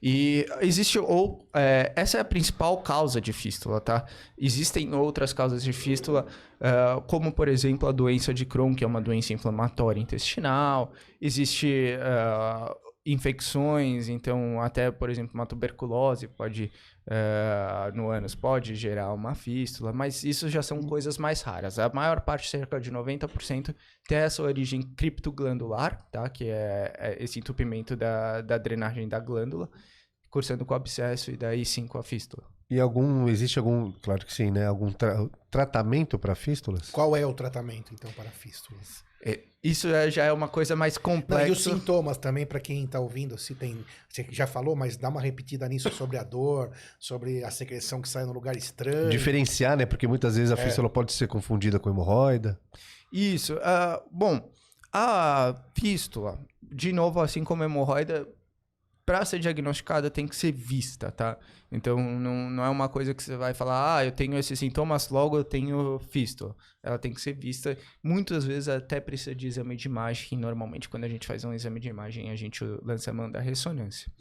E 0.01 0.45
existe 0.61 0.99
ou 0.99 1.49
é, 1.53 1.91
essa 1.95 2.17
é 2.17 2.21
a 2.21 2.25
principal 2.25 2.77
causa 2.77 3.19
de 3.19 3.33
fístula, 3.33 3.81
tá? 3.81 4.05
Existem 4.37 4.93
outras 4.93 5.33
causas 5.33 5.63
de 5.63 5.73
fístula, 5.73 6.27
uh, 6.61 7.01
como 7.01 7.31
por 7.31 7.47
exemplo 7.47 7.89
a 7.89 7.91
doença 7.91 8.33
de 8.33 8.45
Crohn, 8.45 8.75
que 8.75 8.83
é 8.83 8.87
uma 8.87 9.01
doença 9.01 9.33
inflamatória 9.33 9.99
intestinal. 9.99 10.93
Existe 11.19 11.95
uh, 11.97 12.84
infecções, 13.05 14.09
então 14.09 14.59
até, 14.59 14.89
por 14.89 15.09
exemplo, 15.09 15.35
uma 15.35 15.45
tuberculose 15.45 16.27
pode, 16.27 16.71
uh, 17.05 17.95
no 17.95 18.09
ânus, 18.09 18.33
pode 18.33 18.73
gerar 18.73 19.13
uma 19.13 19.35
fístula, 19.35 19.93
mas 19.93 20.23
isso 20.23 20.49
já 20.49 20.63
são 20.63 20.81
coisas 20.81 21.17
mais 21.17 21.41
raras. 21.41 21.77
A 21.77 21.87
maior 21.89 22.21
parte, 22.21 22.49
cerca 22.49 22.79
de 22.79 22.91
90%, 22.91 23.75
tem 24.07 24.17
essa 24.17 24.41
origem 24.41 24.81
criptoglandular, 24.81 26.07
tá? 26.11 26.27
que 26.29 26.45
é, 26.45 26.93
é 26.97 27.23
esse 27.23 27.37
entupimento 27.37 27.95
da, 27.95 28.41
da 28.41 28.57
drenagem 28.57 29.07
da 29.07 29.19
glândula, 29.19 29.69
cursando 30.29 30.65
com 30.65 30.73
abscesso 30.73 31.29
e 31.29 31.37
daí 31.37 31.63
sim 31.63 31.85
com 31.85 31.99
a 31.99 32.03
fístula. 32.03 32.54
E 32.69 32.79
algum, 32.79 33.27
existe 33.27 33.59
algum, 33.59 33.91
claro 33.91 34.25
que 34.25 34.33
sim, 34.33 34.49
né? 34.49 34.65
Algum 34.65 34.91
tra 34.91 35.29
tratamento 35.51 36.17
para 36.17 36.33
fístulas? 36.33 36.89
Qual 36.89 37.15
é 37.15 37.25
o 37.25 37.33
tratamento, 37.33 37.93
então, 37.93 38.11
para 38.13 38.29
fístulas? 38.31 39.03
É, 39.23 39.39
isso 39.63 39.87
já 40.11 40.25
é 40.25 40.31
uma 40.31 40.47
coisa 40.47 40.75
mais 40.75 40.97
complexa. 40.97 41.43
Não, 41.43 41.49
e 41.49 41.51
os 41.51 41.63
sintomas 41.63 42.17
também, 42.17 42.45
para 42.45 42.59
quem 42.59 42.83
está 42.83 42.99
ouvindo, 42.99 43.37
se 43.37 43.55
tem. 43.55 43.83
Você 44.07 44.25
já 44.29 44.45
falou, 44.45 44.75
mas 44.75 44.97
dá 44.97 45.09
uma 45.09 45.21
repetida 45.21 45.67
nisso 45.67 45.89
sobre 45.91 46.17
a 46.17 46.23
dor, 46.23 46.71
sobre 46.99 47.43
a 47.43 47.49
secreção 47.49 48.01
que 48.01 48.07
sai 48.09 48.25
no 48.25 48.33
lugar 48.33 48.55
estranho. 48.55 49.09
Diferenciar, 49.09 49.77
né? 49.77 49.85
Porque 49.85 50.07
muitas 50.07 50.35
vezes 50.35 50.51
a 50.51 50.61
é. 50.61 50.63
fístula 50.63 50.89
pode 50.89 51.13
ser 51.13 51.27
confundida 51.27 51.79
com 51.79 51.89
hemorroida. 51.89 52.59
Isso. 53.11 53.55
Uh, 53.55 54.07
bom, 54.11 54.51
a 54.93 55.55
fístula, 55.73 56.39
de 56.61 56.93
novo, 56.93 57.19
assim 57.19 57.43
como 57.43 57.63
a 57.63 57.65
hemorroida, 57.65 58.27
para 59.05 59.23
ser 59.23 59.39
diagnosticada 59.39 60.09
tem 60.09 60.27
que 60.27 60.35
ser 60.35 60.51
vista, 60.51 61.11
tá? 61.11 61.37
Então 61.71 61.97
não, 61.97 62.49
não 62.49 62.63
é 62.63 62.69
uma 62.69 62.89
coisa 62.89 63.13
que 63.13 63.21
você 63.21 63.37
vai 63.37 63.53
falar, 63.53 63.97
ah, 63.97 64.05
eu 64.05 64.11
tenho 64.11 64.37
esses 64.37 64.57
sintomas, 64.57 65.09
logo 65.09 65.37
eu 65.37 65.43
tenho 65.43 65.99
fístula. 66.09 66.55
Ela 66.81 66.97
tem 66.97 67.13
que 67.13 67.21
ser 67.21 67.33
vista. 67.33 67.77
Muitas 68.01 68.45
vezes 68.45 68.67
até 68.67 68.99
precisa 68.99 69.35
de 69.35 69.47
exame 69.47 69.75
de 69.75 69.87
imagem, 69.87 70.29
e 70.31 70.37
normalmente 70.37 70.89
quando 70.89 71.03
a 71.03 71.09
gente 71.09 71.27
faz 71.27 71.43
um 71.43 71.53
exame 71.53 71.79
de 71.79 71.89
imagem, 71.89 72.31
a 72.31 72.35
gente 72.35 72.63
lança 72.81 73.11
a 73.11 73.13
mão 73.13 73.29
da 73.29 73.39
ressonância. 73.39 74.11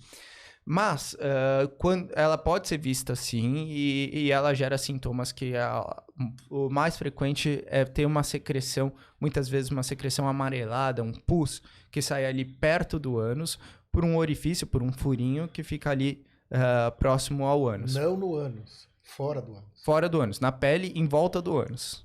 Mas 0.66 1.14
uh, 1.14 1.68
quando, 1.78 2.10
ela 2.14 2.38
pode 2.38 2.68
ser 2.68 2.78
vista 2.78 3.14
sim 3.14 3.66
e, 3.68 4.10
e 4.14 4.32
ela 4.32 4.54
gera 4.54 4.78
sintomas 4.78 5.30
que 5.30 5.54
a, 5.54 6.02
o 6.48 6.70
mais 6.70 6.96
frequente 6.96 7.62
é 7.66 7.84
ter 7.84 8.06
uma 8.06 8.22
secreção, 8.22 8.90
muitas 9.20 9.46
vezes 9.46 9.70
uma 9.70 9.82
secreção 9.82 10.26
amarelada, 10.26 11.02
um 11.02 11.12
pus 11.12 11.62
que 11.90 12.00
sai 12.00 12.24
ali 12.24 12.46
perto 12.46 12.98
do 12.98 13.18
ânus 13.18 13.58
por 13.94 14.04
um 14.04 14.16
orifício, 14.16 14.66
por 14.66 14.82
um 14.82 14.92
furinho 14.92 15.46
que 15.46 15.62
fica 15.62 15.88
ali 15.88 16.26
uh, 16.50 16.90
próximo 16.98 17.46
ao 17.46 17.68
ânus. 17.68 17.94
Não 17.94 18.16
no 18.16 18.34
ânus, 18.34 18.88
fora 19.04 19.40
do 19.40 19.52
ânus. 19.52 19.82
Fora 19.84 20.08
do 20.08 20.20
ânus, 20.20 20.40
na 20.40 20.50
pele 20.50 20.92
em 20.96 21.06
volta 21.06 21.40
do 21.40 21.56
ânus. 21.56 22.04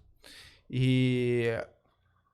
E 0.70 1.48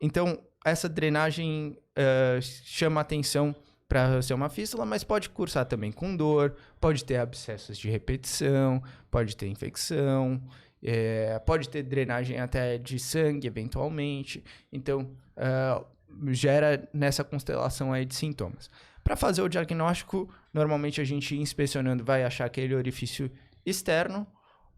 então 0.01 0.37
essa 0.65 0.89
drenagem 0.89 1.77
uh, 1.97 2.41
chama 2.41 2.99
atenção 2.99 3.55
para 3.87 4.21
ser 4.21 4.33
uma 4.33 4.49
fístula, 4.49 4.85
mas 4.85 5.05
pode 5.05 5.29
cursar 5.29 5.65
também 5.65 5.91
com 5.91 6.17
dor, 6.17 6.57
pode 6.81 7.05
ter 7.05 7.15
abscessos 7.15 7.77
de 7.77 7.89
repetição, 7.89 8.83
pode 9.09 9.37
ter 9.37 9.47
infecção, 9.47 10.41
é, 10.83 11.39
pode 11.39 11.69
ter 11.69 11.83
drenagem 11.83 12.39
até 12.39 12.77
de 12.77 12.99
sangue, 12.99 13.47
eventualmente. 13.47 14.43
Então, 14.73 15.11
uh, 15.37 15.85
gera 16.33 16.89
nessa 16.91 17.23
constelação 17.23 17.93
aí 17.93 18.05
de 18.05 18.15
sintomas. 18.15 18.69
Para 19.05 19.15
fazer 19.15 19.43
o 19.43 19.47
diagnóstico, 19.47 20.27
normalmente 20.51 20.99
a 20.99 21.03
gente 21.03 21.37
inspecionando 21.37 22.03
vai 22.03 22.23
achar 22.23 22.45
aquele 22.45 22.73
orifício 22.73 23.31
externo. 23.63 24.25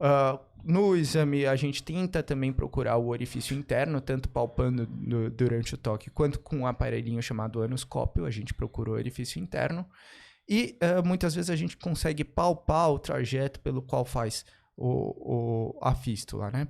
Uh, 0.01 0.37
no 0.65 0.97
exame, 0.97 1.45
a 1.45 1.55
gente 1.55 1.81
tenta 1.81 2.21
também 2.21 2.51
procurar 2.51 2.97
o 2.97 3.07
orifício 3.07 3.55
interno, 3.57 4.01
tanto 4.01 4.27
palpando 4.27 4.85
durante 5.29 5.75
o 5.75 5.77
toque, 5.77 6.09
quanto 6.09 6.41
com 6.41 6.57
um 6.57 6.67
aparelhinho 6.67 7.21
chamado 7.21 7.63
anoscópio, 7.63 8.25
a 8.25 8.29
gente 8.29 8.53
procura 8.53 8.91
o 8.91 8.93
orifício 8.95 9.41
interno. 9.41 9.87
E 10.45 10.77
uh, 10.83 11.07
muitas 11.07 11.33
vezes 11.33 11.49
a 11.49 11.55
gente 11.55 11.77
consegue 11.77 12.25
palpar 12.25 12.91
o 12.91 12.99
trajeto 12.99 13.61
pelo 13.61 13.81
qual 13.81 14.03
faz 14.03 14.45
o, 14.75 15.71
o 15.71 15.79
a 15.81 15.95
fístula, 15.95 16.51
né? 16.51 16.67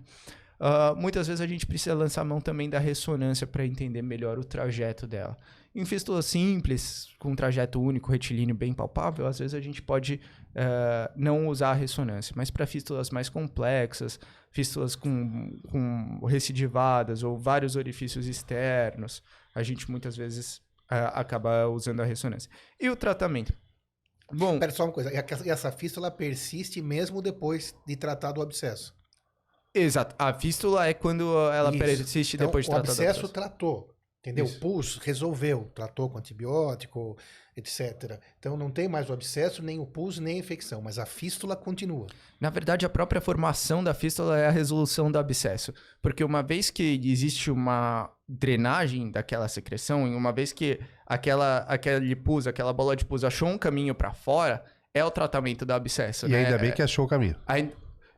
Uh, 0.60 0.96
muitas 0.96 1.26
vezes 1.26 1.42
a 1.42 1.48
gente 1.48 1.66
precisa 1.66 1.96
lançar 1.96 2.22
a 2.22 2.26
mão 2.26 2.40
também 2.40 2.70
da 2.70 2.78
ressonância 2.78 3.48
para 3.48 3.66
entender 3.66 4.04
melhor 4.04 4.38
o 4.38 4.44
trajeto 4.44 5.08
dela. 5.08 5.36
Em 5.78 5.86
fístula 5.86 6.24
simples, 6.24 7.08
com 7.20 7.34
um 7.34 7.36
trajeto 7.36 7.80
único, 7.80 8.12
retilíneo 8.12 8.56
bem 8.56 8.74
palpável, 8.74 9.28
às 9.28 9.38
vezes 9.38 9.54
a 9.54 9.62
gente 9.62 9.80
pode 9.80 10.20
uh, 10.56 11.14
não 11.16 11.48
usar 11.48 11.70
a 11.70 11.74
ressonância, 11.76 12.34
mas 12.36 12.50
para 12.50 12.66
fístulas 12.66 13.12
mais 13.12 13.30
complexas, 13.30 14.20
fístulas 14.50 14.96
com, 14.96 15.60
com 15.70 16.26
recidivadas 16.26 17.22
ou 17.22 17.38
vários 17.38 17.76
orifícios 17.76 18.26
externos, 18.26 19.22
a 19.54 19.62
gente 19.62 19.92
muitas 19.92 20.18
vezes 20.18 20.58
uh, 20.92 21.14
acaba 21.14 21.68
usando 21.68 22.00
a 22.00 22.06
ressonância. 22.06 22.50
E 22.80 22.90
o 22.90 22.96
tratamento? 22.96 23.54
Bom, 24.34 24.58
Pera 24.58 24.72
só 24.72 24.84
uma 24.84 24.92
coisa, 24.92 25.12
essa 25.46 25.72
fístula 25.72 26.10
persiste 26.10 26.82
mesmo 26.82 27.22
depois 27.22 27.76
de 27.86 27.96
tratar 27.96 28.32
do 28.32 28.42
abscesso? 28.42 28.96
Exato. 29.76 30.16
A 30.18 30.34
fístula 30.34 30.88
é 30.88 30.96
quando 30.96 31.38
ela 31.52 31.70
Isso. 31.70 31.78
persiste 31.78 32.36
então, 32.36 32.48
depois 32.48 32.66
de 32.66 32.72
tratar 32.72 32.88
o 32.88 32.92
abscesso 32.92 33.30
tratou. 33.30 33.96
Entendeu? 34.28 34.44
Isso. 34.44 34.58
O 34.58 34.60
pulso 34.60 35.00
resolveu, 35.02 35.72
tratou 35.74 36.10
com 36.10 36.18
antibiótico, 36.18 37.18
etc. 37.56 38.20
Então 38.38 38.58
não 38.58 38.70
tem 38.70 38.86
mais 38.86 39.10
o 39.10 39.14
abscesso, 39.14 39.64
nem 39.64 39.80
o 39.80 39.86
pulso, 39.86 40.22
nem 40.22 40.36
a 40.36 40.40
infecção, 40.40 40.82
mas 40.82 41.00
a 41.00 41.06
fístula 41.06 41.56
continua. 41.56 42.08
Na 42.38 42.50
verdade, 42.50 42.86
a 42.86 42.90
própria 42.90 43.22
formação 43.22 43.82
da 43.82 43.94
fístula 43.94 44.38
é 44.38 44.46
a 44.46 44.52
resolução 44.52 45.10
do 45.10 45.18
abscesso. 45.18 45.74
Porque 46.02 46.26
uma 46.26 46.44
vez 46.44 46.70
que 46.70 47.00
existe 47.06 47.50
uma 47.50 48.12
drenagem 48.28 49.10
daquela 49.10 49.48
secreção, 49.48 50.06
e 50.06 50.14
uma 50.14 50.34
vez 50.34 50.52
que 50.52 50.78
aquela, 51.06 51.60
aquele 51.60 52.14
pus, 52.14 52.48
aquela 52.48 52.74
bola 52.74 52.98
de 52.98 53.06
pus 53.06 53.24
achou 53.24 53.48
um 53.48 53.58
caminho 53.58 53.96
para 53.96 54.14
fora, 54.14 54.62
é 54.94 55.06
o 55.06 55.10
tratamento 55.10 55.66
do 55.66 55.72
abscesso. 55.72 56.26
E 56.26 56.32
né? 56.32 56.44
ainda 56.44 56.58
bem 56.58 56.74
que 56.74 56.82
achou 56.82 57.06
o 57.06 57.08
caminho. 57.08 57.38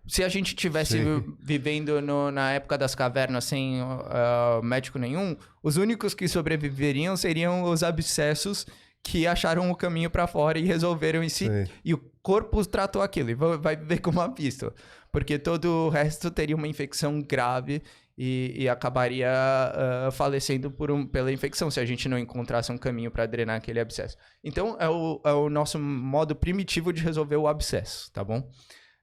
Se 0.10 0.24
a 0.24 0.28
gente 0.28 0.56
tivesse 0.56 0.94
Sim. 0.94 1.24
vivendo 1.40 2.02
no, 2.02 2.32
na 2.32 2.52
época 2.52 2.78
das 2.78 2.96
cavernas 2.96 3.46
sem 3.46 3.82
uh, 3.82 4.62
médico 4.64 4.98
nenhum, 4.98 5.38
os 5.62 5.78
únicos 5.78 6.16
que 6.16 6.28
sobreviveriam 6.28 7.16
seriam 7.16 7.64
os 7.64 7.84
abscessos 7.84 8.66
que 9.04 9.28
acharam 9.28 9.70
o 9.70 9.76
caminho 9.76 10.10
para 10.10 10.26
fora 10.28 10.58
e 10.58 10.64
resolveram 10.64 11.24
em 11.24 11.30
si. 11.30 11.46
Sim. 11.46 11.72
E 11.86 11.94
o, 11.94 12.02
corpo 12.22 12.64
tratou 12.66 13.02
aquilo 13.02 13.30
e 13.30 13.34
vai 13.34 13.76
viver 13.76 14.00
com 14.02 14.12
uma 14.12 14.32
fístula. 14.36 14.74
Porque 15.12 15.40
todo 15.40 15.66
o 15.66 15.90
resto 15.90 16.30
teria 16.30 16.56
uma 16.56 16.68
infecção 16.68 17.20
grave 17.22 17.82
e, 18.16 18.54
e 18.56 18.70
acabaria 18.70 19.32
ah, 19.32 20.10
falecendo 20.12 20.70
por 20.70 20.92
um, 20.92 21.08
pela 21.08 21.32
infecção 21.32 21.72
se 21.72 21.80
a 21.80 21.86
gente 21.86 22.08
não 22.08 22.20
encontrasse 22.20 22.72
um 22.72 22.78
caminho 22.78 23.10
para 23.10 23.26
drenar 23.26 23.58
aquele 23.58 23.80
abscesso. 23.80 24.16
Então, 24.44 24.76
é 24.80 24.88
o, 24.88 25.20
é 25.26 25.32
o 25.32 25.50
nosso 25.50 25.80
modo 25.80 26.36
primitivo 26.36 26.94
de 26.94 27.02
resolver 27.02 27.38
o 27.38 27.48
abscesso, 27.48 28.12
tá 28.12 28.24
bom? 28.24 28.48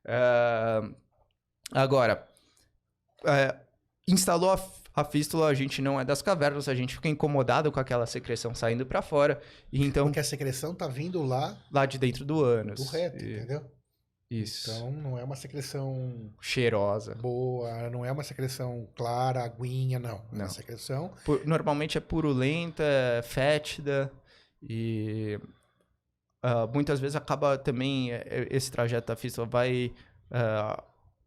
Ah, 0.07 0.89
agora, 1.73 2.27
é, 3.25 3.57
instalou 4.09 4.53
a, 4.53 4.61
a 4.95 5.05
fístula, 5.05 5.49
a 5.49 5.55
gente 5.55 5.83
não 5.83 6.01
é 6.01 6.05
das 6.05 6.23
cavernas, 6.23 6.69
a 6.69 6.75
gente 6.75 6.95
fica 6.95 7.09
incomodado 7.09 7.71
com 7.73 7.81
aquela 7.81 8.07
secreção 8.07 8.55
saindo 8.55 8.87
para 8.87 9.03
fora, 9.03 9.41
e 9.73 9.85
então 9.85 10.07
Porque 10.07 10.21
a 10.21 10.25
secreção 10.25 10.75
tá 10.75 10.87
vindo 10.87 11.23
lá 11.23 11.57
lá 11.73 11.85
de 11.87 11.99
dentro 11.99 12.25
do 12.25 12.43
ânus. 12.45 12.81
do 12.81 12.87
reto, 12.91 13.25
E- 13.25 13.37
entendeu? 13.37 13.65
Isso. 14.29 14.71
Então 14.73 14.91
não 14.91 15.17
é 15.19 15.23
uma 15.23 15.37
secreção 15.37 16.33
Cheirosa. 16.41 17.15
boa, 17.15 17.89
não 17.91 18.05
é 18.05 18.11
uma 18.11 18.25
secreção 18.25 18.89
clara, 18.97 19.45
aguinha, 19.45 20.01
não. 20.01 20.17
É 20.17 20.23
Não. 20.33 20.45
uma 20.47 20.49
secreção 20.49 21.13
Pu- 21.25 21.41
Normalmente 21.45 21.97
é 21.97 22.01
purulenta, 22.01 22.83
é 22.83 23.23
fétida 23.23 24.11
e 24.61 25.39
ah, 26.49 26.67
muitas 26.73 27.01
vezes 27.01 27.17
acaba 27.17 27.59
também 27.59 28.13
eh, 28.13 28.23
eh, 28.27 28.49
esse 28.51 28.71
trajeto 28.71 29.07
da 29.09 29.17
fístula 29.17 29.47
vai 29.47 29.93
ah, 30.31 30.83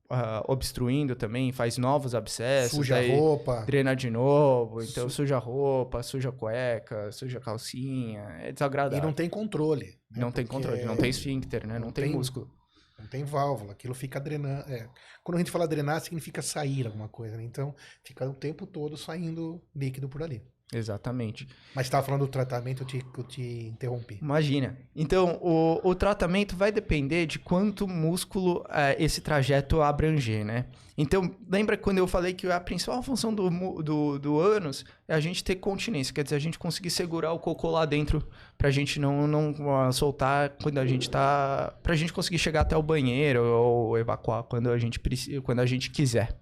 ah, 0.10 0.44
obstruindo 0.48 1.16
também, 1.16 1.52
faz 1.52 1.78
novos 1.78 2.16
abscessos, 2.16 2.78
suja 2.78 2.96
a 2.96 3.00
aí 3.00 3.12
roupa. 3.12 3.64
drena 3.66 3.96
de 3.96 4.10
novo, 4.10 4.82
então 4.82 5.08
Su- 5.10 5.16
suja 5.18 5.36
a 5.36 5.40
roupa, 5.40 6.02
suja 6.02 6.30
a 6.30 6.32
cueca, 6.32 7.12
suja 7.12 7.38
a 7.38 7.42
calcinha, 7.42 8.22
é 8.42 8.50
E 8.50 8.54
desagradável. 8.54 9.04
não 9.06 9.14
tem 9.14 9.30
controle. 9.30 9.86
né? 10.10 10.20
Não 10.22 10.32
tem 10.32 10.46
controle, 10.46 10.84
não 10.84 10.96
tem 10.98 11.10
esfíncter, 11.10 11.68
né? 11.68 11.78
Não, 11.78 11.88
não 11.88 11.92
tem, 11.92 12.06
tem- 12.06 12.14
músculo. 12.14 12.50
Não 12.98 13.08
tem 13.08 13.24
válvula, 13.24 13.72
aquilo 13.74 13.94
fica 13.94 14.20
drenando. 14.20 14.70
é. 14.72 14.90
Quando 15.24 15.36
a 15.36 15.40
gente 15.40 15.52
fala 15.52 15.68
drenar, 15.68 16.02
significa 16.02 16.42
sair 16.42 16.86
alguma 16.88 17.08
coisa, 17.08 17.38
né? 17.38 17.44
Então 17.44 17.74
fica 18.04 18.28
o 18.28 18.34
tempo 18.34 18.66
todo 18.68 18.98
saindo 18.98 19.62
líquido 19.76 20.10
por 20.10 20.22
ali. 20.24 20.42
Exatamente. 20.72 21.48
Mas 21.74 21.88
estava 21.88 22.06
falando 22.06 22.22
do 22.22 22.28
tratamento, 22.28 22.84
eu 22.84 22.88
te, 22.88 23.04
eu 23.18 23.24
te 23.24 23.42
interrompi. 23.42 24.20
Imagina. 24.22 24.78
Então, 24.96 25.40
o, 25.42 25.80
o 25.84 25.96
tratamento 25.96 26.56
vai 26.56 26.72
depender 26.72 27.26
de 27.26 27.40
quanto 27.40 27.88
músculo 27.88 28.64
eh, 28.70 28.96
esse 29.00 29.20
trajeto 29.20 29.82
abranger, 29.82 30.46
né? 30.46 30.66
Então, 30.96 31.34
lembra 31.50 31.76
quando 31.76 31.98
eu 31.98 32.06
falei 32.06 32.34
que 32.34 32.46
a 32.52 32.60
principal 32.60 33.02
função 33.02 33.34
do, 33.34 33.50
do, 33.82 34.20
do 34.20 34.40
ânus 34.40 34.86
é 35.08 35.16
a 35.16 35.20
gente 35.20 35.44
ter 35.44 35.56
continência, 35.56 36.14
quer 36.14 36.24
dizer, 36.24 36.36
a 36.36 36.40
gente 36.40 36.60
conseguir 36.60 36.92
segurar 36.92 37.32
o 37.32 37.40
cocô 37.40 37.72
lá 37.72 37.86
dentro 37.86 38.28
pra 38.58 38.70
gente 38.70 39.00
não, 39.00 39.26
não 39.26 39.56
ah, 39.76 39.92
soltar 39.92 40.50
quando 40.62 40.78
a 40.78 40.86
gente 40.86 41.10
tá... 41.10 41.74
pra 41.82 41.96
gente 41.96 42.14
conseguir 42.14 42.38
chegar 42.38 42.62
até 42.62 42.78
o 42.78 42.84
banheiro 42.84 43.44
ou 43.44 43.98
evacuar 43.98 44.44
quando 44.44 44.70
a 44.70 44.78
gente, 44.78 45.00
quando 45.42 45.62
a 45.62 45.66
gente 45.66 45.90
quiser. 45.90 46.38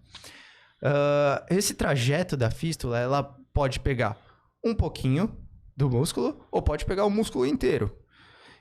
Ah, 0.82 1.46
esse 1.50 1.74
trajeto 1.74 2.36
da 2.36 2.50
fístula, 2.50 3.00
ela 3.00 3.38
pode 3.58 3.80
pegar 3.80 4.16
um 4.64 4.76
pouquinho 4.76 5.36
do 5.76 5.90
músculo 5.90 6.46
ou 6.52 6.62
pode 6.62 6.86
pegar 6.86 7.06
o 7.06 7.10
músculo 7.10 7.44
inteiro. 7.44 7.92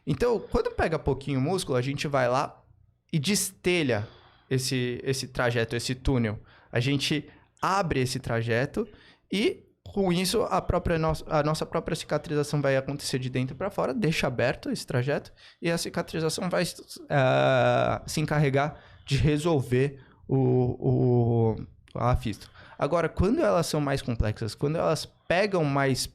Então, 0.07 0.41
quando 0.51 0.71
pega 0.71 0.99
pouquinho 0.99 1.39
músculo, 1.39 1.77
a 1.77 1.83
gente 1.83 2.09
vai 2.09 2.27
lá 2.31 2.65
e 3.13 3.19
destelha 3.19 4.09
esse, 4.49 4.99
esse 5.05 5.29
trajeto, 5.29 5.77
esse 5.77 5.95
túnel. 5.95 6.39
A 6.73 6.81
gente 6.81 7.29
abre 7.61 8.01
esse 8.01 8.19
trajeto 8.19 8.89
e, 9.31 9.67
com 9.87 10.11
isso, 10.11 10.45
a, 10.45 10.63
própria 10.63 10.99
nossa, 10.99 11.27
a 11.29 11.43
nossa 11.43 11.67
própria 11.67 11.95
cicatrização 11.95 12.63
vai 12.63 12.75
acontecer 12.75 13.19
de 13.19 13.29
dentro 13.29 13.55
para 13.55 13.69
fora, 13.69 13.93
deixa 13.93 14.27
aberto 14.27 14.71
esse 14.71 14.87
trajeto 14.87 15.31
e 15.61 15.71
a 15.71 15.77
cicatrização 15.77 16.49
vai 16.49 16.65
ah, 17.11 18.03
se 18.07 18.19
encarregar 18.23 18.81
de 19.05 19.19
resolver 19.19 20.01
o, 20.27 20.39
o, 20.79 21.67
a 21.95 22.17
fístula. 22.17 22.56
Agora, 22.79 23.09
quando 23.09 23.41
elas 23.41 23.67
são 23.67 23.81
mais 23.81 24.03
complexas, 24.03 24.55
quando 24.55 24.77
elas 24.77 25.07
pegam 25.27 25.65
mais 25.65 26.09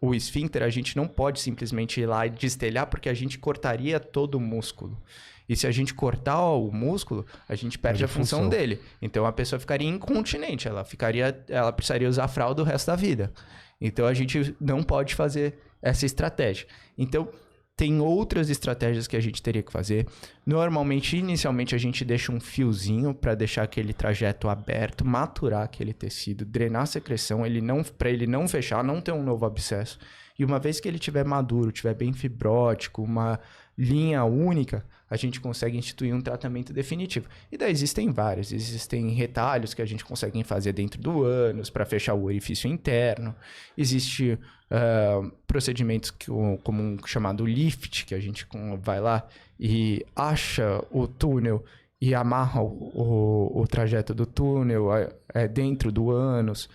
o 0.00 0.14
esfíncter, 0.14 0.62
a 0.62 0.70
gente 0.70 0.96
não 0.96 1.06
pode 1.06 1.40
simplesmente 1.40 2.00
ir 2.00 2.06
lá 2.06 2.26
e 2.26 2.30
destelhar, 2.30 2.86
porque 2.86 3.08
a 3.08 3.14
gente 3.14 3.38
cortaria 3.38 3.98
todo 3.98 4.36
o 4.36 4.40
músculo. 4.40 5.00
E 5.48 5.54
se 5.54 5.66
a 5.66 5.70
gente 5.70 5.94
cortar 5.94 6.40
o 6.42 6.72
músculo, 6.72 7.24
a 7.48 7.54
gente 7.54 7.78
perde 7.78 8.02
a 8.02 8.06
a 8.06 8.08
função, 8.08 8.40
função. 8.40 8.50
dele. 8.50 8.80
Então 9.00 9.24
a 9.24 9.32
pessoa 9.32 9.60
ficaria 9.60 9.88
incontinente, 9.88 10.66
ela 10.66 10.84
ficaria, 10.84 11.44
ela 11.48 11.72
precisaria 11.72 12.08
usar 12.08 12.26
fralda 12.28 12.62
o 12.62 12.64
resto 12.64 12.88
da 12.88 12.96
vida. 12.96 13.32
Então 13.80 14.06
a 14.06 14.14
gente 14.14 14.56
não 14.60 14.82
pode 14.82 15.14
fazer 15.14 15.58
essa 15.80 16.04
estratégia. 16.04 16.66
Então 16.98 17.28
tem 17.76 18.00
outras 18.00 18.48
estratégias 18.48 19.06
que 19.06 19.16
a 19.16 19.20
gente 19.20 19.42
teria 19.42 19.62
que 19.62 19.70
fazer. 19.70 20.06
Normalmente, 20.46 21.16
inicialmente, 21.18 21.74
a 21.74 21.78
gente 21.78 22.06
deixa 22.06 22.32
um 22.32 22.40
fiozinho 22.40 23.14
para 23.14 23.34
deixar 23.34 23.64
aquele 23.64 23.92
trajeto 23.92 24.48
aberto, 24.48 25.04
maturar 25.04 25.62
aquele 25.62 25.92
tecido, 25.92 26.46
drenar 26.46 26.82
a 26.82 26.86
secreção, 26.86 27.44
ele 27.44 27.60
não 27.60 27.84
para 27.84 28.08
ele 28.08 28.26
não 28.26 28.48
fechar, 28.48 28.82
não 28.82 29.00
ter 29.00 29.12
um 29.12 29.22
novo 29.22 29.44
abscesso. 29.44 29.98
E 30.38 30.44
uma 30.44 30.58
vez 30.58 30.80
que 30.80 30.88
ele 30.88 30.98
tiver 30.98 31.24
maduro, 31.24 31.70
tiver 31.70 31.94
bem 31.94 32.12
fibrótico, 32.12 33.02
uma 33.02 33.38
linha 33.78 34.24
única, 34.24 34.84
a 35.08 35.16
gente 35.16 35.40
consegue 35.40 35.76
instituir 35.78 36.14
um 36.14 36.20
tratamento 36.20 36.72
definitivo. 36.72 37.28
E 37.52 37.56
daí 37.58 37.70
existem 37.70 38.10
vários, 38.10 38.52
existem 38.52 39.10
retalhos 39.10 39.74
que 39.74 39.82
a 39.82 39.86
gente 39.86 40.04
consegue 40.04 40.42
fazer 40.42 40.72
dentro 40.72 41.00
do 41.00 41.22
ânus 41.24 41.70
para 41.70 41.84
fechar 41.84 42.14
o 42.14 42.24
orifício 42.24 42.68
interno. 42.68 43.34
Existe 43.76 44.38
ah, 44.70 45.20
procedimentos 45.46 46.10
que, 46.10 46.26
como 46.64 46.82
um 46.82 46.98
chamado 47.06 47.44
lift, 47.46 48.04
que 48.06 48.14
a 48.14 48.20
gente 48.20 48.46
vai 48.80 49.00
lá 49.00 49.26
e 49.60 50.04
acha 50.14 50.82
o 50.90 51.06
túnel 51.06 51.64
e 52.00 52.14
amarra 52.14 52.60
o, 52.62 52.92
o- 52.94 53.60
o 53.62 53.66
trajeto 53.66 54.12
do 54.12 54.26
túnel 54.26 54.88
é, 55.32 55.46
dentro 55.48 55.92
do 55.92 56.10
ânus. 56.10 56.68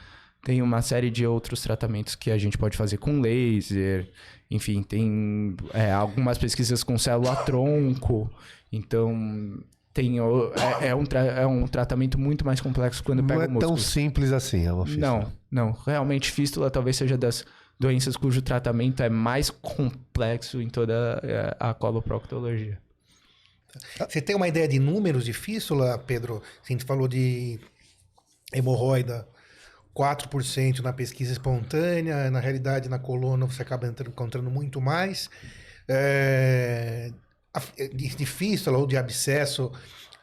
Tem 0.44 0.62
uma 0.62 0.82
série 0.82 1.12
de 1.12 1.26
outros 1.26 1.62
tratamentos 1.62 2.16
que 2.16 2.32
a 2.32 2.38
gente 2.38 2.58
pode 2.58 2.76
fazer 2.76 2.98
com 2.98 3.22
laser. 3.22 4.10
Enfim, 4.50 4.82
tem 4.82 5.56
é, 5.74 5.92
algumas 5.92 6.38
pesquisas 6.38 6.84
com 6.84 6.98
célula-tronco. 6.98 8.30
Então, 8.72 9.60
tem, 9.94 10.18
é, 10.20 10.88
é 10.90 10.96
um 10.96 11.04
é 11.36 11.46
um 11.46 11.68
tratamento 11.68 12.18
muito 12.18 12.46
mais 12.46 12.60
complexo 12.60 13.04
quando 13.04 13.20
Não 13.20 13.28
pega 13.28 13.44
é 13.44 13.48
o 13.48 13.52
músculo. 13.52 13.76
tão 13.76 13.78
simples 13.78 14.32
assim, 14.32 14.66
é 14.66 14.74
uma 14.74 14.86
fístula. 14.86 15.08
Não, 15.08 15.34
não. 15.52 15.72
Realmente, 15.86 16.32
fístula 16.32 16.72
talvez 16.72 16.98
seja 16.98 17.18
das 17.18 17.46
doenças 17.80 18.16
cujo 18.16 18.42
tratamento 18.42 19.04
é 19.04 19.10
mais 19.10 19.50
complexo 19.50 20.62
em 20.62 20.70
toda 20.70 21.20
eh, 21.24 21.56
a 21.60 21.74
coloproctologia. 21.74 22.80
Você 24.08 24.22
tem 24.22 24.36
uma 24.36 24.48
ideia 24.48 24.68
de 24.68 24.80
números 24.80 25.26
de 25.26 25.34
fístula, 25.34 25.98
Pedro? 25.98 26.42
A 26.64 26.72
gente 26.72 26.84
falou 26.84 27.08
de 27.08 27.60
hemorroida, 28.54 29.28
4% 29.96 30.80
na 30.80 30.94
pesquisa 30.94 31.32
espontânea, 31.34 32.30
na 32.32 32.40
realidade, 32.40 32.88
na 32.90 32.98
coluna 33.00 33.46
você 33.46 33.62
acaba 33.62 33.88
entrando- 33.88 34.10
encontrando 34.10 34.50
muito 34.50 34.80
mais. 34.80 35.30
É, 35.88 37.12
a- 37.54 37.60
de, 37.94 38.26
fístula 38.26 38.78
ou 38.78 38.88
de 38.88 38.96
abscesso 38.98 39.72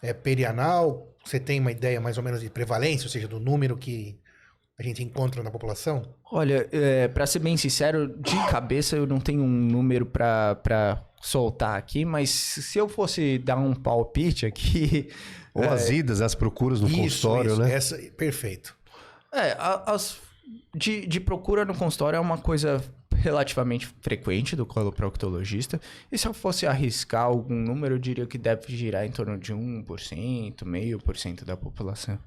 é, 0.03 0.13
perianal, 0.13 1.07
você 1.25 1.39
tem 1.39 1.61
uma 1.61 1.71
ideia 1.73 2.01
mais 2.01 2.17
ou 2.17 2.25
menos 2.25 2.41
de 2.41 2.49
prevalência, 2.49 3.05
ou 3.07 3.11
seja, 3.11 3.29
do 3.29 3.39
número 3.39 3.77
que 3.77 4.19
a 4.79 4.83
gente 4.83 5.03
encontra 5.03 5.43
na 5.43 5.51
população? 5.51 6.15
Olha, 6.31 6.67
é, 6.73 7.09
para 7.09 7.27
ser 7.27 7.41
bem 7.41 7.57
sincero, 7.57 8.09
de 8.21 8.37
cabeça 8.49 8.97
eu 8.97 9.07
não 9.07 9.21
tenho 9.21 9.43
um 9.43 9.49
número 9.49 10.07
pra 10.07 11.05
soltar 11.21 11.77
aqui, 11.77 12.05
mas 12.05 12.31
se 12.31 12.79
eu 12.79 12.89
fosse 12.89 13.39
dar 13.39 13.57
um 13.59 13.75
palpite 13.75 14.47
aqui. 14.47 15.09
Ou 15.53 15.65
as 15.69 15.91
idas, 15.91 16.21
as 16.21 16.37
procuras 16.37 16.81
no 16.81 16.89
consultório, 16.89 17.57
né? 17.57 17.73
Essa, 17.75 17.99
perfeito. 18.17 18.77
É, 19.33 19.53
a- 19.53 19.85
as, 19.93 20.19
de, 20.75 21.07
de 21.07 21.21
procura 21.21 21.65
no 21.65 21.75
consultório 21.75 22.17
é 22.17 22.21
uma 22.21 22.39
coisa 22.39 22.83
relativamente 23.15 23.87
frequente 24.01 24.55
do 24.55 24.65
coloproctologista. 24.65 25.81
E 26.11 26.17
se 26.17 26.27
eu 26.29 26.33
fosse 26.33 26.67
arriscar 26.67 27.25
algum 27.25 27.55
número, 27.55 27.97
eu 27.97 27.99
diria 27.99 28.27
que 28.27 28.39
deve 28.39 28.75
girar 28.77 29.05
em 29.05 29.11
torno 29.11 29.37
de 29.39 29.53
1%, 29.53 30.65
meio 30.65 30.99
por 30.99 31.17
cento 31.17 31.45
da 31.45 31.57
população. 31.57 32.19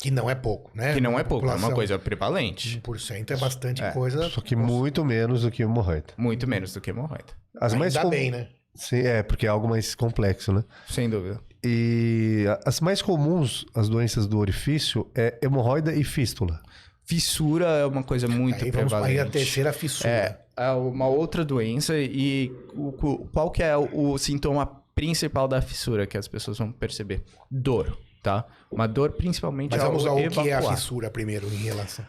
Que 0.00 0.10
não 0.12 0.30
é 0.30 0.34
pouco, 0.34 0.70
né? 0.76 0.94
Que 0.94 1.00
não 1.00 1.18
é 1.18 1.24
pouco, 1.24 1.48
é 1.48 1.54
uma 1.54 1.72
coisa 1.72 1.98
prevalente. 1.98 2.80
1% 2.80 3.30
é 3.32 3.36
bastante 3.36 3.82
É. 3.82 3.90
coisa. 3.90 4.28
Só 4.30 4.40
que 4.40 4.54
muito 4.54 5.04
menos 5.04 5.42
do 5.42 5.50
que 5.50 5.62
hemorroida. 5.64 6.12
Muito 6.16 6.46
menos 6.46 6.72
do 6.72 6.80
que 6.80 6.90
hemorroida. 6.90 7.32
As 7.60 7.74
mais 7.74 7.96
Ainda 7.96 8.04
com- 8.04 8.10
bem, 8.10 8.30
né? 8.30 8.48
Sim, 8.76 8.98
é, 9.00 9.24
porque 9.24 9.44
é 9.44 9.48
algo 9.48 9.66
mais 9.68 9.96
complexo, 9.96 10.52
né? 10.52 10.62
Sem 10.88 11.10
dúvida. 11.10 11.40
E 11.64 12.44
as 12.64 12.80
mais 12.80 13.02
comuns, 13.02 13.66
as 13.74 13.88
doenças 13.88 14.26
do 14.26 14.38
orifício, 14.38 15.06
é 15.14 15.38
hemorroida 15.42 15.92
e 15.94 16.04
fístula. 16.04 16.60
Fissura 17.04 17.66
é 17.66 17.86
uma 17.86 18.02
coisa 18.02 18.28
muito 18.28 18.62
Aí 18.64 18.70
vamos 18.70 18.90
prevalente. 18.92 19.18
aí 19.20 19.26
a 19.26 19.30
terceira 19.30 19.72
fissura. 19.72 20.08
É, 20.10 20.38
é 20.56 20.70
uma 20.72 21.06
outra 21.08 21.44
doença 21.44 21.94
e 21.98 22.52
o- 22.74 22.92
qual 23.32 23.50
que 23.50 23.62
é 23.62 23.76
o, 23.76 24.12
o 24.12 24.18
sintoma 24.18 24.66
principal 24.94 25.48
da 25.48 25.62
fissura 25.62 26.06
que 26.06 26.18
as 26.18 26.28
pessoas 26.28 26.58
vão 26.58 26.70
perceber? 26.70 27.22
Dor, 27.50 27.98
tá? 28.22 28.44
Uma 28.70 28.86
dor 28.86 29.12
principalmente 29.12 29.70
Mas 29.72 29.82
vamos 29.82 30.04
ao 30.04 30.18
ao 30.18 30.28
que 30.30 30.48
é 30.50 30.52
a 30.54 30.62
fissura 30.62 31.10
primeiro 31.10 31.46
em 31.48 31.56
relação. 31.56 32.04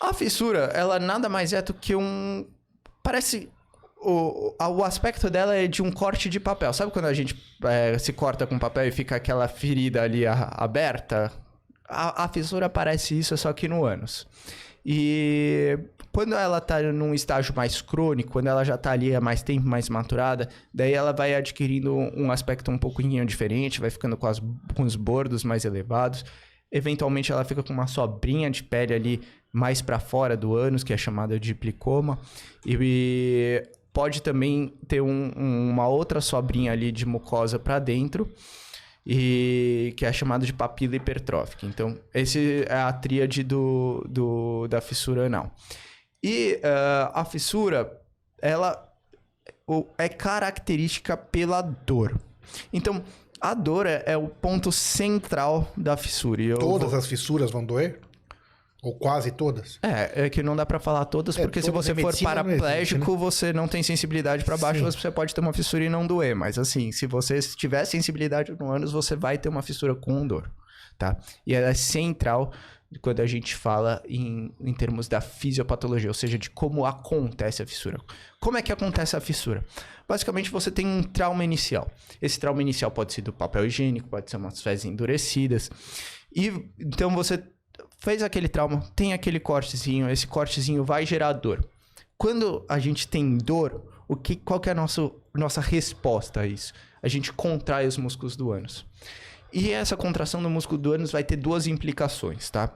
A 0.00 0.14
fissura, 0.14 0.70
ela 0.74 0.98
nada 0.98 1.28
mais 1.28 1.52
é 1.52 1.60
do 1.60 1.74
que 1.74 1.94
um... 1.94 2.46
Parece 3.02 3.48
o, 4.00 4.54
o 4.58 4.84
aspecto 4.84 5.28
dela 5.28 5.54
é 5.54 5.66
de 5.66 5.82
um 5.82 5.90
corte 5.90 6.28
de 6.28 6.38
papel. 6.38 6.72
Sabe 6.72 6.92
quando 6.92 7.06
a 7.06 7.14
gente 7.14 7.36
é, 7.64 7.98
se 7.98 8.12
corta 8.12 8.46
com 8.46 8.58
papel 8.58 8.86
e 8.86 8.92
fica 8.92 9.16
aquela 9.16 9.48
ferida 9.48 10.02
ali 10.02 10.26
a, 10.26 10.50
aberta? 10.56 11.32
A, 11.88 12.24
a, 12.24 12.28
fissura 12.28 12.68
parece 12.68 13.18
isso, 13.18 13.36
só 13.36 13.52
que 13.52 13.66
no 13.66 13.84
ânus. 13.84 14.26
E 14.84 15.78
quando 16.12 16.34
ela 16.34 16.60
tá 16.60 16.80
num 16.80 17.12
estágio 17.12 17.54
mais 17.54 17.82
crônico, 17.82 18.30
quando 18.30 18.46
ela 18.46 18.64
já 18.64 18.78
tá 18.78 18.92
ali 18.92 19.14
há 19.14 19.20
mais 19.20 19.42
tempo, 19.42 19.66
mais 19.66 19.88
maturada, 19.88 20.48
daí 20.72 20.92
ela 20.92 21.12
vai 21.12 21.34
adquirindo 21.34 21.94
um 21.94 22.30
aspecto 22.30 22.70
um 22.70 22.78
pouquinho 22.78 23.24
diferente, 23.26 23.80
vai 23.80 23.90
ficando 23.90 24.16
com, 24.16 24.26
as, 24.26 24.40
com 24.74 24.82
os 24.82 24.96
bordos 24.96 25.42
mais 25.44 25.64
elevados. 25.64 26.24
Eventualmente 26.70 27.32
ela 27.32 27.44
fica 27.44 27.62
com 27.62 27.72
uma 27.72 27.86
sobrinha 27.86 28.50
de 28.50 28.62
pele 28.62 28.94
ali 28.94 29.20
mais 29.52 29.80
para 29.80 29.98
fora 29.98 30.36
do 30.36 30.54
ânus, 30.54 30.84
que 30.84 30.92
é 30.92 30.96
chamada 30.96 31.40
de 31.40 31.54
plicoma. 31.54 32.18
E 32.64 33.62
pode 33.98 34.22
também 34.22 34.72
ter 34.86 35.00
um, 35.00 35.32
um, 35.36 35.70
uma 35.70 35.88
outra 35.88 36.20
sobrinha 36.20 36.70
ali 36.70 36.92
de 36.92 37.04
mucosa 37.04 37.58
para 37.58 37.80
dentro 37.80 38.32
e 39.04 39.92
que 39.96 40.06
é 40.06 40.12
chamado 40.12 40.46
de 40.46 40.52
papila 40.52 40.94
hipertrófica. 40.94 41.66
Então, 41.66 41.98
esse 42.14 42.64
é 42.68 42.76
a 42.76 42.92
tríade 42.92 43.42
do, 43.42 44.06
do, 44.08 44.68
da 44.68 44.80
fissura 44.80 45.26
anal. 45.26 45.50
E 46.22 46.60
uh, 46.62 47.10
a 47.12 47.24
fissura, 47.24 48.00
ela 48.40 48.88
é 49.98 50.08
característica 50.08 51.16
pela 51.16 51.60
dor. 51.60 52.20
Então, 52.72 53.02
a 53.40 53.52
dor 53.52 53.84
é, 53.84 54.04
é 54.06 54.16
o 54.16 54.28
ponto 54.28 54.70
central 54.70 55.72
da 55.76 55.96
fissura. 55.96 56.56
Todas 56.56 56.90
vou... 56.90 56.98
as 57.00 57.06
fissuras 57.08 57.50
vão 57.50 57.64
doer? 57.64 57.98
Ou 58.80 58.96
quase 58.96 59.32
todas? 59.32 59.78
É, 59.82 60.26
é 60.26 60.30
que 60.30 60.40
não 60.40 60.54
dá 60.54 60.64
para 60.64 60.78
falar 60.78 61.04
todas, 61.06 61.36
é, 61.36 61.42
porque 61.42 61.60
se 61.60 61.70
você 61.70 61.92
for 61.94 62.16
paraplégico, 62.16 63.00
existe, 63.02 63.10
né? 63.10 63.16
você 63.16 63.52
não 63.52 63.66
tem 63.66 63.82
sensibilidade 63.82 64.44
para 64.44 64.56
baixo, 64.56 64.78
Sim. 64.78 64.84
você 64.84 65.10
pode 65.10 65.34
ter 65.34 65.40
uma 65.40 65.52
fissura 65.52 65.84
e 65.84 65.88
não 65.88 66.06
doer. 66.06 66.36
Mas 66.36 66.58
assim, 66.58 66.92
se 66.92 67.04
você 67.06 67.40
tiver 67.40 67.84
sensibilidade 67.84 68.54
no 68.58 68.70
ânus, 68.70 68.92
você 68.92 69.16
vai 69.16 69.36
ter 69.36 69.48
uma 69.48 69.62
fissura 69.62 69.96
com 69.96 70.24
dor, 70.24 70.48
tá? 70.96 71.16
E 71.44 71.54
ela 71.54 71.68
é 71.68 71.74
central 71.74 72.52
quando 73.02 73.20
a 73.20 73.26
gente 73.26 73.54
fala 73.54 74.02
em, 74.08 74.54
em 74.60 74.72
termos 74.72 75.08
da 75.08 75.20
fisiopatologia, 75.20 76.08
ou 76.08 76.14
seja, 76.14 76.38
de 76.38 76.48
como 76.48 76.86
acontece 76.86 77.62
a 77.62 77.66
fissura. 77.66 78.00
Como 78.40 78.56
é 78.56 78.62
que 78.62 78.72
acontece 78.72 79.16
a 79.16 79.20
fissura? 79.20 79.64
Basicamente, 80.08 80.50
você 80.50 80.70
tem 80.70 80.86
um 80.86 81.02
trauma 81.02 81.44
inicial. 81.44 81.90
Esse 82.22 82.40
trauma 82.40 82.62
inicial 82.62 82.90
pode 82.90 83.12
ser 83.12 83.22
do 83.22 83.32
papel 83.32 83.66
higiênico, 83.66 84.08
pode 84.08 84.30
ser 84.30 84.38
umas 84.38 84.62
fezes 84.62 84.86
endurecidas. 84.86 85.70
E 86.34 86.70
então 86.78 87.10
você 87.10 87.42
fez 87.98 88.22
aquele 88.22 88.48
trauma, 88.48 88.82
tem 88.94 89.12
aquele 89.12 89.40
cortezinho, 89.40 90.08
esse 90.08 90.26
cortezinho 90.26 90.84
vai 90.84 91.04
gerar 91.04 91.32
dor. 91.32 91.64
Quando 92.16 92.64
a 92.68 92.78
gente 92.78 93.06
tem 93.06 93.36
dor, 93.36 93.82
o 94.08 94.16
que, 94.16 94.36
qual 94.36 94.58
que 94.58 94.68
é 94.68 94.72
a 94.72 94.74
nossa, 94.74 95.10
nossa 95.34 95.60
resposta 95.60 96.40
a 96.40 96.46
isso? 96.46 96.72
A 97.02 97.08
gente 97.08 97.32
contrai 97.32 97.86
os 97.86 97.96
músculos 97.96 98.34
do 98.34 98.50
ânus. 98.50 98.86
E 99.52 99.70
essa 99.70 99.96
contração 99.96 100.42
do 100.42 100.50
músculo 100.50 100.78
do 100.78 100.92
ânus 100.92 101.10
vai 101.10 101.24
ter 101.24 101.36
duas 101.36 101.66
implicações, 101.66 102.50
tá? 102.50 102.74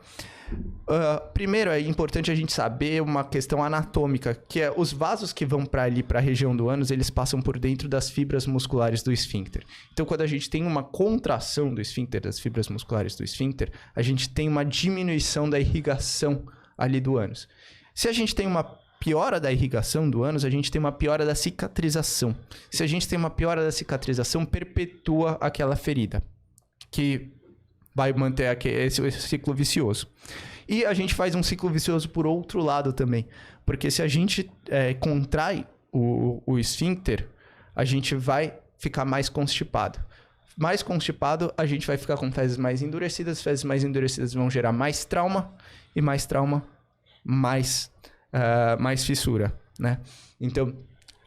Uh, 0.53 1.33
primeiro, 1.33 1.71
é 1.71 1.81
importante 1.81 2.31
a 2.31 2.35
gente 2.35 2.53
saber 2.53 3.01
uma 3.01 3.25
questão 3.25 3.63
anatômica, 3.63 4.35
que 4.35 4.61
é 4.61 4.73
os 4.75 4.93
vasos 4.93 5.33
que 5.33 5.47
vão 5.47 5.65
para 5.65 5.85
ali, 5.85 6.03
para 6.03 6.19
a 6.19 6.23
região 6.23 6.55
do 6.55 6.69
ânus, 6.69 6.91
eles 6.91 7.09
passam 7.09 7.41
por 7.41 7.59
dentro 7.59 7.89
das 7.89 8.11
fibras 8.11 8.47
musculares 8.47 9.03
do 9.03 9.13
esfíncter. 9.13 9.65
Então, 9.93 10.05
quando 10.05 10.23
a 10.23 10.27
gente 10.27 10.51
tem 10.51 10.67
uma 10.67 10.83
contração 10.83 11.75
do 11.75 11.81
esfíncter, 11.81 12.21
das 12.21 12.39
fibras 12.39 12.69
musculares 12.69 13.17
do 13.17 13.25
esfíncter, 13.25 13.71
a 13.95 14.03
gente 14.03 14.29
tem 14.29 14.49
uma 14.49 14.65
diminuição 14.65 15.49
da 15.49 15.59
irrigação 15.59 16.45
ali 16.77 17.01
do 17.01 17.17
ânus. 17.17 17.49
Se 17.95 18.09
a 18.09 18.13
gente 18.13 18.35
tem 18.35 18.47
uma 18.47 18.65
piora 19.03 19.41
da 19.41 19.51
irrigação 19.51 20.09
do 20.09 20.23
ânus, 20.23 20.45
a 20.45 20.51
gente 20.51 20.71
tem 20.71 20.79
uma 20.79 20.93
piora 20.93 21.27
da 21.27 21.35
cicatrização. 21.35 22.37
Se 22.71 22.83
a 22.83 22.87
gente 22.87 23.09
tem 23.09 23.19
uma 23.19 23.31
piora 23.31 23.65
da 23.65 23.73
cicatrização, 23.73 24.45
perpetua 24.45 25.39
aquela 25.41 25.77
ferida, 25.77 26.23
que 26.93 27.33
vai 27.95 28.13
manter 28.13 28.57
esse 28.67 29.11
ciclo 29.13 29.53
vicioso. 29.53 30.07
E 30.69 30.85
a 30.85 30.95
gente 30.95 31.15
faz 31.15 31.35
um 31.35 31.43
ciclo 31.43 31.69
vicioso 31.69 32.09
por 32.09 32.27
outro 32.27 32.63
lado 32.63 32.93
também. 32.93 33.27
Porque 33.67 33.91
se 33.91 34.03
a 34.03 34.07
gente 34.07 34.51
é, 34.69 34.95
contrai 34.95 35.67
o, 35.91 36.43
o 36.47 36.59
esfíncter, 36.59 37.29
a 37.75 37.85
gente 37.85 38.15
vai 38.15 38.55
ficar 38.79 39.05
mais 39.05 39.29
constipado. 39.29 39.99
Mais 40.57 40.83
constipado, 40.83 41.53
a 41.57 41.67
gente 41.67 41.87
vai 41.87 41.97
ficar 41.97 42.17
com 42.17 42.31
fezes 42.31 42.57
mais 42.57 42.83
endurecidas. 42.83 43.43
Fezes 43.43 43.65
mais 43.65 43.83
endurecidas 43.83 44.35
vão 44.35 44.51
gerar 44.51 44.73
mais 44.73 45.05
trauma. 45.05 45.53
E 45.95 46.01
mais 46.01 46.25
trauma, 46.25 46.65
mais, 47.23 47.91
uh, 48.33 48.81
mais 48.81 49.05
fissura, 49.05 49.53
né? 49.79 50.01
Então, 50.41 50.75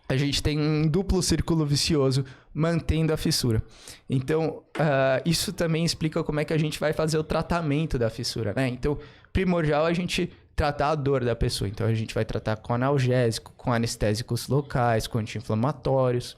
a 0.09 0.15
gente 0.17 0.41
tem 0.41 0.59
um 0.59 0.87
duplo 0.87 1.21
círculo 1.21 1.65
vicioso 1.65 2.25
mantendo 2.55 3.13
a 3.13 3.17
fissura. 3.17 3.61
Então, 4.09 4.63
uh, 4.77 5.21
isso 5.25 5.51
também 5.51 5.83
explica 5.83 6.23
como 6.23 6.39
é 6.39 6.45
que 6.45 6.53
a 6.53 6.57
gente 6.57 6.79
vai 6.79 6.93
fazer 6.93 7.17
o 7.17 7.23
tratamento 7.23 7.99
da 7.99 8.09
fissura, 8.09 8.53
né? 8.55 8.69
Então, 8.69 8.97
primordial 9.33 9.85
é 9.85 9.91
a 9.91 9.93
gente 9.93 10.31
tratar 10.55 10.91
a 10.91 10.95
dor 10.95 11.25
da 11.25 11.35
pessoa. 11.35 11.67
Então, 11.67 11.85
a 11.85 11.93
gente 11.93 12.15
vai 12.15 12.23
tratar 12.23 12.55
com 12.55 12.73
analgésico, 12.73 13.51
com 13.57 13.73
anestésicos 13.73 14.47
locais, 14.47 15.05
com 15.05 15.17
anti-inflamatórios. 15.17 16.37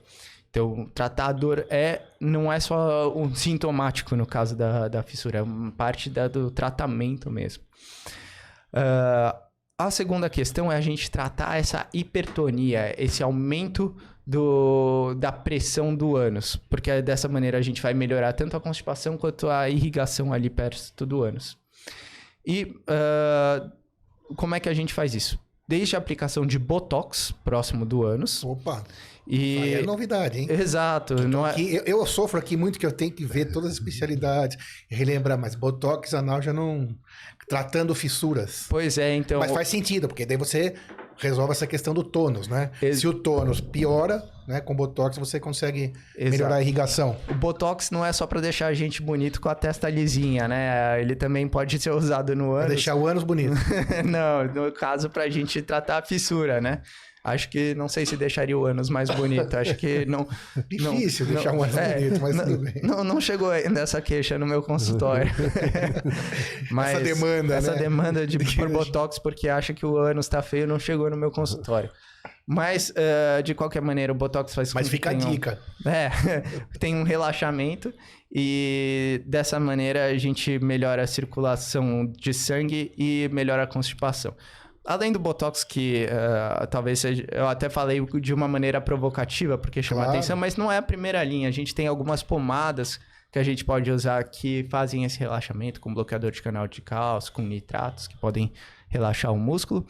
Então, 0.49 0.89
tratar 0.95 1.28
a 1.28 1.32
dor 1.32 1.68
é, 1.70 2.01
não 2.20 2.51
é 2.51 2.59
só 2.59 3.15
um 3.15 3.36
sintomático 3.36 4.15
no 4.15 4.26
caso 4.26 4.55
da, 4.55 4.88
da 4.88 5.03
fissura, 5.03 5.38
é 5.38 5.41
uma 5.43 5.72
parte 5.72 6.09
da, 6.09 6.28
do 6.28 6.49
tratamento 6.49 7.30
mesmo. 7.30 7.63
Uh, 8.74 9.38
a 9.78 9.91
segunda 9.91 10.28
questão 10.32 10.72
é 10.72 10.76
a 10.76 10.82
gente 10.82 11.11
tratar 11.11 11.59
essa 11.59 11.86
hipertonia, 11.93 12.95
esse 12.97 13.22
aumento 13.22 13.95
do, 14.28 15.13
da 15.13 15.32
pressão 15.32 15.95
do 15.95 16.17
ânus, 16.17 16.57
porque 16.69 17.01
dessa 17.01 17.30
maneira 17.30 17.57
a 17.57 17.61
gente 17.61 17.82
vai 17.82 17.93
melhorar 17.93 18.34
tanto 18.34 18.57
a 18.57 18.59
constipação 18.59 19.17
quanto 19.17 19.49
a 19.49 19.69
irrigação 19.69 20.34
ali 20.34 20.49
perto 20.49 21.05
do 21.05 21.23
ânus. 21.23 21.57
E 22.45 22.63
uh, 22.63 23.71
como 24.36 24.53
é 24.53 24.59
que 24.59 24.67
a 24.67 24.73
gente 24.73 24.93
faz 24.93 25.15
isso? 25.15 25.39
Desde 25.65 25.95
a 25.95 25.99
aplicação 25.99 26.45
de 26.45 26.59
Botox 26.59 27.34
próximo 27.43 27.86
do 27.86 28.03
ânus. 28.03 28.43
Opa! 28.43 28.84
E... 29.25 29.57
Aí 29.59 29.73
é 29.75 29.82
novidade, 29.82 30.39
hein? 30.39 30.47
Exato. 30.49 31.15
Não 31.28 31.47
é... 31.47 31.51
aqui, 31.51 31.75
eu, 31.75 31.84
eu, 31.86 32.05
sofro 32.05 32.38
aqui 32.38 32.57
muito 32.57 32.78
que 32.78 32.86
eu 32.86 32.91
tenho 32.91 33.11
que 33.11 33.25
ver 33.25 33.45
todas 33.45 33.71
as 33.71 33.78
especialidades, 33.78 34.57
relembrar, 34.89 35.38
mas 35.38 35.55
Botox 35.55 36.13
anal 36.13 36.41
já 36.41 36.51
não... 36.51 36.89
Tratando 37.47 37.95
fissuras. 37.95 38.65
Pois 38.69 38.97
é, 38.97 39.15
então... 39.15 39.39
Mas 39.39 39.51
faz 39.51 39.69
sentido, 39.69 40.09
porque 40.09 40.25
daí 40.25 40.36
você 40.36 40.75
resolve 41.18 41.51
essa 41.51 41.68
questão 41.68 41.93
do 41.93 42.03
tônus, 42.03 42.47
né? 42.47 42.72
Ex 42.82 42.99
Se 42.99 43.07
o 43.07 43.13
tônus 43.13 43.59
piora, 43.59 44.24
né, 44.47 44.61
com 44.61 44.76
botox 44.76 45.18
você 45.18 45.39
consegue 45.39 45.93
Exato. 46.15 46.32
melhorar 46.32 46.55
a 46.55 46.61
irrigação. 46.61 47.18
O 47.30 47.34
botox 47.34 47.91
não 47.91 48.05
é 48.05 48.13
só 48.13 48.26
para 48.26 48.39
deixar 48.39 48.68
a 48.68 48.74
gente 48.74 49.01
bonito 49.01 49.41
com 49.41 49.49
a 49.49 49.55
testa 49.55 49.89
lisinha, 49.89 50.47
né? 50.47 51.01
Ele 51.01 51.15
também 51.15 51.47
pode 51.47 51.80
ser 51.80 51.91
usado 51.91 52.36
no 52.36 52.51
ânus. 52.51 52.65
Pra 52.65 52.68
deixar 52.68 52.95
o 52.95 53.05
ânus 53.05 53.24
bonito. 53.24 53.55
não, 54.05 54.45
no 54.45 54.72
caso 54.72 55.09
pra 55.09 55.30
gente 55.30 55.61
tratar 55.61 55.97
a 55.97 56.01
fissura, 56.01 56.61
né? 56.61 56.82
Acho 57.28 57.49
que 57.49 57.75
não 57.75 57.89
sei 57.89 58.05
se 58.05 58.15
deixaria 58.15 58.57
o 58.57 58.65
ânus 58.65 58.89
mais 58.89 59.09
bonito. 59.09 59.53
Acho 59.57 59.75
que 59.75 60.05
não. 60.05 60.25
Difícil 60.69 61.25
não, 61.25 61.34
deixar 61.34 61.51
não, 61.51 61.59
um 61.59 61.63
ânus 61.63 61.78
é, 61.78 61.95
bonito, 61.95 62.21
mas 62.21 62.36
não, 62.36 62.45
tudo 62.45 62.57
bem. 62.59 62.82
Não, 62.82 63.03
não 63.03 63.19
chegou 63.19 63.51
ainda 63.51 63.82
essa 63.82 64.01
queixa 64.01 64.39
no 64.39 64.47
meu 64.47 64.61
consultório. 64.63 65.30
mas 66.71 66.95
essa 66.95 67.03
demanda, 67.03 67.55
Essa 67.55 67.73
né? 67.73 67.80
demanda 67.80 68.25
de 68.25 68.38
por 68.55 68.69
botox 68.69 69.19
porque 69.19 69.49
acha 69.49 69.73
que 69.73 69.86
o 69.86 69.97
ânus 69.97 70.30
tá 70.30 70.41
feio 70.41 70.65
não 70.65 70.80
chegou 70.80 71.09
no 71.09 71.17
meu 71.17 71.30
consultório. 71.30 71.89
Mas, 72.45 72.91
uh, 72.91 73.43
de 73.43 73.53
qualquer 73.53 73.82
maneira, 73.82 74.13
o 74.13 74.15
Botox 74.15 74.55
faz 74.55 74.73
Mas 74.73 74.88
fica 74.88 75.09
a 75.09 75.13
dica. 75.13 75.59
Um, 75.86 75.89
é, 75.89 76.09
tem 76.80 76.95
um 76.95 77.03
relaxamento 77.03 77.93
e 78.34 79.21
dessa 79.25 79.59
maneira 79.59 80.05
a 80.05 80.17
gente 80.17 80.57
melhora 80.59 81.03
a 81.03 81.07
circulação 81.07 82.09
de 82.17 82.34
sangue 82.34 82.93
e 82.97 83.30
melhora 83.34 83.63
a 83.63 83.67
constipação. 83.67 84.34
Além 84.88 85.11
do 85.11 85.19
Botox, 85.19 85.65
que 85.65 86.05
uh, 86.05 86.65
talvez 86.67 86.99
seja, 86.99 87.25
eu 87.29 87.45
até 87.45 87.67
falei 87.69 87.99
de 88.21 88.33
uma 88.33 88.47
maneira 88.47 88.79
provocativa, 88.79 89.57
porque 89.57 89.83
chama 89.83 90.03
claro. 90.03 90.17
atenção, 90.17 90.38
mas 90.38 90.55
não 90.55 90.71
é 90.71 90.77
a 90.77 90.81
primeira 90.81 91.21
linha. 91.25 91.49
A 91.49 91.51
gente 91.51 91.75
tem 91.75 91.88
algumas 91.88 92.23
pomadas 92.23 92.97
que 93.29 93.38
a 93.38 93.43
gente 93.43 93.65
pode 93.65 93.91
usar 93.91 94.23
que 94.23 94.65
fazem 94.69 95.03
esse 95.03 95.19
relaxamento, 95.19 95.81
com 95.81 95.93
bloqueador 95.93 96.31
de 96.31 96.41
canal 96.41 96.69
de 96.69 96.81
cálcio, 96.81 97.33
com 97.33 97.41
nitratos, 97.41 98.07
que 98.07 98.17
podem 98.17 98.53
relaxar 98.88 99.33
o 99.33 99.38
músculo. 99.38 99.85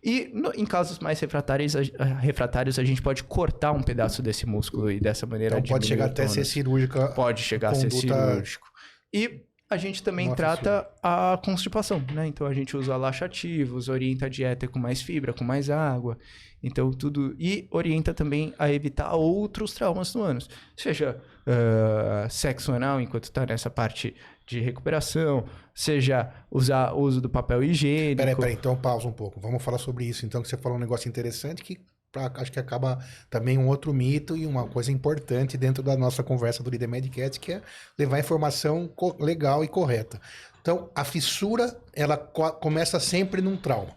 E 0.00 0.30
no, 0.32 0.52
em 0.54 0.64
casos 0.64 1.00
mais 1.00 1.18
refratários 1.18 1.74
a, 1.74 2.04
refratários, 2.04 2.78
a 2.78 2.84
gente 2.84 3.02
pode 3.02 3.24
cortar 3.24 3.72
um 3.72 3.82
pedaço 3.82 4.22
desse 4.22 4.46
músculo 4.46 4.92
e 4.92 5.00
dessa 5.00 5.26
maneira 5.26 5.58
então, 5.58 5.74
pode 5.74 5.88
chegar 5.88 6.06
até 6.06 6.22
a 6.22 6.28
ser 6.28 6.44
cirúrgica. 6.44 7.08
Pode 7.08 7.42
chegar 7.42 7.70
a 7.70 7.74
ser 7.74 7.90
cirúrgico. 7.90 8.68
E 9.12 9.42
a 9.68 9.76
gente 9.76 10.02
também 10.02 10.32
trata 10.32 10.88
a 11.02 11.40
constipação, 11.44 12.00
né? 12.12 12.26
Então 12.28 12.46
a 12.46 12.54
gente 12.54 12.76
usa 12.76 12.96
laxativos, 12.96 13.88
orienta 13.88 14.26
a 14.26 14.28
dieta 14.28 14.68
com 14.68 14.78
mais 14.78 15.02
fibra, 15.02 15.32
com 15.32 15.42
mais 15.42 15.68
água. 15.68 16.16
Então 16.62 16.92
tudo. 16.92 17.34
E 17.38 17.66
orienta 17.70 18.14
também 18.14 18.54
a 18.58 18.72
evitar 18.72 19.12
outros 19.14 19.74
traumas 19.74 20.14
no 20.14 20.22
ânus. 20.22 20.48
Seja 20.76 21.20
uh, 21.46 22.30
sexo 22.30 22.72
anal, 22.72 23.00
enquanto 23.00 23.24
está 23.24 23.44
nessa 23.44 23.68
parte 23.68 24.14
de 24.46 24.60
recuperação, 24.60 25.44
seja 25.74 26.32
usar 26.48 26.92
o 26.92 27.00
uso 27.00 27.20
do 27.20 27.28
papel 27.28 27.64
higiênico. 27.64 28.18
Peraí, 28.18 28.36
peraí, 28.36 28.54
então 28.54 28.76
pausa 28.76 29.08
um 29.08 29.12
pouco. 29.12 29.40
Vamos 29.40 29.62
falar 29.62 29.78
sobre 29.78 30.04
isso. 30.04 30.24
Então, 30.24 30.40
que 30.42 30.48
você 30.48 30.56
falou 30.56 30.78
um 30.78 30.80
negócio 30.80 31.08
interessante 31.08 31.64
que 31.64 31.80
pra- 32.16 32.40
acho 32.42 32.50
que 32.52 32.58
acaba 32.58 33.04
também 33.28 33.58
um 33.58 33.68
outro 33.68 33.92
mito 33.92 34.36
e 34.36 34.46
uma 34.46 34.66
coisa 34.66 34.90
importante 34.90 35.56
dentro 35.58 35.82
da 35.82 35.96
nossa 35.96 36.22
conversa 36.22 36.62
do 36.62 36.70
Líder 36.70 36.88
Medcat, 36.88 37.38
que 37.38 37.52
é 37.52 37.62
levar 37.98 38.18
informação 38.18 38.90
legal 39.20 39.62
e 39.62 39.68
correta. 39.68 40.20
Então, 40.62 40.90
a 40.94 41.04
fissura, 41.04 41.78
ela 41.92 42.16
co- 42.16 42.52
começa 42.52 42.98
sempre 42.98 43.40
num 43.42 43.56
trauma, 43.56 43.94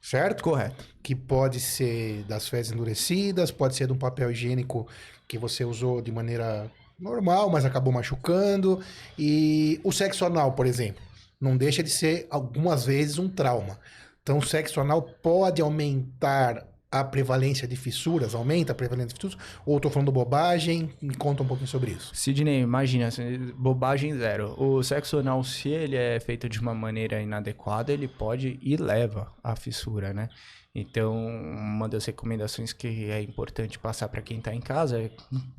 certo? 0.00 0.42
Correto. 0.42 0.92
que 1.02 1.16
pode 1.16 1.58
ser 1.58 2.22
das 2.28 2.46
fezes 2.46 2.70
endurecidas, 2.70 3.50
pode 3.50 3.74
ser 3.74 3.88
de 3.88 3.92
um 3.92 3.98
papel 3.98 4.30
higiênico 4.30 4.86
que 5.26 5.36
você 5.36 5.64
usou 5.64 6.00
de 6.00 6.12
maneira 6.12 6.70
normal, 6.96 7.50
mas 7.50 7.64
acabou 7.64 7.92
machucando. 7.92 8.80
E 9.18 9.80
o 9.82 9.90
sexo 9.90 10.24
anal, 10.24 10.52
por 10.52 10.64
exemplo, 10.64 11.02
não 11.40 11.56
deixa 11.56 11.82
de 11.82 11.90
ser 11.90 12.28
algumas 12.30 12.84
vezes 12.86 13.18
um 13.18 13.28
trauma. 13.28 13.80
Então, 14.22 14.38
o 14.38 14.42
sexo 14.46 14.80
anal 14.80 15.02
pode 15.02 15.60
aumentar 15.60 16.64
a 16.92 17.02
prevalência 17.02 17.66
de 17.66 17.74
fissuras, 17.74 18.34
aumenta 18.34 18.72
a 18.72 18.74
prevalência 18.74 19.08
de 19.08 19.14
fissuras, 19.14 19.38
ou 19.64 19.76
estou 19.76 19.90
falando 19.90 20.12
bobagem? 20.12 20.90
Me 21.00 21.14
conta 21.14 21.42
um 21.42 21.46
pouquinho 21.46 21.66
sobre 21.66 21.92
isso. 21.92 22.14
Sidney, 22.14 22.60
imagina, 22.60 23.06
assim, 23.06 23.52
bobagem 23.56 24.16
zero. 24.18 24.54
O 24.62 24.82
sexo 24.82 25.16
anal, 25.18 25.42
se 25.42 25.70
ele 25.70 25.96
é 25.96 26.20
feito 26.20 26.50
de 26.50 26.60
uma 26.60 26.74
maneira 26.74 27.20
inadequada, 27.22 27.90
ele 27.90 28.06
pode 28.06 28.58
e 28.60 28.76
leva 28.76 29.32
à 29.42 29.56
fissura, 29.56 30.12
né? 30.12 30.28
Então, 30.74 31.14
uma 31.14 31.86
das 31.86 32.04
recomendações 32.06 32.72
que 32.72 33.10
é 33.10 33.20
importante 33.20 33.78
passar 33.78 34.08
para 34.08 34.22
quem 34.22 34.38
está 34.38 34.54
em 34.54 34.60
casa 34.60 35.02
é 35.02 35.10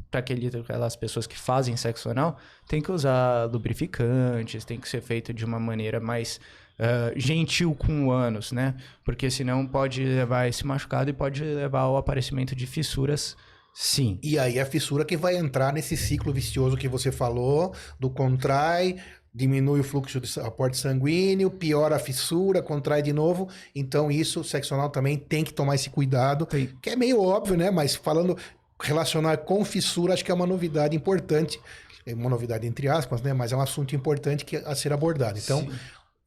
para 0.09 0.19
aquelas 0.19 0.95
pessoas 0.95 1.27
que 1.27 1.37
fazem 1.37 1.77
sexo 1.77 2.09
anal, 2.09 2.37
tem 2.67 2.81
que 2.81 2.91
usar 2.91 3.45
lubrificantes, 3.45 4.65
tem 4.65 4.79
que 4.79 4.89
ser 4.89 5.01
feito 5.01 5.31
de 5.31 5.45
uma 5.45 5.59
maneira 5.59 5.99
mais 5.99 6.39
ah, 6.79 7.11
gentil 7.15 7.75
com 7.75 8.07
o 8.07 8.11
ânus, 8.11 8.51
né? 8.51 8.75
Porque 9.03 9.29
senão 9.29 9.65
pode 9.65 10.03
levar 10.03 10.47
esse 10.47 10.65
machucado 10.65 11.09
e 11.09 11.13
pode 11.13 11.43
levar 11.43 11.81
ao 11.81 11.97
aparecimento 11.97 12.55
de 12.55 12.65
fissuras, 12.65 13.37
sim. 13.73 14.19
E 14.23 14.39
aí 14.39 14.59
a 14.59 14.65
fissura 14.65 15.05
que 15.05 15.15
vai 15.15 15.37
entrar 15.37 15.71
nesse 15.71 15.95
ciclo 15.95 16.33
vicioso 16.33 16.77
que 16.77 16.87
você 16.87 17.11
falou, 17.11 17.73
do 17.99 18.09
contrai, 18.09 18.97
diminui 19.33 19.79
o 19.79 19.83
fluxo 19.83 20.19
de 20.19 20.39
aporte 20.39 20.77
sanguíneo, 20.77 21.49
piora 21.49 21.95
a 21.95 21.99
fissura, 21.99 22.61
contrai 22.61 23.01
de 23.01 23.13
novo. 23.13 23.49
Então 23.75 24.11
isso, 24.11 24.41
o 24.41 24.43
sexo 24.43 24.73
anal 24.73 24.89
também 24.89 25.17
tem 25.17 25.43
que 25.43 25.53
tomar 25.53 25.75
esse 25.75 25.89
cuidado, 25.89 26.45
Tem. 26.45 26.69
que 26.81 26.91
é 26.91 26.95
meio 26.95 27.21
óbvio, 27.21 27.57
né? 27.57 27.71
Mas 27.71 27.95
falando, 27.95 28.37
relacionar 28.81 29.37
com 29.37 29.63
fissura, 29.65 30.13
acho 30.13 30.23
que 30.23 30.31
é 30.31 30.33
uma 30.35 30.47
novidade 30.47 30.95
importante. 30.95 31.59
É 32.05 32.13
uma 32.13 32.29
novidade 32.29 32.67
entre 32.67 32.87
aspas, 32.89 33.21
né? 33.21 33.31
Mas 33.31 33.51
é 33.53 33.55
um 33.55 33.61
assunto 33.61 33.95
importante 33.95 34.43
que, 34.43 34.57
a 34.57 34.75
ser 34.75 34.91
abordado. 34.91 35.39
Então, 35.39 35.61
Sim. 35.61 35.71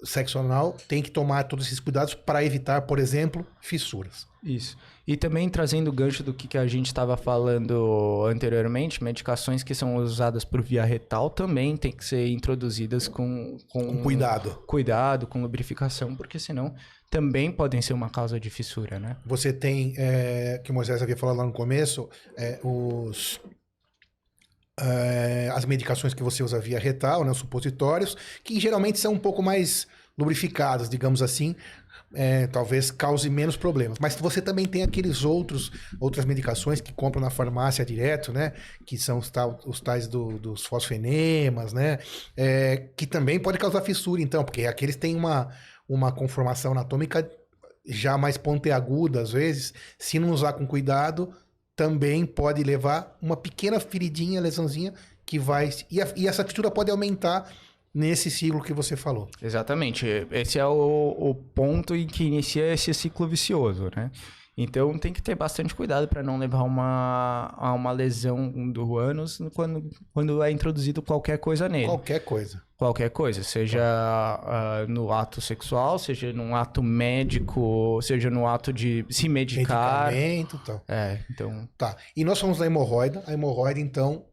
Sexo 0.06 0.38
anal 0.38 0.76
tem 0.88 1.02
que 1.02 1.10
tomar 1.10 1.44
todos 1.44 1.66
esses 1.66 1.80
cuidados 1.80 2.14
para 2.14 2.44
evitar, 2.44 2.82
por 2.82 2.98
exemplo, 2.98 3.46
fissuras. 3.60 4.26
Isso. 4.42 4.76
E 5.06 5.16
também 5.16 5.48
trazendo 5.48 5.88
o 5.88 5.92
gancho 5.92 6.22
do 6.22 6.32
que, 6.32 6.48
que 6.48 6.58
a 6.58 6.66
gente 6.66 6.86
estava 6.86 7.16
falando 7.16 8.24
anteriormente, 8.26 9.02
medicações 9.02 9.62
que 9.62 9.74
são 9.74 9.96
usadas 9.96 10.44
por 10.44 10.62
via 10.62 10.84
retal 10.84 11.30
também 11.30 11.76
tem 11.76 11.92
que 11.92 12.04
ser 12.04 12.28
introduzidas 12.28 13.06
com, 13.06 13.56
com, 13.68 13.86
Com 13.86 14.02
cuidado. 14.02 14.50
cuidado, 14.66 15.26
com 15.26 15.40
lubrificação, 15.42 16.14
porque 16.14 16.38
senão 16.38 16.74
também 17.10 17.52
podem 17.52 17.80
ser 17.80 17.92
uma 17.92 18.10
causa 18.10 18.38
de 18.38 18.50
fissura, 18.50 18.98
né? 18.98 19.16
Você 19.24 19.52
tem, 19.52 19.94
é, 19.96 20.60
que 20.62 20.70
o 20.70 20.74
Moisés 20.74 21.00
havia 21.00 21.16
falado 21.16 21.36
lá 21.36 21.44
no 21.44 21.52
começo, 21.52 22.08
é, 22.36 22.58
os, 22.64 23.40
é, 24.78 25.50
as 25.54 25.64
medicações 25.64 26.14
que 26.14 26.22
você 26.22 26.42
usa 26.42 26.58
via 26.58 26.78
retal, 26.78 27.24
né, 27.24 27.30
os 27.30 27.38
supositórios, 27.38 28.16
que 28.44 28.58
geralmente 28.60 28.98
são 28.98 29.12
um 29.12 29.18
pouco 29.18 29.42
mais 29.42 29.86
lubrificados, 30.18 30.88
digamos 30.88 31.22
assim, 31.22 31.54
é, 32.14 32.46
talvez 32.46 32.90
cause 32.90 33.28
menos 33.28 33.56
problemas. 33.56 33.98
Mas 34.00 34.16
você 34.16 34.40
também 34.40 34.64
tem 34.66 34.82
aqueles 34.82 35.24
outros 35.24 35.70
outras 36.00 36.24
medicações 36.24 36.80
que 36.80 36.92
compram 36.92 37.20
na 37.22 37.30
farmácia 37.30 37.84
direto, 37.84 38.32
né? 38.32 38.52
Que 38.86 38.96
são 38.96 39.18
os, 39.18 39.30
tal- 39.30 39.58
os 39.66 39.80
tais 39.80 40.06
do- 40.06 40.38
dos 40.38 40.64
fosfenemas, 40.64 41.72
né? 41.72 41.98
É, 42.36 42.88
que 42.96 43.06
também 43.06 43.38
pode 43.38 43.58
causar 43.58 43.82
fissura, 43.82 44.22
então, 44.22 44.44
porque 44.44 44.64
aqueles 44.66 44.96
têm 44.96 45.14
uma, 45.16 45.50
uma 45.88 46.12
conformação 46.12 46.72
anatômica 46.72 47.28
já 47.84 48.16
mais 48.18 48.36
pontiaguda, 48.36 49.20
às 49.20 49.32
vezes. 49.32 49.72
Se 49.98 50.18
não 50.18 50.30
usar 50.30 50.54
com 50.54 50.66
cuidado, 50.66 51.32
também 51.74 52.24
pode 52.24 52.62
levar 52.62 53.16
uma 53.20 53.36
pequena 53.36 53.78
feridinha, 53.78 54.40
lesãozinha, 54.40 54.94
que 55.24 55.38
vai. 55.38 55.70
E, 55.90 56.00
a- 56.00 56.12
e 56.16 56.26
essa 56.26 56.44
fissura 56.44 56.70
pode 56.70 56.90
aumentar 56.90 57.50
nesse 57.96 58.30
ciclo 58.30 58.62
que 58.62 58.74
você 58.74 58.94
falou. 58.94 59.26
Exatamente. 59.40 60.06
Esse 60.30 60.58
é 60.58 60.66
o, 60.66 61.16
o 61.18 61.34
ponto 61.34 61.96
em 61.96 62.06
que 62.06 62.24
inicia 62.24 62.70
esse 62.70 62.92
ciclo 62.92 63.26
vicioso, 63.26 63.88
né? 63.96 64.10
Então 64.58 64.98
tem 64.98 65.12
que 65.12 65.22
ter 65.22 65.34
bastante 65.34 65.74
cuidado 65.74 66.06
para 66.08 66.22
não 66.22 66.38
levar 66.38 66.62
uma, 66.62 67.54
a 67.56 67.72
uma 67.72 67.92
lesão 67.92 68.70
do 68.70 68.96
ânus 68.96 69.38
quando, 69.54 69.90
quando 70.14 70.42
é 70.42 70.50
introduzido 70.50 71.02
qualquer 71.02 71.38
coisa 71.38 71.68
nele. 71.68 71.86
Qualquer 71.86 72.20
coisa. 72.20 72.62
Qualquer 72.78 73.10
coisa, 73.10 73.42
seja 73.42 73.82
ah, 73.82 74.84
no 74.88 75.10
ato 75.10 75.40
sexual, 75.40 75.98
seja 75.98 76.32
num 76.32 76.54
ato 76.54 76.82
médico, 76.82 77.98
seja 78.02 78.28
no 78.30 78.46
ato 78.46 78.72
de 78.72 79.04
se 79.08 79.28
medicar. 79.28 80.12
Medicamento 80.12 80.60
tal. 80.64 80.82
É, 80.86 81.20
então. 81.30 81.66
Tá. 81.76 81.96
E 82.14 82.24
nós 82.24 82.38
falamos 82.38 82.58
da 82.58 82.66
hemorroida. 82.66 83.22
A 83.26 83.32
hemorroida, 83.32 83.80
então, 83.80 84.26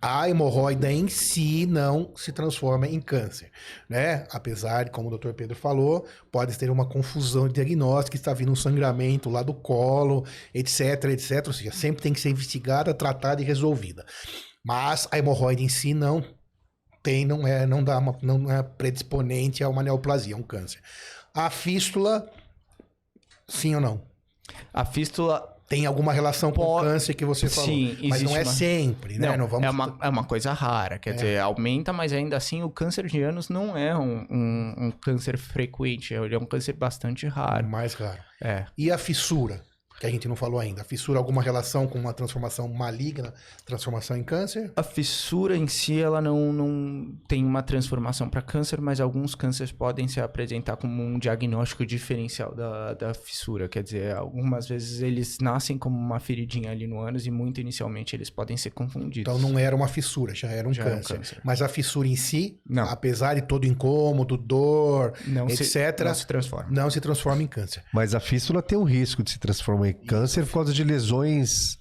a 0.00 0.28
hemorroida 0.28 0.90
em 0.90 1.06
si 1.08 1.64
não 1.64 2.12
se 2.16 2.32
transforma 2.32 2.88
em 2.88 3.00
câncer, 3.00 3.50
né? 3.88 4.26
Apesar 4.30 4.90
como 4.90 5.08
o 5.08 5.16
Dr. 5.16 5.32
Pedro 5.32 5.54
falou, 5.54 6.06
pode 6.30 6.58
ter 6.58 6.70
uma 6.70 6.88
confusão 6.88 7.46
de 7.46 7.54
diagnóstico, 7.54 8.16
está 8.16 8.34
vindo 8.34 8.50
um 8.50 8.56
sangramento 8.56 9.30
lá 9.30 9.42
do 9.42 9.54
colo, 9.54 10.26
etc, 10.52 11.04
etc. 11.04 11.46
Ou 11.46 11.52
seja, 11.52 11.70
sempre 11.70 12.02
tem 12.02 12.12
que 12.12 12.20
ser 12.20 12.30
investigada, 12.30 12.92
tratada 12.92 13.40
e 13.40 13.44
resolvida. 13.44 14.04
Mas 14.64 15.06
a 15.10 15.18
hemorroida 15.18 15.62
em 15.62 15.68
si 15.68 15.94
não 15.94 16.24
tem, 17.02 17.24
não 17.24 17.46
é, 17.46 17.66
não 17.66 17.82
dá 17.82 17.98
uma, 17.98 18.16
não 18.22 18.50
é 18.50 18.62
predisponente 18.62 19.62
a 19.62 19.68
uma 19.68 19.82
neoplasia, 19.82 20.36
um 20.36 20.42
câncer. 20.42 20.80
A 21.34 21.50
fístula, 21.50 22.30
sim 23.48 23.74
ou 23.74 23.80
não? 23.80 24.02
A 24.72 24.84
fístula. 24.84 25.51
Tem 25.72 25.86
alguma 25.86 26.12
relação 26.12 26.52
com 26.52 26.60
o 26.62 26.80
câncer 26.82 27.14
que 27.14 27.24
você 27.24 27.48
falou. 27.48 27.70
Sim, 27.70 27.96
mas 28.06 28.20
não 28.20 28.36
é 28.36 28.42
uma- 28.42 28.52
sempre, 28.52 29.18
né? 29.18 29.28
Não, 29.30 29.38
Não 29.38 29.46
vamos... 29.46 29.66
é, 29.66 29.70
uma, 29.70 29.98
é 30.02 30.08
uma 30.10 30.22
coisa 30.22 30.52
rara, 30.52 30.98
quer 30.98 31.14
dizer, 31.14 31.40
aumenta, 31.40 31.94
mas 31.94 32.12
ainda 32.12 32.36
assim 32.36 32.62
o 32.62 32.68
câncer 32.68 33.06
de 33.06 33.22
ânus 33.22 33.48
não 33.48 33.74
é 33.74 33.96
um, 33.96 34.26
um, 34.30 34.74
um 34.76 34.90
câncer 34.90 35.38
frequente, 35.38 36.12
ele 36.12 36.34
é 36.34 36.38
um 36.38 36.44
câncer 36.44 36.74
bastante 36.74 37.26
raro. 37.26 37.66
mais 37.66 37.94
raro. 37.94 38.18
É. 38.38 38.66
E 38.76 38.90
a 38.90 38.98
fissura, 38.98 39.62
que 40.02 40.06
a 40.08 40.10
gente 40.10 40.26
não 40.26 40.34
falou 40.34 40.58
ainda. 40.58 40.80
A 40.82 40.84
fissura 40.84 41.16
alguma 41.20 41.40
relação 41.40 41.86
com 41.86 41.96
uma 41.96 42.12
transformação 42.12 42.66
maligna, 42.66 43.32
transformação 43.64 44.16
em 44.16 44.24
câncer? 44.24 44.72
A 44.74 44.82
fissura 44.82 45.56
em 45.56 45.68
si, 45.68 46.00
ela 46.00 46.20
não, 46.20 46.52
não 46.52 47.14
tem 47.28 47.44
uma 47.44 47.62
transformação 47.62 48.28
para 48.28 48.42
câncer, 48.42 48.80
mas 48.80 49.00
alguns 49.00 49.36
cânceres 49.36 49.70
podem 49.70 50.08
se 50.08 50.20
apresentar 50.20 50.76
como 50.76 51.00
um 51.04 51.20
diagnóstico 51.20 51.86
diferencial 51.86 52.52
da, 52.52 52.94
da 52.94 53.14
fissura. 53.14 53.68
Quer 53.68 53.84
dizer, 53.84 54.16
algumas 54.16 54.66
vezes 54.66 55.02
eles 55.02 55.38
nascem 55.40 55.78
como 55.78 55.96
uma 55.96 56.18
feridinha 56.18 56.72
ali 56.72 56.88
no 56.88 56.98
ânus 56.98 57.24
e 57.24 57.30
muito 57.30 57.60
inicialmente 57.60 58.16
eles 58.16 58.28
podem 58.28 58.56
ser 58.56 58.70
confundidos. 58.70 59.32
Então 59.32 59.38
não 59.38 59.56
era 59.56 59.76
uma 59.76 59.86
fissura, 59.86 60.34
já 60.34 60.48
era 60.48 60.68
um, 60.68 60.72
Já 60.74 60.82
era 60.82 60.94
um 60.94 60.96
câncer. 60.96 61.16
câncer. 61.16 61.40
Mas 61.44 61.62
a 61.62 61.68
fissura 61.68 62.08
em 62.08 62.16
si, 62.16 62.58
Não. 62.68 62.90
apesar 62.90 63.34
de 63.34 63.42
todo 63.42 63.68
incômodo, 63.68 64.36
dor, 64.36 65.12
não 65.28 65.48
se, 65.48 65.62
etc., 65.62 66.04
não 66.04 66.12
se 66.14 66.26
transforma. 66.26 66.68
não 66.72 66.90
se 66.90 67.00
transforma 67.00 67.40
em 67.40 67.46
câncer. 67.46 67.84
Mas 67.94 68.16
a 68.16 68.20
fístula 68.20 68.60
tem 68.60 68.76
um 68.76 68.82
risco 68.82 69.22
de 69.22 69.30
se 69.30 69.38
transformar 69.38 69.90
em 69.90 69.91
câncer 69.94 70.44
por 70.46 70.52
causa 70.54 70.72
de 70.72 70.84
lesões 70.84 71.78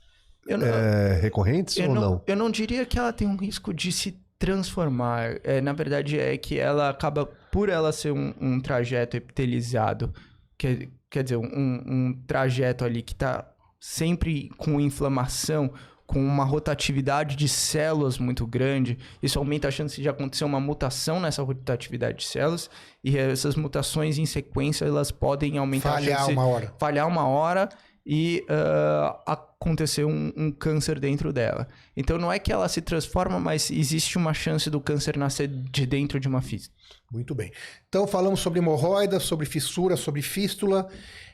não, 0.48 0.66
é, 0.66 1.20
recorrentes 1.20 1.78
ou 1.78 1.94
não, 1.94 2.02
não? 2.02 2.24
eu 2.26 2.36
não 2.36 2.50
diria 2.50 2.86
que 2.86 2.98
ela 2.98 3.14
tem 3.14 3.28
um 3.28 3.38
risco 3.38 3.74
de 3.74 3.92
se 3.92 4.20
transformar. 4.42 5.40
É, 5.44 5.62
na 5.62 5.72
verdade, 5.72 6.20
é 6.20 6.36
que 6.36 6.58
ela 6.58 6.90
acaba, 6.90 7.28
por 7.52 7.70
ela 7.70 7.92
ser 7.92 8.12
um, 8.12 8.34
um 8.42 8.60
trajeto 8.60 9.16
epitelizado, 9.16 10.12
quer, 10.58 10.90
quer 11.10 11.24
dizer, 11.24 11.38
um, 11.38 11.44
um 11.46 12.24
trajeto 12.26 12.84
ali 12.84 13.04
que 13.04 13.14
está 13.14 13.48
sempre 13.80 14.50
com 14.58 14.82
inflamação, 14.82 15.72
com 16.08 16.20
uma 16.20 16.44
rotatividade 16.44 17.36
de 17.36 17.48
células 17.48 18.18
muito 18.18 18.46
grande, 18.46 18.98
isso 19.24 19.40
aumenta 19.40 19.68
a 19.70 19.72
chance 19.72 20.02
de 20.02 20.10
acontecer 20.10 20.44
uma 20.44 20.60
mutação 20.60 21.20
nessa 21.20 21.42
rotatividade 21.42 22.18
de 22.18 22.26
células, 22.26 22.70
e 23.04 23.18
essas 23.18 23.56
mutações 23.56 24.18
em 24.18 24.26
sequência, 24.26 24.86
elas 24.86 25.10
podem 25.12 25.58
aumentar 25.58 25.90
a 25.90 25.94
Falhar 25.94 26.20
chance 26.20 26.32
uma 26.32 26.46
hora. 26.46 26.74
falhar 26.78 27.08
uma 27.08 27.28
hora 27.28 27.70
e 28.06 28.44
ah, 28.50 29.20
acontecer 29.62 30.06
um, 30.06 30.34
um 30.36 30.52
câncer 30.52 31.00
dentro 31.00 31.32
dela. 31.32 31.68
Então 31.96 32.18
não 32.18 32.32
é 32.32 32.40
que 32.40 32.52
ela 32.52 32.68
se 32.68 32.82
transforma, 32.82 33.40
mas 33.40 33.70
existe 33.70 34.18
uma 34.18 34.34
chance 34.34 34.70
do 34.70 34.82
câncer 34.82 35.18
nascer 35.18 35.48
de 35.48 35.86
dentro 35.86 36.20
de 36.20 36.28
uma 36.28 36.42
fístula. 36.42 36.76
Muito 37.12 37.36
bem. 37.36 37.52
Então 37.88 38.08
falamos 38.08 38.40
sobre 38.40 38.60
hemorroida, 38.60 39.20
sobre 39.20 39.46
fissura, 39.46 39.96
sobre 39.96 40.22
fístula. 40.22 40.90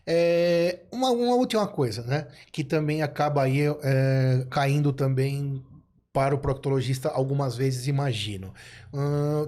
É, 0.06 0.80
uma, 0.92 1.12
uma 1.12 1.36
última 1.36 1.68
coisa, 1.68 2.04
né? 2.04 2.28
Que 2.52 2.64
também 2.64 3.02
acaba 3.02 3.44
aí 3.44 3.62
é, 3.62 4.46
caindo 4.50 4.92
também 4.92 5.64
para 6.12 6.34
o 6.34 6.40
proctologista 6.40 7.10
algumas 7.10 7.56
vezes, 7.56 7.86
imagino. 7.86 8.52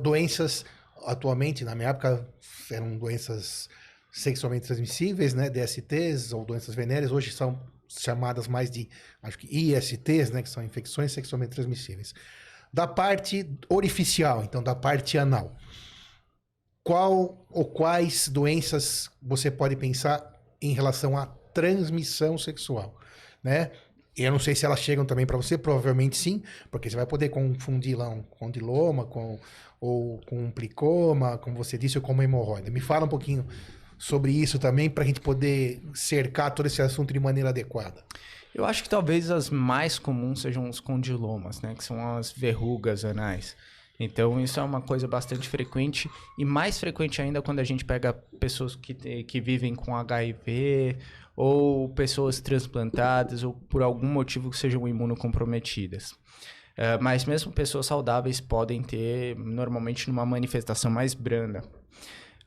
Doenças, 0.04 0.64
atualmente, 1.04 1.64
na 1.66 1.74
minha 1.74 1.90
época, 1.90 2.28
eram 2.72 2.96
doenças 2.96 3.68
sexualmente 4.12 4.66
transmissíveis, 4.66 5.34
né? 5.34 5.50
DSTs 5.50 6.34
ou 6.34 6.46
doenças 6.46 6.76
venéreas, 6.76 7.12
hoje 7.12 7.32
são 7.32 7.60
chamadas 7.88 8.48
mais 8.48 8.70
de, 8.70 8.88
acho 9.22 9.38
que 9.38 9.48
ISTs, 9.48 10.30
né, 10.32 10.44
que 10.44 10.50
são 10.50 10.64
infecções 10.64 11.12
sexualmente 11.12 11.52
transmissíveis. 11.52 12.14
Da 12.72 12.86
parte 12.86 13.50
orificial, 13.68 14.44
então 14.44 14.62
da 14.62 14.76
parte 14.76 15.18
anal, 15.18 15.58
qual 16.84 17.46
ou 17.50 17.66
quais 17.66 18.28
doenças 18.28 19.10
você 19.22 19.50
pode 19.50 19.76
pensar 19.76 20.40
em 20.62 20.74
relação 20.74 21.18
à 21.18 21.26
transmissão 21.26 22.38
sexual, 22.38 22.96
né? 23.44 23.72
Eu 24.16 24.32
não 24.32 24.40
sei 24.40 24.54
se 24.54 24.66
elas 24.66 24.80
chegam 24.80 25.06
também 25.06 25.26
para 25.26 25.38
você, 25.38 25.58
provavelmente 25.58 26.18
sim, 26.18 26.44
porque 26.70 26.90
você 26.90 26.96
vai 26.96 27.06
poder 27.06 27.30
confundir 27.30 27.98
lá 27.98 28.10
um 28.10 28.22
condiloma 28.22 29.06
com 29.06 29.40
ou 29.80 30.20
com 30.28 30.44
um 30.44 30.52
plicoma, 30.52 31.38
como 31.38 31.56
você 31.56 31.78
disse, 31.78 31.98
ou 31.98 32.02
com 32.02 32.12
uma 32.12 32.24
hemorroida. 32.24 32.70
Me 32.70 32.82
fala 32.82 33.06
um 33.06 33.10
pouquinho 33.10 33.48
sobre 34.00 34.32
isso 34.32 34.58
também 34.58 34.90
para 34.90 35.04
a 35.04 35.08
gente 35.08 35.20
poder 35.20 35.82
cercar 35.94 36.56
todo 36.56 36.66
esse 36.66 36.82
assunto 36.82 37.14
de 37.14 37.20
maneira 37.20 37.50
adequada. 37.50 38.04
Eu 38.56 38.66
acho 38.66 38.82
que 38.82 38.90
talvez 38.90 39.30
as 39.30 39.50
mais 39.50 40.00
comuns 40.00 40.42
sejam 40.42 40.68
os 40.68 40.80
condilomas, 40.80 41.62
né? 41.62 41.76
Que 41.76 41.84
são 41.84 42.18
as 42.18 42.32
verrugas 42.32 43.06
anais. 43.06 43.56
Então, 44.00 44.40
isso 44.40 44.60
é 44.60 44.64
uma 44.64 44.82
coisa 44.82 45.08
bastante 45.08 45.48
frequente 45.48 46.10
e 46.38 46.46
mais 46.46 46.80
frequente 46.80 47.22
ainda 47.22 47.42
quando 47.42 47.60
a 47.60 47.64
gente 47.64 47.84
pega 47.84 48.14
pessoas 48.40 48.74
que, 48.74 48.94
que 48.94 49.42
vivem 49.42 49.76
com 49.76 49.96
HIV 49.96 50.98
ou 51.36 51.90
pessoas 51.90 52.40
transplantadas 52.40 53.44
ou 53.44 53.54
por 53.54 53.84
algum 53.84 54.08
motivo 54.08 54.50
que 54.50 54.58
sejam 54.58 54.88
imunocomprometidas. 54.88 56.12
Uh, 56.12 56.96
mas 57.02 57.26
mesmo 57.26 57.52
pessoas 57.52 57.88
saudáveis 57.88 58.40
podem 58.40 58.82
ter, 58.82 59.38
normalmente, 59.38 60.08
numa 60.08 60.26
manifestação 60.26 60.90
mais 60.90 61.14
branda. 61.14 61.62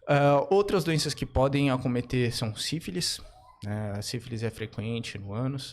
Uh, 0.03 0.46
outras 0.50 0.84
doenças 0.84 1.14
que 1.14 1.24
podem 1.24 1.70
acometer 1.70 2.34
são 2.34 2.55
sífilis. 2.55 3.20
Né? 3.64 3.94
A 3.96 4.03
sífilis 4.03 4.42
é 4.42 4.50
frequente 4.50 5.18
no 5.18 5.32
ânus. 5.32 5.72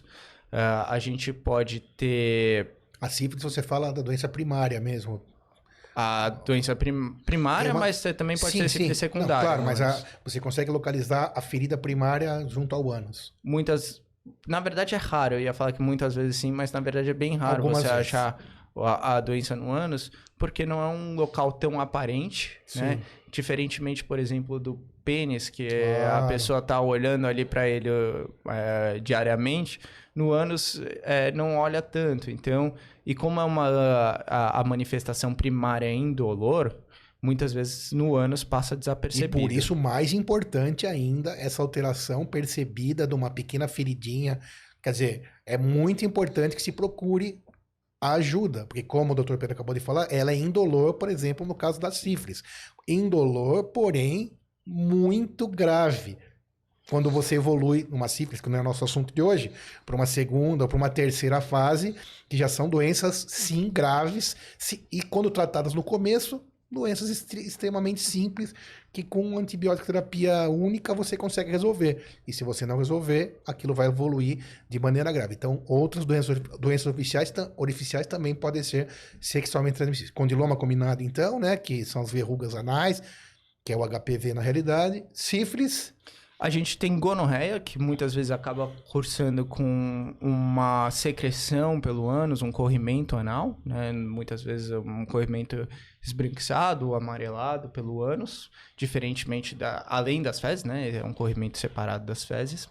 Uh, 0.52 0.86
a 0.88 1.00
gente 1.00 1.34
pode 1.34 1.80
ter... 1.80 2.76
A 3.02 3.10
sífilis 3.10 3.44
você 3.44 3.62
fala 3.62 3.94
da 3.94 4.02
doença 4.02 4.28
primária 4.28 4.80
mesmo, 4.80 5.22
a 6.02 6.30
doença 6.30 6.74
prim 6.76 7.14
primária, 7.26 7.72
uma... 7.72 7.82
mas 7.82 8.02
também 8.18 8.38
pode 8.38 8.54
sim, 8.54 8.60
ser 8.60 8.70
sífilis 8.70 8.98
secundária. 8.98 9.36
Não, 9.36 9.42
claro, 9.42 9.64
mas, 9.64 9.80
mas 9.82 10.04
a, 10.04 10.08
você 10.24 10.40
consegue 10.40 10.72
localizar 10.72 11.34
a 11.36 11.42
ferida 11.42 11.78
primária 11.78 12.46
junto 12.48 12.74
ao 12.74 12.90
ânus. 12.90 13.34
Muitas. 13.44 14.02
Na 14.48 14.62
verdade 14.62 14.96
é 14.96 14.98
raro, 14.98 15.36
eu 15.36 15.42
ia 15.42 15.54
falar 15.54 15.74
que 15.74 15.82
muitas 15.82 16.16
vezes 16.16 16.38
sim, 16.38 16.52
mas 16.54 16.72
na 16.72 16.80
verdade 16.80 17.10
é 17.10 17.14
bem 17.14 17.36
raro 17.36 17.58
Algumas 17.58 17.84
você 17.84 17.90
vezes. 17.90 18.08
achar 18.08 18.40
a, 18.78 19.16
a, 19.16 19.20
doença 19.20 19.58
no 19.58 19.72
ânus, 19.72 20.10
porque 20.38 20.66
não 20.66 20.82
é 20.82 20.88
um 20.88 21.16
local 21.16 21.52
tão 21.52 21.82
aparente, 21.82 22.62
sim. 22.66 22.80
né? 22.80 23.00
Diferentemente, 23.32 24.04
por 24.04 24.20
exemplo, 24.20 24.60
do 24.60 24.80
pênis, 25.04 25.50
que 25.50 25.68
ah. 26.04 26.26
a 26.26 26.28
pessoa 26.28 26.62
tá 26.62 26.80
olhando 26.82 27.28
ali 27.28 27.46
para 27.46 27.68
ele 27.68 27.90
é, 28.48 29.00
diariamente, 29.00 29.80
no 30.14 30.32
ânus 30.32 30.82
é, 31.04 31.32
não 31.32 31.58
olha 31.58 31.82
tanto. 31.82 32.30
Então, 32.30 32.74
e 33.06 33.16
como 33.16 33.40
é 33.40 33.44
uma 33.44 33.68
a, 34.28 34.60
a 34.60 34.64
manifestação 34.64 35.34
primária 35.34 35.86
é 35.86 35.94
indolor, 35.94 36.76
muitas 37.22 37.54
vezes 37.54 37.92
no 37.92 38.16
ânus 38.16 38.44
passa 38.44 38.76
desapercebido. 38.76 39.38
E 39.38 39.42
por 39.42 39.52
isso, 39.52 39.76
mais 39.76 40.14
importante 40.14 40.86
ainda, 40.88 41.32
essa 41.32 41.62
alteração 41.62 42.26
percebida 42.26 43.08
de 43.08 43.14
uma 43.14 43.30
pequena 43.30 43.68
feridinha. 43.68 44.40
Quer 44.82 44.92
dizer, 44.92 45.30
é 45.46 45.58
muito 45.58 46.06
importante 46.06 46.56
que 46.56 46.62
se 46.62 46.72
procure 46.72 47.42
ajuda, 48.02 48.66
porque 48.66 48.84
como 48.84 49.14
o 49.14 49.16
Dr. 49.16 49.38
Pedro 49.38 49.54
acabou 49.54 49.74
de 49.74 49.80
falar, 49.80 50.08
ela 50.12 50.32
é 50.32 50.36
indolor, 50.36 50.94
por 50.94 51.10
exemplo, 51.10 51.46
no 51.46 51.56
caso 51.56 51.80
da 51.80 51.92
sífilis. 51.92 52.44
Indolor, 52.88 53.66
porém, 53.66 54.38
muito 54.66 55.48
grave 55.48 56.18
quando 56.90 57.10
você 57.10 57.36
evolui 57.36 57.88
numa 57.90 58.08
sífilis, 58.08 58.42
que 58.42 58.50
não 58.50 58.58
é 58.58 58.64
nosso 58.64 58.84
assunto 58.84 59.14
de 59.14 59.22
hoje, 59.22 59.52
para 59.86 59.96
uma 59.96 60.08
segunda 60.08 60.64
ou 60.64 60.68
para 60.68 60.78
uma 60.78 60.90
terceira 60.90 61.40
fase, 61.40 61.96
que 62.28 62.36
já 62.36 62.48
são 62.48 62.68
doenças, 62.68 63.26
sim, 63.30 63.70
graves, 63.70 64.36
e 64.92 65.02
quando 65.04 65.30
tratadas 65.30 65.74
no 65.74 65.84
começo, 65.84 66.44
doenças 66.72 67.10
extremamente 67.10 68.02
simples, 68.02 68.54
que 68.92 69.04
com 69.04 69.38
antibiótico 69.38 69.86
terapia 69.86 70.50
única 70.50 70.94
você 70.94 71.16
consegue 71.16 71.52
resolver. 71.52 72.04
E 72.28 72.34
se 72.34 72.44
você 72.44 72.66
não 72.66 72.78
resolver, 72.78 73.40
aquilo 73.46 73.74
vai 73.74 73.88
evoluir 73.88 74.44
de 74.68 74.80
maneira 74.80 75.12
grave. 75.12 75.36
Então, 75.36 75.64
outras 75.68 76.06
doenças, 76.06 76.40
doenças 76.60 76.88
oficiais, 76.88 77.32
orificiais 77.56 78.08
também 78.08 78.34
podem 78.34 78.64
ser 78.64 78.88
sexualmente 79.22 79.78
transmissíveis. 79.78 80.12
Condiloma 80.12 80.56
combinado, 80.56 81.04
então, 81.04 81.40
né, 81.40 81.56
que 81.56 81.86
são 81.86 82.02
as 82.02 82.12
verrugas 82.12 82.56
anais, 82.56 83.02
que 83.64 83.72
é 83.72 83.78
o 83.78 83.88
HPV 83.88 84.34
na 84.34 84.42
realidade, 84.42 85.06
sífilis, 85.14 85.94
a 86.40 86.50
gente 86.50 86.78
tem 86.78 86.98
gonorreia, 86.98 87.60
que 87.60 87.78
muitas 87.78 88.16
vezes 88.16 88.32
acaba 88.32 88.72
cursando 88.90 89.46
com 89.46 90.16
uma 90.22 90.90
secreção 90.90 91.82
pelo 91.82 92.08
ânus, 92.08 92.42
um 92.42 92.50
corrimento 92.50 93.18
anal, 93.18 93.60
né? 93.66 93.92
Muitas 93.92 94.42
vezes 94.42 94.72
um 94.72 95.06
corrimento 95.06 95.68
esbranquiçado, 96.02 96.96
amarelado 96.96 97.68
pelo 97.68 98.02
ânus, 98.02 98.50
diferentemente 98.78 99.54
da... 99.54 99.86
além 99.90 100.22
das 100.22 100.40
fezes, 100.40 100.64
né? 100.64 100.96
É 100.96 101.04
um 101.04 101.12
corrimento 101.12 101.58
separado 101.58 102.06
das 102.06 102.24
fezes. 102.24 102.66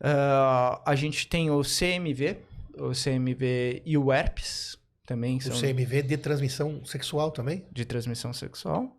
Uh, 0.00 0.82
a 0.84 0.94
gente 0.96 1.28
tem 1.28 1.52
o 1.52 1.62
CMV, 1.62 2.38
o 2.76 2.90
CMV 2.90 3.80
e 3.86 3.96
o 3.96 4.12
herpes 4.12 4.76
também. 5.06 5.38
São... 5.38 5.54
O 5.54 5.60
CMV 5.60 6.02
de 6.02 6.16
transmissão 6.16 6.84
sexual 6.84 7.30
também? 7.30 7.64
De 7.70 7.84
transmissão 7.84 8.32
sexual. 8.32 8.97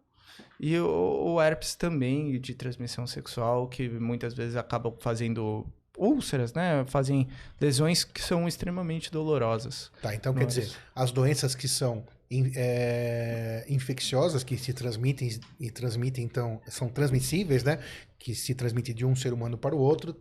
E 0.60 0.78
o, 0.78 1.36
o 1.36 1.42
herpes 1.42 1.76
também 1.76 2.40
de 2.40 2.54
transmissão 2.54 3.08
sexual, 3.08 3.68
que 3.68 3.88
muitas 3.88 4.34
vezes 4.34 4.56
acabam 4.56 4.94
fazendo 5.00 5.66
úlceras, 5.98 6.54
né? 6.54 6.84
Fazem 6.88 7.28
lesões 7.60 8.04
que 8.04 8.22
são 8.22 8.48
extremamente 8.48 9.12
dolorosas. 9.12 9.92
Tá, 10.02 10.14
então 10.14 10.34
quer 10.34 10.46
dizer, 10.46 10.72
as 10.94 11.12
doenças 11.12 11.56
que 11.56 11.68
são 11.68 12.04
é, 12.56 13.66
infecciosas, 13.70 14.44
que 14.44 14.58
se 14.58 14.74
transmitem 14.74 15.40
e 15.60 15.72
transmitem, 15.72 16.24
então, 16.24 16.62
são 16.68 16.90
transmissíveis, 16.90 17.64
né? 17.64 17.80
Que 18.18 18.36
se 18.36 18.54
transmitem 18.54 18.94
de 18.94 19.06
um 19.06 19.16
ser 19.16 19.34
humano 19.34 19.58
para 19.58 19.76
o 19.76 19.80
outro, 19.80 20.16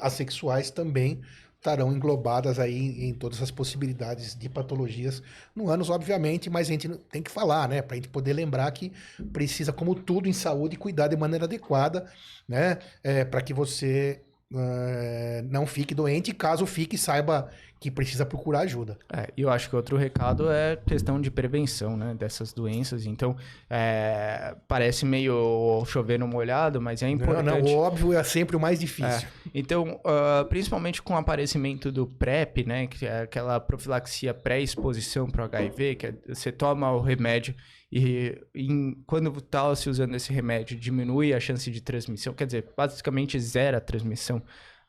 as 0.00 0.12
sexuais 0.12 0.70
também 0.70 1.20
estarão 1.58 1.92
englobadas 1.92 2.58
aí 2.58 3.08
em 3.08 3.12
todas 3.12 3.42
as 3.42 3.50
possibilidades 3.50 4.34
de 4.34 4.48
patologias 4.48 5.22
no 5.54 5.68
ânus, 5.68 5.90
obviamente, 5.90 6.48
mas 6.48 6.68
a 6.68 6.72
gente 6.72 6.88
tem 7.10 7.20
que 7.20 7.30
falar, 7.30 7.68
né, 7.68 7.82
para 7.82 7.94
a 7.94 7.96
gente 7.96 8.08
poder 8.08 8.32
lembrar 8.32 8.70
que 8.70 8.92
precisa, 9.32 9.72
como 9.72 9.94
tudo 9.94 10.28
em 10.28 10.32
saúde, 10.32 10.76
cuidar 10.76 11.08
de 11.08 11.16
maneira 11.16 11.46
adequada, 11.46 12.10
né, 12.48 12.78
é, 13.02 13.24
para 13.24 13.42
que 13.42 13.52
você 13.52 14.22
uh, 14.52 15.42
não 15.50 15.66
fique 15.66 15.94
doente, 15.94 16.32
caso 16.32 16.66
fique, 16.66 16.96
saiba 16.96 17.50
que 17.80 17.90
precisa 17.90 18.26
procurar 18.26 18.60
ajuda. 18.60 18.98
É, 19.12 19.28
eu 19.36 19.48
acho 19.50 19.70
que 19.70 19.76
outro 19.76 19.96
recado 19.96 20.50
é 20.50 20.76
questão 20.76 21.20
de 21.20 21.30
prevenção, 21.30 21.96
né, 21.96 22.14
dessas 22.14 22.52
doenças. 22.52 23.06
Então, 23.06 23.36
é, 23.70 24.56
parece 24.66 25.06
meio 25.06 25.84
chover 25.86 26.18
no 26.18 26.26
molhado, 26.26 26.80
mas 26.80 27.02
é 27.02 27.08
importante. 27.08 27.46
Não, 27.46 27.60
não, 27.60 27.66
o 27.66 27.76
óbvio 27.78 28.12
é 28.12 28.22
sempre 28.24 28.56
o 28.56 28.60
mais 28.60 28.80
difícil. 28.80 29.28
É. 29.28 29.50
Então, 29.54 30.00
uh, 30.04 30.44
principalmente 30.48 31.00
com 31.00 31.14
o 31.14 31.16
aparecimento 31.16 31.92
do 31.92 32.06
PrEP, 32.06 32.64
né, 32.66 32.88
que 32.88 33.06
é 33.06 33.22
aquela 33.22 33.60
profilaxia 33.60 34.34
pré-exposição 34.34 35.30
para 35.30 35.42
o 35.42 35.44
HIV, 35.44 35.94
que 35.94 36.06
é, 36.06 36.14
você 36.26 36.50
toma 36.50 36.90
o 36.90 37.00
remédio 37.00 37.54
e 37.90 38.38
em, 38.54 39.02
quando 39.06 39.36
está 39.38 39.74
se 39.74 39.88
usando 39.88 40.14
esse 40.14 40.32
remédio, 40.32 40.78
diminui 40.78 41.32
a 41.32 41.40
chance 41.40 41.70
de 41.70 41.80
transmissão, 41.80 42.34
quer 42.34 42.46
dizer, 42.46 42.72
basicamente 42.76 43.38
zera 43.40 43.78
a 43.78 43.80
transmissão 43.80 44.42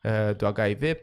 uh, 0.04 0.34
do 0.34 0.46
HIV. 0.46 1.00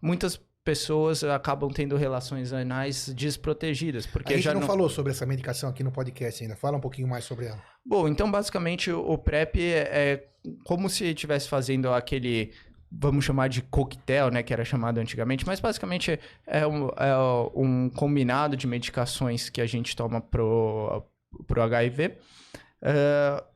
Muitas 0.00 0.40
pessoas 0.62 1.24
acabam 1.24 1.70
tendo 1.70 1.96
relações 1.96 2.52
anais 2.52 3.08
desprotegidas. 3.14 4.06
Porque 4.06 4.34
a 4.34 4.36
gente 4.36 4.44
já 4.44 4.52
não, 4.52 4.60
não, 4.60 4.66
falou 4.66 4.90
sobre 4.90 5.12
essa 5.12 5.24
medicação 5.24 5.70
aqui 5.70 5.82
no 5.82 5.90
podcast 5.90 6.42
ainda. 6.42 6.54
Fala 6.56 6.76
um 6.76 6.80
pouquinho 6.80 7.08
mais 7.08 7.24
sobre 7.24 7.46
ela. 7.46 7.62
Bom, 7.84 8.06
então 8.06 8.30
basicamente 8.30 8.92
o 8.92 9.16
PrEP 9.16 9.56
é 9.62 10.28
como 10.64 10.90
se 10.90 11.06
estivesse 11.06 11.48
fazendo 11.48 11.90
aquele 11.90 12.52
vamos 12.90 13.24
chamar 13.24 13.48
de 13.48 13.62
coquetel, 13.62 14.30
né, 14.30 14.42
que 14.42 14.52
era 14.52 14.64
chamado 14.64 14.98
antigamente, 14.98 15.46
mas 15.46 15.60
basicamente 15.60 16.18
é 16.46 16.66
um, 16.66 16.88
é 16.88 17.16
um 17.54 17.90
combinado 17.90 18.56
de 18.56 18.66
medicações 18.66 19.50
que 19.50 19.60
a 19.60 19.66
gente 19.66 19.94
toma 19.94 20.22
pro, 20.22 21.02
pro 21.46 21.62
HIV. 21.62 22.18
Uh, 22.82 23.48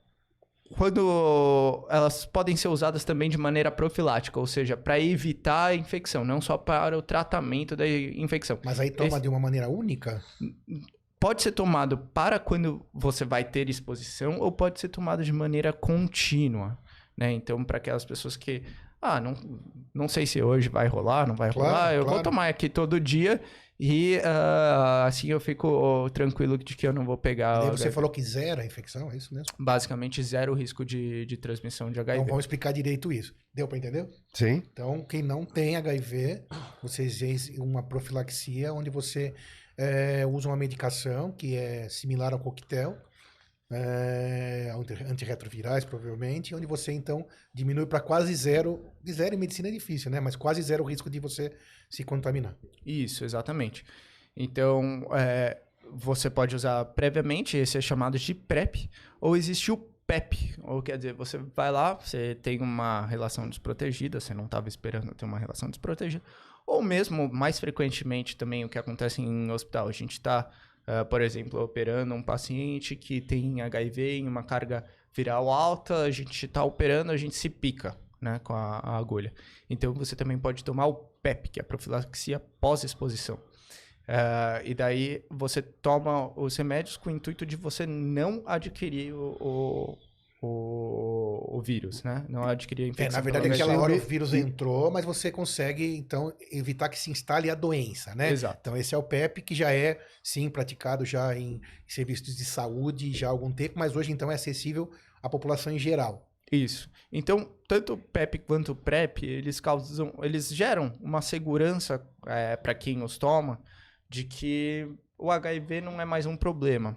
quando 0.72 1.86
elas 1.90 2.24
podem 2.24 2.56
ser 2.56 2.68
usadas 2.68 3.04
também 3.04 3.28
de 3.28 3.38
maneira 3.38 3.70
profilática, 3.70 4.40
ou 4.40 4.46
seja, 4.46 4.76
para 4.76 4.98
evitar 4.98 5.66
a 5.66 5.74
infecção, 5.74 6.24
não 6.24 6.40
só 6.40 6.56
para 6.56 6.96
o 6.96 7.02
tratamento 7.02 7.76
da 7.76 7.86
infecção. 7.86 8.58
Mas 8.64 8.80
aí 8.80 8.90
toma 8.90 9.08
Esse... 9.08 9.20
de 9.20 9.28
uma 9.28 9.38
maneira 9.38 9.68
única? 9.68 10.22
Pode 11.20 11.42
ser 11.42 11.52
tomado 11.52 11.98
para 11.98 12.38
quando 12.38 12.84
você 12.92 13.24
vai 13.24 13.44
ter 13.44 13.68
exposição 13.68 14.38
ou 14.40 14.50
pode 14.50 14.80
ser 14.80 14.88
tomado 14.88 15.22
de 15.22 15.32
maneira 15.32 15.72
contínua, 15.72 16.78
né? 17.16 17.30
Então, 17.32 17.62
para 17.62 17.76
aquelas 17.76 18.04
pessoas 18.04 18.36
que 18.36 18.62
ah, 19.00 19.20
não, 19.20 19.34
não 19.92 20.08
sei 20.08 20.26
se 20.26 20.40
hoje 20.42 20.68
vai 20.68 20.86
rolar, 20.86 21.26
não 21.26 21.34
vai 21.34 21.52
claro, 21.52 21.68
rolar, 21.68 21.94
eu 21.94 22.02
claro. 22.02 22.14
vou 22.14 22.22
tomar 22.22 22.48
aqui 22.48 22.68
todo 22.68 23.00
dia 23.00 23.40
E 23.80 24.18
uh, 24.18 25.06
assim 25.06 25.28
eu 25.28 25.40
fico 25.40 26.08
tranquilo 26.10 26.56
de 26.56 26.76
que 26.76 26.86
eu 26.86 26.92
não 26.92 27.04
vou 27.04 27.18
pegar. 27.18 27.58
E 27.66 27.70
você 27.70 27.84
HIV. 27.84 27.90
falou 27.92 28.10
que 28.10 28.22
zero 28.22 28.60
a 28.60 28.64
infecção, 28.64 29.10
é 29.10 29.16
isso 29.16 29.34
mesmo? 29.34 29.52
Basicamente 29.58 30.22
zero 30.22 30.54
risco 30.54 30.84
de, 30.84 31.26
de 31.26 31.36
transmissão 31.36 31.90
de 31.90 31.98
HIV. 31.98 32.18
Então 32.18 32.28
vamos 32.28 32.44
explicar 32.44 32.72
direito 32.72 33.12
isso. 33.12 33.34
Deu 33.52 33.66
para 33.66 33.78
entender? 33.78 34.08
Sim. 34.32 34.62
Então, 34.72 35.04
quem 35.04 35.22
não 35.22 35.44
tem 35.44 35.76
HIV, 35.76 36.44
você 36.82 37.08
fez 37.08 37.50
uma 37.58 37.82
profilaxia 37.82 38.72
onde 38.72 38.88
você 38.88 39.34
é, 39.76 40.24
usa 40.26 40.48
uma 40.48 40.56
medicação 40.56 41.32
que 41.32 41.56
é 41.56 41.88
similar 41.88 42.32
ao 42.32 42.38
coquetel 42.38 42.96
é, 43.72 44.72
antirretrovirais, 45.08 45.84
provavelmente, 45.84 46.54
onde 46.54 46.66
você 46.66 46.92
então 46.92 47.26
diminui 47.52 47.86
para 47.86 48.00
quase 48.00 48.34
zero. 48.34 48.84
Zero 49.08 49.34
em 49.34 49.38
medicina 49.38 49.68
é 49.68 49.72
difícil, 49.72 50.10
né? 50.10 50.20
Mas 50.20 50.36
quase 50.36 50.62
zero 50.62 50.84
o 50.84 50.86
risco 50.86 51.08
de 51.08 51.18
você 51.18 51.52
se 51.88 52.04
contaminar. 52.04 52.54
Isso, 52.84 53.24
exatamente. 53.24 53.84
Então, 54.36 55.06
é, 55.12 55.58
você 55.90 56.30
pode 56.30 56.56
usar 56.56 56.84
previamente, 56.86 57.56
esse 57.56 57.76
é 57.76 57.80
chamado 57.80 58.18
de 58.18 58.34
PrEP, 58.34 58.88
ou 59.20 59.36
existe 59.36 59.70
o 59.70 59.76
PEP, 60.06 60.54
ou 60.62 60.82
quer 60.82 60.96
dizer, 60.96 61.14
você 61.14 61.38
vai 61.38 61.70
lá, 61.70 61.94
você 61.94 62.34
tem 62.34 62.60
uma 62.60 63.06
relação 63.06 63.48
desprotegida, 63.48 64.20
você 64.20 64.34
não 64.34 64.46
estava 64.46 64.68
esperando 64.68 65.14
ter 65.14 65.24
uma 65.24 65.38
relação 65.38 65.68
desprotegida, 65.68 66.22
ou 66.66 66.82
mesmo, 66.82 67.32
mais 67.32 67.58
frequentemente 67.58 68.36
também, 68.36 68.64
o 68.64 68.68
que 68.68 68.78
acontece 68.78 69.20
em 69.20 69.50
hospital, 69.50 69.88
a 69.88 69.92
gente 69.92 70.12
está 70.12 70.50
Uh, 70.86 71.04
por 71.04 71.20
exemplo, 71.20 71.62
operando 71.62 72.12
um 72.12 72.22
paciente 72.22 72.96
que 72.96 73.20
tem 73.20 73.60
HIV 73.60 74.18
em 74.18 74.26
uma 74.26 74.42
carga 74.42 74.84
viral 75.14 75.48
alta, 75.48 76.02
a 76.02 76.10
gente 76.10 76.44
está 76.44 76.64
operando, 76.64 77.12
a 77.12 77.16
gente 77.16 77.36
se 77.36 77.48
pica 77.48 77.96
né, 78.20 78.40
com 78.42 78.52
a, 78.52 78.78
a, 78.78 78.96
agulha. 78.96 79.32
Então 79.70 79.92
você 79.92 80.16
também 80.16 80.38
pode 80.38 80.64
tomar 80.64 80.86
o 80.86 80.94
PEP, 80.94 81.50
que 81.50 81.60
é 81.60 81.62
a 81.62 81.64
profilaxia 81.64 82.40
pós-exposição. 82.60 83.36
Uh, 83.36 84.64
e 84.64 84.74
daí 84.74 85.24
você 85.30 85.62
toma 85.62 86.32
os 86.38 86.56
remédios 86.56 86.96
com 86.96 87.10
o 87.10 87.12
intuito 87.12 87.46
de 87.46 87.54
você 87.54 87.86
não 87.86 88.42
adquirir 88.44 89.12
o, 89.12 89.36
o 89.40 89.98
o, 90.42 91.56
o 91.56 91.62
vírus, 91.62 92.02
né? 92.02 92.26
Não 92.28 92.42
adquirir 92.42 92.86
a 92.86 92.88
infecção. 92.88 93.06
É, 93.06 93.12
na 93.12 93.20
verdade, 93.20 93.48
aquela 93.48 93.78
hora 93.78 93.94
o 93.94 93.98
vírus 94.00 94.34
entrou, 94.34 94.90
mas 94.90 95.04
você 95.04 95.30
consegue, 95.30 95.96
então, 95.96 96.32
evitar 96.50 96.88
que 96.88 96.98
se 96.98 97.12
instale 97.12 97.48
a 97.48 97.54
doença, 97.54 98.12
né? 98.16 98.32
Exato. 98.32 98.58
Então, 98.60 98.76
esse 98.76 98.92
é 98.92 98.98
o 98.98 99.02
PEP, 99.04 99.40
que 99.42 99.54
já 99.54 99.72
é, 99.72 100.00
sim, 100.20 100.50
praticado 100.50 101.04
já 101.04 101.38
em 101.38 101.60
serviços 101.86 102.36
de 102.36 102.44
saúde 102.44 103.12
já 103.12 103.28
há 103.28 103.30
algum 103.30 103.52
tempo, 103.52 103.78
mas 103.78 103.94
hoje, 103.94 104.10
então, 104.10 104.32
é 104.32 104.34
acessível 104.34 104.90
à 105.22 105.28
população 105.28 105.72
em 105.72 105.78
geral. 105.78 106.28
Isso. 106.50 106.90
Então, 107.12 107.48
tanto 107.68 107.92
o 107.94 107.98
PEP 107.98 108.40
quanto 108.40 108.72
o 108.72 108.76
PrEP, 108.76 109.22
eles 109.22 109.60
causam, 109.60 110.12
eles 110.22 110.52
geram 110.52 110.92
uma 111.00 111.22
segurança 111.22 112.04
é, 112.26 112.56
para 112.56 112.74
quem 112.74 113.02
os 113.02 113.16
toma 113.16 113.60
de 114.08 114.24
que 114.24 114.88
o 115.16 115.30
HIV 115.30 115.80
não 115.82 116.00
é 116.00 116.04
mais 116.04 116.26
um 116.26 116.36
problema. 116.36 116.96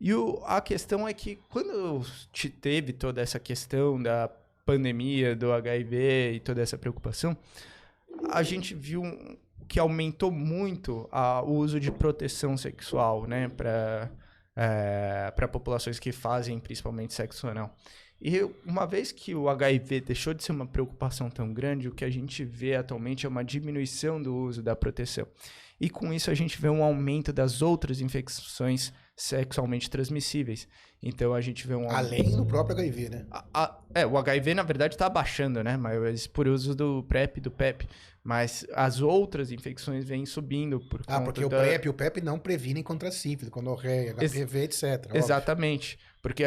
E 0.00 0.12
o, 0.12 0.42
a 0.44 0.60
questão 0.60 1.08
é 1.08 1.14
que 1.14 1.38
quando 1.48 2.04
te 2.32 2.50
teve 2.50 2.92
toda 2.92 3.20
essa 3.20 3.38
questão 3.38 4.02
da 4.02 4.30
pandemia, 4.64 5.34
do 5.34 5.52
HIV 5.52 6.32
e 6.34 6.40
toda 6.40 6.60
essa 6.60 6.76
preocupação, 6.76 7.36
a 8.30 8.42
gente 8.42 8.74
viu 8.74 9.02
que 9.68 9.78
aumentou 9.78 10.30
muito 10.30 11.08
a, 11.10 11.42
o 11.42 11.54
uso 11.54 11.80
de 11.80 11.90
proteção 11.90 12.56
sexual, 12.56 13.26
né, 13.26 13.48
para 13.48 14.10
é, 14.56 15.30
para 15.36 15.46
populações 15.46 15.98
que 15.98 16.10
fazem 16.10 16.58
principalmente 16.58 17.12
sexo 17.12 17.46
anal. 17.46 17.76
E 18.20 18.40
uma 18.64 18.86
vez 18.86 19.12
que 19.12 19.34
o 19.34 19.50
HIV 19.50 20.00
deixou 20.00 20.32
de 20.32 20.42
ser 20.42 20.52
uma 20.52 20.66
preocupação 20.66 21.28
tão 21.28 21.52
grande, 21.52 21.88
o 21.88 21.94
que 21.94 22.04
a 22.04 22.10
gente 22.10 22.42
vê 22.42 22.74
atualmente 22.74 23.26
é 23.26 23.28
uma 23.28 23.44
diminuição 23.44 24.20
do 24.22 24.34
uso 24.34 24.62
da 24.62 24.74
proteção. 24.74 25.26
E 25.78 25.90
com 25.90 26.10
isso 26.10 26.30
a 26.30 26.34
gente 26.34 26.58
vê 26.58 26.70
um 26.70 26.82
aumento 26.82 27.30
das 27.30 27.60
outras 27.60 28.00
infecções 28.00 28.94
sexualmente 29.16 29.88
transmissíveis. 29.88 30.68
Então 31.02 31.32
a 31.32 31.40
gente 31.40 31.66
vê 31.66 31.74
um. 31.74 31.90
Além 31.90 32.36
do 32.36 32.44
próprio 32.44 32.76
HIV, 32.76 33.08
né? 33.08 33.26
A, 33.30 33.44
a, 33.54 33.78
é, 33.94 34.06
o 34.06 34.16
HIV 34.18 34.54
na 34.54 34.62
verdade 34.62 34.94
está 34.94 35.06
abaixando, 35.06 35.64
né? 35.64 35.76
Mas 35.76 36.26
por 36.26 36.46
uso 36.46 36.74
do 36.74 37.02
PrEP, 37.04 37.40
do 37.40 37.50
PEP. 37.50 37.88
Mas 38.22 38.66
as 38.74 39.00
outras 39.00 39.52
infecções 39.52 40.04
vêm 40.04 40.26
subindo 40.26 40.80
por 40.80 41.00
Ah, 41.06 41.20
porque 41.20 41.40
da... 41.40 41.46
o 41.46 41.50
PrEP 41.60 41.86
e 41.86 41.88
o 41.88 41.94
PEP 41.94 42.20
não 42.20 42.38
previnem 42.38 42.82
contra 42.82 43.10
sífilis, 43.10 43.48
gonorreia, 43.48 44.14
HPV, 44.14 44.64
Ex 44.64 44.82
etc. 44.82 45.14
Exatamente. 45.14 45.94
Óbvio. 45.94 46.16
Porque 46.20 46.44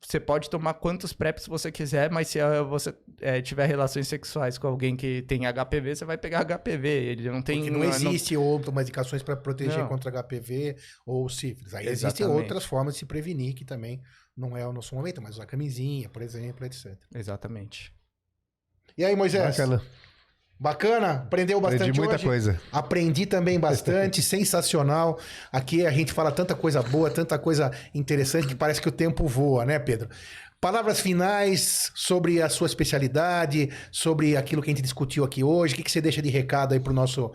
você 0.00 0.20
pode 0.20 0.48
tomar 0.48 0.74
quantos 0.74 1.12
PrEPs 1.12 1.46
você 1.46 1.72
quiser, 1.72 2.10
mas 2.10 2.28
se 2.28 2.38
eh, 2.38 2.62
você 2.62 2.94
é, 3.20 3.42
tiver 3.42 3.66
relações 3.66 4.06
sexuais 4.06 4.58
com 4.58 4.66
alguém 4.66 4.96
que 4.96 5.22
tem 5.22 5.42
HPV, 5.42 5.96
você 5.96 6.04
vai 6.04 6.16
pegar 6.16 6.44
HPV. 6.44 6.88
Ele 6.88 7.30
não 7.30 7.42
tem. 7.42 7.58
Porque 7.58 7.70
não 7.70 7.84
existe 7.84 8.34
não... 8.34 8.42
outras 8.42 8.74
medicações 8.74 9.22
para 9.22 9.36
proteger 9.36 9.78
não. 9.78 9.88
contra 9.88 10.10
HPV 10.10 10.76
ou 11.04 11.28
sífilis. 11.28 11.74
Aí 11.74 11.86
Exatamente. 11.86 11.92
existem 11.92 12.26
outras 12.26 12.64
formas 12.64 12.94
de 12.94 13.00
se 13.00 13.06
prevenir 13.06 13.54
que 13.54 13.64
também 13.64 14.00
não 14.36 14.56
é 14.56 14.66
o 14.66 14.72
nosso 14.72 14.94
momento, 14.94 15.20
mas 15.22 15.40
a 15.40 15.46
camisinha, 15.46 16.08
por 16.08 16.22
exemplo, 16.22 16.64
etc. 16.66 16.96
Exatamente. 17.14 17.92
E 18.96 19.04
aí, 19.04 19.14
Moisés? 19.16 19.56
Bacana. 19.56 19.82
Bacana, 20.58 21.10
aprendeu 21.10 21.60
bastante 21.60 21.82
Aprendi 21.82 22.00
muita 22.00 22.14
hoje. 22.14 22.24
coisa. 22.24 22.60
Aprendi 22.72 23.26
também 23.26 23.60
bastante, 23.60 24.22
sensacional. 24.22 25.18
Aqui 25.52 25.84
a 25.84 25.90
gente 25.90 26.12
fala 26.12 26.32
tanta 26.32 26.54
coisa 26.54 26.82
boa, 26.82 27.10
tanta 27.10 27.38
coisa 27.38 27.70
interessante 27.94 28.46
que 28.46 28.54
parece 28.54 28.80
que 28.80 28.88
o 28.88 28.92
tempo 28.92 29.26
voa, 29.26 29.66
né, 29.66 29.78
Pedro? 29.78 30.08
Palavras 30.58 30.98
finais 30.98 31.92
sobre 31.94 32.40
a 32.40 32.48
sua 32.48 32.66
especialidade, 32.66 33.70
sobre 33.92 34.34
aquilo 34.34 34.62
que 34.62 34.70
a 34.70 34.72
gente 34.74 34.82
discutiu 34.82 35.24
aqui 35.24 35.44
hoje. 35.44 35.74
O 35.74 35.76
que, 35.76 35.82
que 35.82 35.92
você 35.92 36.00
deixa 36.00 36.22
de 36.22 36.30
recado 36.30 36.72
aí 36.72 36.80
pro 36.80 36.94
nosso 36.94 37.30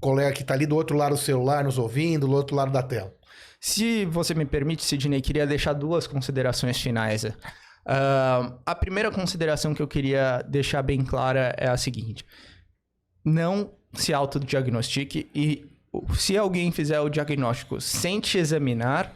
colega 0.00 0.32
que 0.32 0.40
está 0.40 0.54
ali 0.54 0.64
do 0.64 0.74
outro 0.74 0.96
lado 0.96 1.12
do 1.12 1.20
celular, 1.20 1.64
nos 1.64 1.76
ouvindo, 1.76 2.26
do 2.26 2.32
outro 2.32 2.56
lado 2.56 2.72
da 2.72 2.82
tela? 2.82 3.12
Se 3.60 4.06
você 4.06 4.34
me 4.34 4.46
permite, 4.46 4.82
Sidney, 4.82 5.20
queria 5.20 5.46
deixar 5.46 5.74
duas 5.74 6.06
considerações 6.06 6.80
finais. 6.80 7.24
Uh, 7.24 8.58
a 8.64 8.74
primeira 8.74 9.10
consideração 9.10 9.74
que 9.74 9.82
eu 9.82 9.88
queria 9.88 10.42
deixar 10.48 10.82
bem 10.82 11.04
clara 11.04 11.54
é 11.58 11.68
a 11.68 11.76
seguinte 11.76 12.24
não 13.24 13.70
se 13.94 14.12
autodiagnostique 14.12 15.30
e 15.34 15.64
se 16.16 16.36
alguém 16.36 16.70
fizer 16.72 17.00
o 17.00 17.08
diagnóstico 17.08 17.80
sem 17.80 18.20
te 18.20 18.36
examinar, 18.36 19.14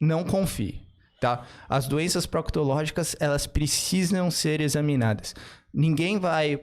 não 0.00 0.24
confie, 0.24 0.80
tá? 1.20 1.44
As 1.68 1.86
doenças 1.86 2.26
proctológicas, 2.26 3.16
elas 3.20 3.46
precisam 3.46 4.30
ser 4.30 4.60
examinadas. 4.60 5.34
Ninguém 5.74 6.18
vai 6.18 6.54
uh, 6.54 6.60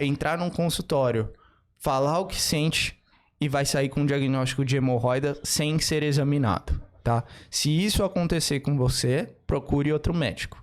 entrar 0.00 0.38
num 0.38 0.50
consultório, 0.50 1.32
falar 1.78 2.18
o 2.18 2.26
que 2.26 2.40
sente 2.40 2.98
e 3.40 3.48
vai 3.48 3.64
sair 3.64 3.88
com 3.88 4.00
um 4.00 4.06
diagnóstico 4.06 4.64
de 4.64 4.76
hemorroida 4.76 5.38
sem 5.42 5.78
ser 5.78 6.02
examinado, 6.02 6.80
tá? 7.02 7.24
Se 7.50 7.70
isso 7.70 8.04
acontecer 8.04 8.60
com 8.60 8.76
você, 8.76 9.34
procure 9.46 9.92
outro 9.92 10.12
médico. 10.12 10.62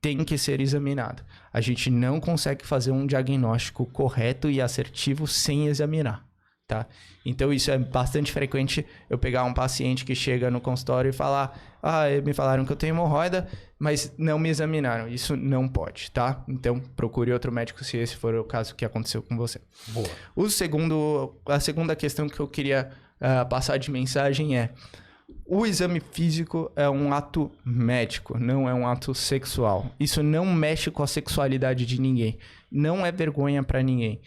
Tem 0.00 0.24
que 0.24 0.38
ser 0.38 0.60
examinado 0.60 1.22
a 1.52 1.60
gente 1.60 1.90
não 1.90 2.18
consegue 2.18 2.66
fazer 2.66 2.90
um 2.90 3.06
diagnóstico 3.06 3.86
correto 3.86 4.50
e 4.50 4.60
assertivo 4.60 5.26
sem 5.26 5.66
examinar, 5.66 6.26
tá? 6.66 6.86
Então 7.24 7.52
isso 7.52 7.70
é 7.70 7.78
bastante 7.78 8.32
frequente 8.32 8.86
eu 9.10 9.18
pegar 9.18 9.44
um 9.44 9.52
paciente 9.52 10.04
que 10.04 10.14
chega 10.14 10.50
no 10.50 10.60
consultório 10.60 11.10
e 11.10 11.12
falar: 11.12 11.58
"Ah, 11.82 12.04
me 12.24 12.32
falaram 12.32 12.64
que 12.64 12.72
eu 12.72 12.76
tenho 12.76 12.94
hemorroida, 12.94 13.48
mas 13.78 14.12
não 14.16 14.38
me 14.38 14.48
examinaram". 14.48 15.08
Isso 15.08 15.36
não 15.36 15.68
pode, 15.68 16.10
tá? 16.10 16.42
Então 16.48 16.80
procure 16.96 17.32
outro 17.32 17.52
médico 17.52 17.84
se 17.84 17.96
esse 17.96 18.16
for 18.16 18.34
o 18.34 18.44
caso 18.44 18.74
que 18.74 18.84
aconteceu 18.84 19.22
com 19.22 19.36
você. 19.36 19.60
Boa. 19.88 20.08
O 20.34 20.48
segundo, 20.48 21.36
a 21.46 21.60
segunda 21.60 21.94
questão 21.94 22.28
que 22.28 22.40
eu 22.40 22.48
queria 22.48 22.90
uh, 23.20 23.48
passar 23.48 23.76
de 23.76 23.90
mensagem 23.90 24.56
é 24.56 24.70
o 25.46 25.66
exame 25.66 26.00
físico 26.00 26.70
é 26.76 26.88
um 26.88 27.12
ato 27.12 27.50
médico, 27.64 28.38
não 28.38 28.68
é 28.68 28.74
um 28.74 28.86
ato 28.86 29.14
sexual. 29.14 29.86
Isso 29.98 30.22
não 30.22 30.46
mexe 30.46 30.90
com 30.90 31.02
a 31.02 31.06
sexualidade 31.06 31.84
de 31.84 32.00
ninguém. 32.00 32.38
Não 32.70 33.04
é 33.04 33.12
vergonha 33.12 33.62
para 33.62 33.82
ninguém. 33.82 34.20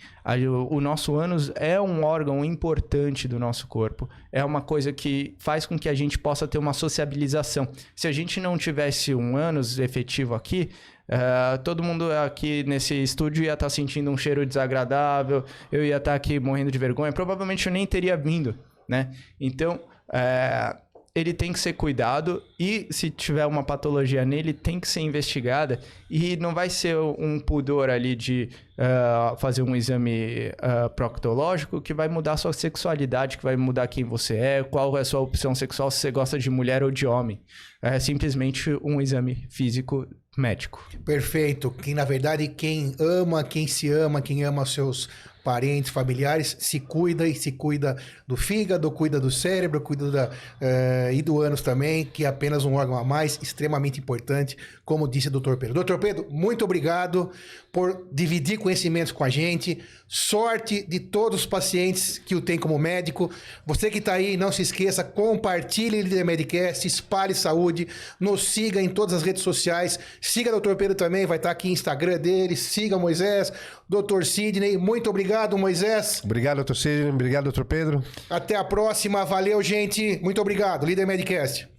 O 0.69 0.79
nosso 0.79 1.15
ânus 1.15 1.51
é 1.55 1.81
um 1.81 2.03
órgão 2.03 2.45
importante 2.45 3.27
do 3.27 3.39
nosso 3.39 3.65
corpo. 3.65 4.07
É 4.31 4.45
uma 4.45 4.61
coisa 4.61 4.93
que 4.93 5.35
faz 5.39 5.65
com 5.65 5.79
que 5.79 5.89
a 5.89 5.95
gente 5.95 6.19
possa 6.19 6.47
ter 6.47 6.59
uma 6.59 6.73
sociabilização. 6.73 7.67
Se 7.95 8.07
a 8.07 8.11
gente 8.11 8.39
não 8.39 8.55
tivesse 8.57 9.15
um 9.15 9.35
ânus 9.35 9.79
efetivo 9.79 10.35
aqui, 10.35 10.69
Uh, 11.07 11.61
todo 11.63 11.83
mundo 11.83 12.11
aqui 12.11 12.63
nesse 12.63 12.95
estúdio 12.95 13.43
ia 13.43 13.53
estar 13.53 13.67
tá 13.67 13.69
sentindo 13.69 14.09
um 14.09 14.17
cheiro 14.17 14.43
desagradável, 14.43 15.45
eu 15.71 15.85
ia 15.85 15.97
estar 15.97 16.11
tá 16.11 16.15
aqui 16.15 16.39
morrendo 16.39 16.71
de 16.71 16.79
vergonha, 16.79 17.13
provavelmente 17.13 17.67
eu 17.67 17.71
nem 17.71 17.85
teria 17.85 18.17
vindo, 18.17 18.57
né? 18.89 19.11
Então, 19.39 19.79
uh, 20.09 20.84
ele 21.15 21.33
tem 21.33 21.53
que 21.53 21.59
ser 21.59 21.71
cuidado 21.73 22.43
e 22.59 22.87
se 22.91 23.09
tiver 23.09 23.45
uma 23.45 23.63
patologia 23.63 24.25
nele, 24.25 24.51
tem 24.51 24.81
que 24.81 24.87
ser 24.87 24.99
investigada 24.99 25.79
e 26.11 26.35
não 26.35 26.53
vai 26.53 26.69
ser 26.69 26.97
um 26.97 27.39
pudor 27.39 27.89
ali 27.89 28.17
de 28.17 28.49
uh, 28.77 29.37
fazer 29.37 29.61
um 29.61 29.73
exame 29.73 30.49
uh, 30.49 30.89
proctológico 30.93 31.81
que 31.81 31.93
vai 31.93 32.09
mudar 32.09 32.35
sua 32.35 32.51
sexualidade, 32.51 33.37
que 33.37 33.43
vai 33.45 33.55
mudar 33.55 33.87
quem 33.87 34.03
você 34.03 34.35
é, 34.35 34.63
qual 34.63 34.97
é 34.97 35.01
a 35.01 35.05
sua 35.05 35.21
opção 35.21 35.55
sexual, 35.55 35.89
se 35.89 35.99
você 35.99 36.11
gosta 36.11 36.37
de 36.37 36.49
mulher 36.49 36.83
ou 36.83 36.91
de 36.91 37.07
homem. 37.07 37.41
É 37.81 37.97
simplesmente 37.97 38.77
um 38.83 38.99
exame 38.99 39.47
físico 39.49 40.05
médico. 40.37 40.85
Perfeito. 41.05 41.71
Que 41.71 41.93
na 41.93 42.03
verdade 42.03 42.49
quem 42.49 42.93
ama, 42.99 43.41
quem 43.41 43.67
se 43.67 43.89
ama, 43.89 44.21
quem 44.21 44.43
ama 44.43 44.65
seus 44.65 45.07
parentes, 45.45 45.91
familiares, 45.91 46.57
se 46.59 46.79
cuida 46.79 47.27
e 47.27 47.35
se 47.35 47.51
cuida 47.51 47.95
do 48.27 48.35
fígado, 48.35 48.89
cuida 48.89 49.19
do 49.19 49.29
cérebro, 49.29 49.79
cuida 49.79 50.09
da, 50.09 50.31
eh, 50.59 51.11
e 51.13 51.21
do 51.21 51.39
ânus 51.39 51.61
também, 51.61 52.03
que 52.03 52.25
é 52.25 52.27
apenas 52.27 52.65
um 52.65 52.73
órgão 52.73 52.97
a 52.97 53.03
mais, 53.03 53.37
extremamente 53.43 53.99
importante, 53.99 54.57
como 54.85 55.07
disse 55.07 55.29
o 55.29 55.31
doutor 55.31 55.57
Pedro. 55.57 55.73
Doutor 55.73 55.97
Pedro, 55.97 56.27
muito 56.29 56.63
obrigado 56.63 57.31
por 57.71 58.07
dividir 58.11 58.59
conhecimentos 58.59 59.11
com 59.11 59.23
a 59.23 59.29
gente. 59.29 59.83
Sorte 60.07 60.85
de 60.87 60.99
todos 60.99 61.41
os 61.41 61.45
pacientes 61.47 62.19
que 62.19 62.35
o 62.35 62.39
tem 62.41 62.59
como 62.59 62.77
médico. 62.77 63.31
Você 63.65 63.89
que 63.89 63.97
está 63.97 64.13
aí, 64.13 64.37
não 64.37 64.51
se 64.51 64.61
esqueça, 64.61 65.03
compartilhe 65.03 65.99
o 65.99 66.03
Líder 66.03 66.23
Medcast, 66.23 66.87
espalhe 66.87 67.33
saúde, 67.33 67.87
nos 68.19 68.43
siga 68.43 68.79
em 68.79 68.87
todas 68.87 69.15
as 69.15 69.23
redes 69.23 69.41
sociais. 69.41 69.99
Siga 70.21 70.55
o 70.55 70.61
Dr. 70.61 70.75
Pedro 70.75 70.95
também, 70.95 71.25
vai 71.25 71.37
estar 71.37 71.49
aqui 71.49 71.67
no 71.67 71.73
Instagram 71.73 72.19
dele. 72.19 72.55
Siga 72.55 72.99
Moisés, 72.99 73.51
Dr. 73.89 74.23
Sidney. 74.23 74.77
Muito 74.77 75.09
obrigado, 75.09 75.57
Moisés. 75.57 76.21
Obrigado, 76.23 76.57
doutor 76.57 76.75
Sidney. 76.75 77.09
Obrigado, 77.09 77.45
doutor 77.45 77.65
Pedro. 77.65 78.03
Até 78.29 78.55
a 78.55 78.63
próxima. 78.63 79.25
Valeu, 79.25 79.61
gente. 79.63 80.19
Muito 80.21 80.39
obrigado. 80.39 80.85
Líder 80.85 81.07
Medcast. 81.07 81.74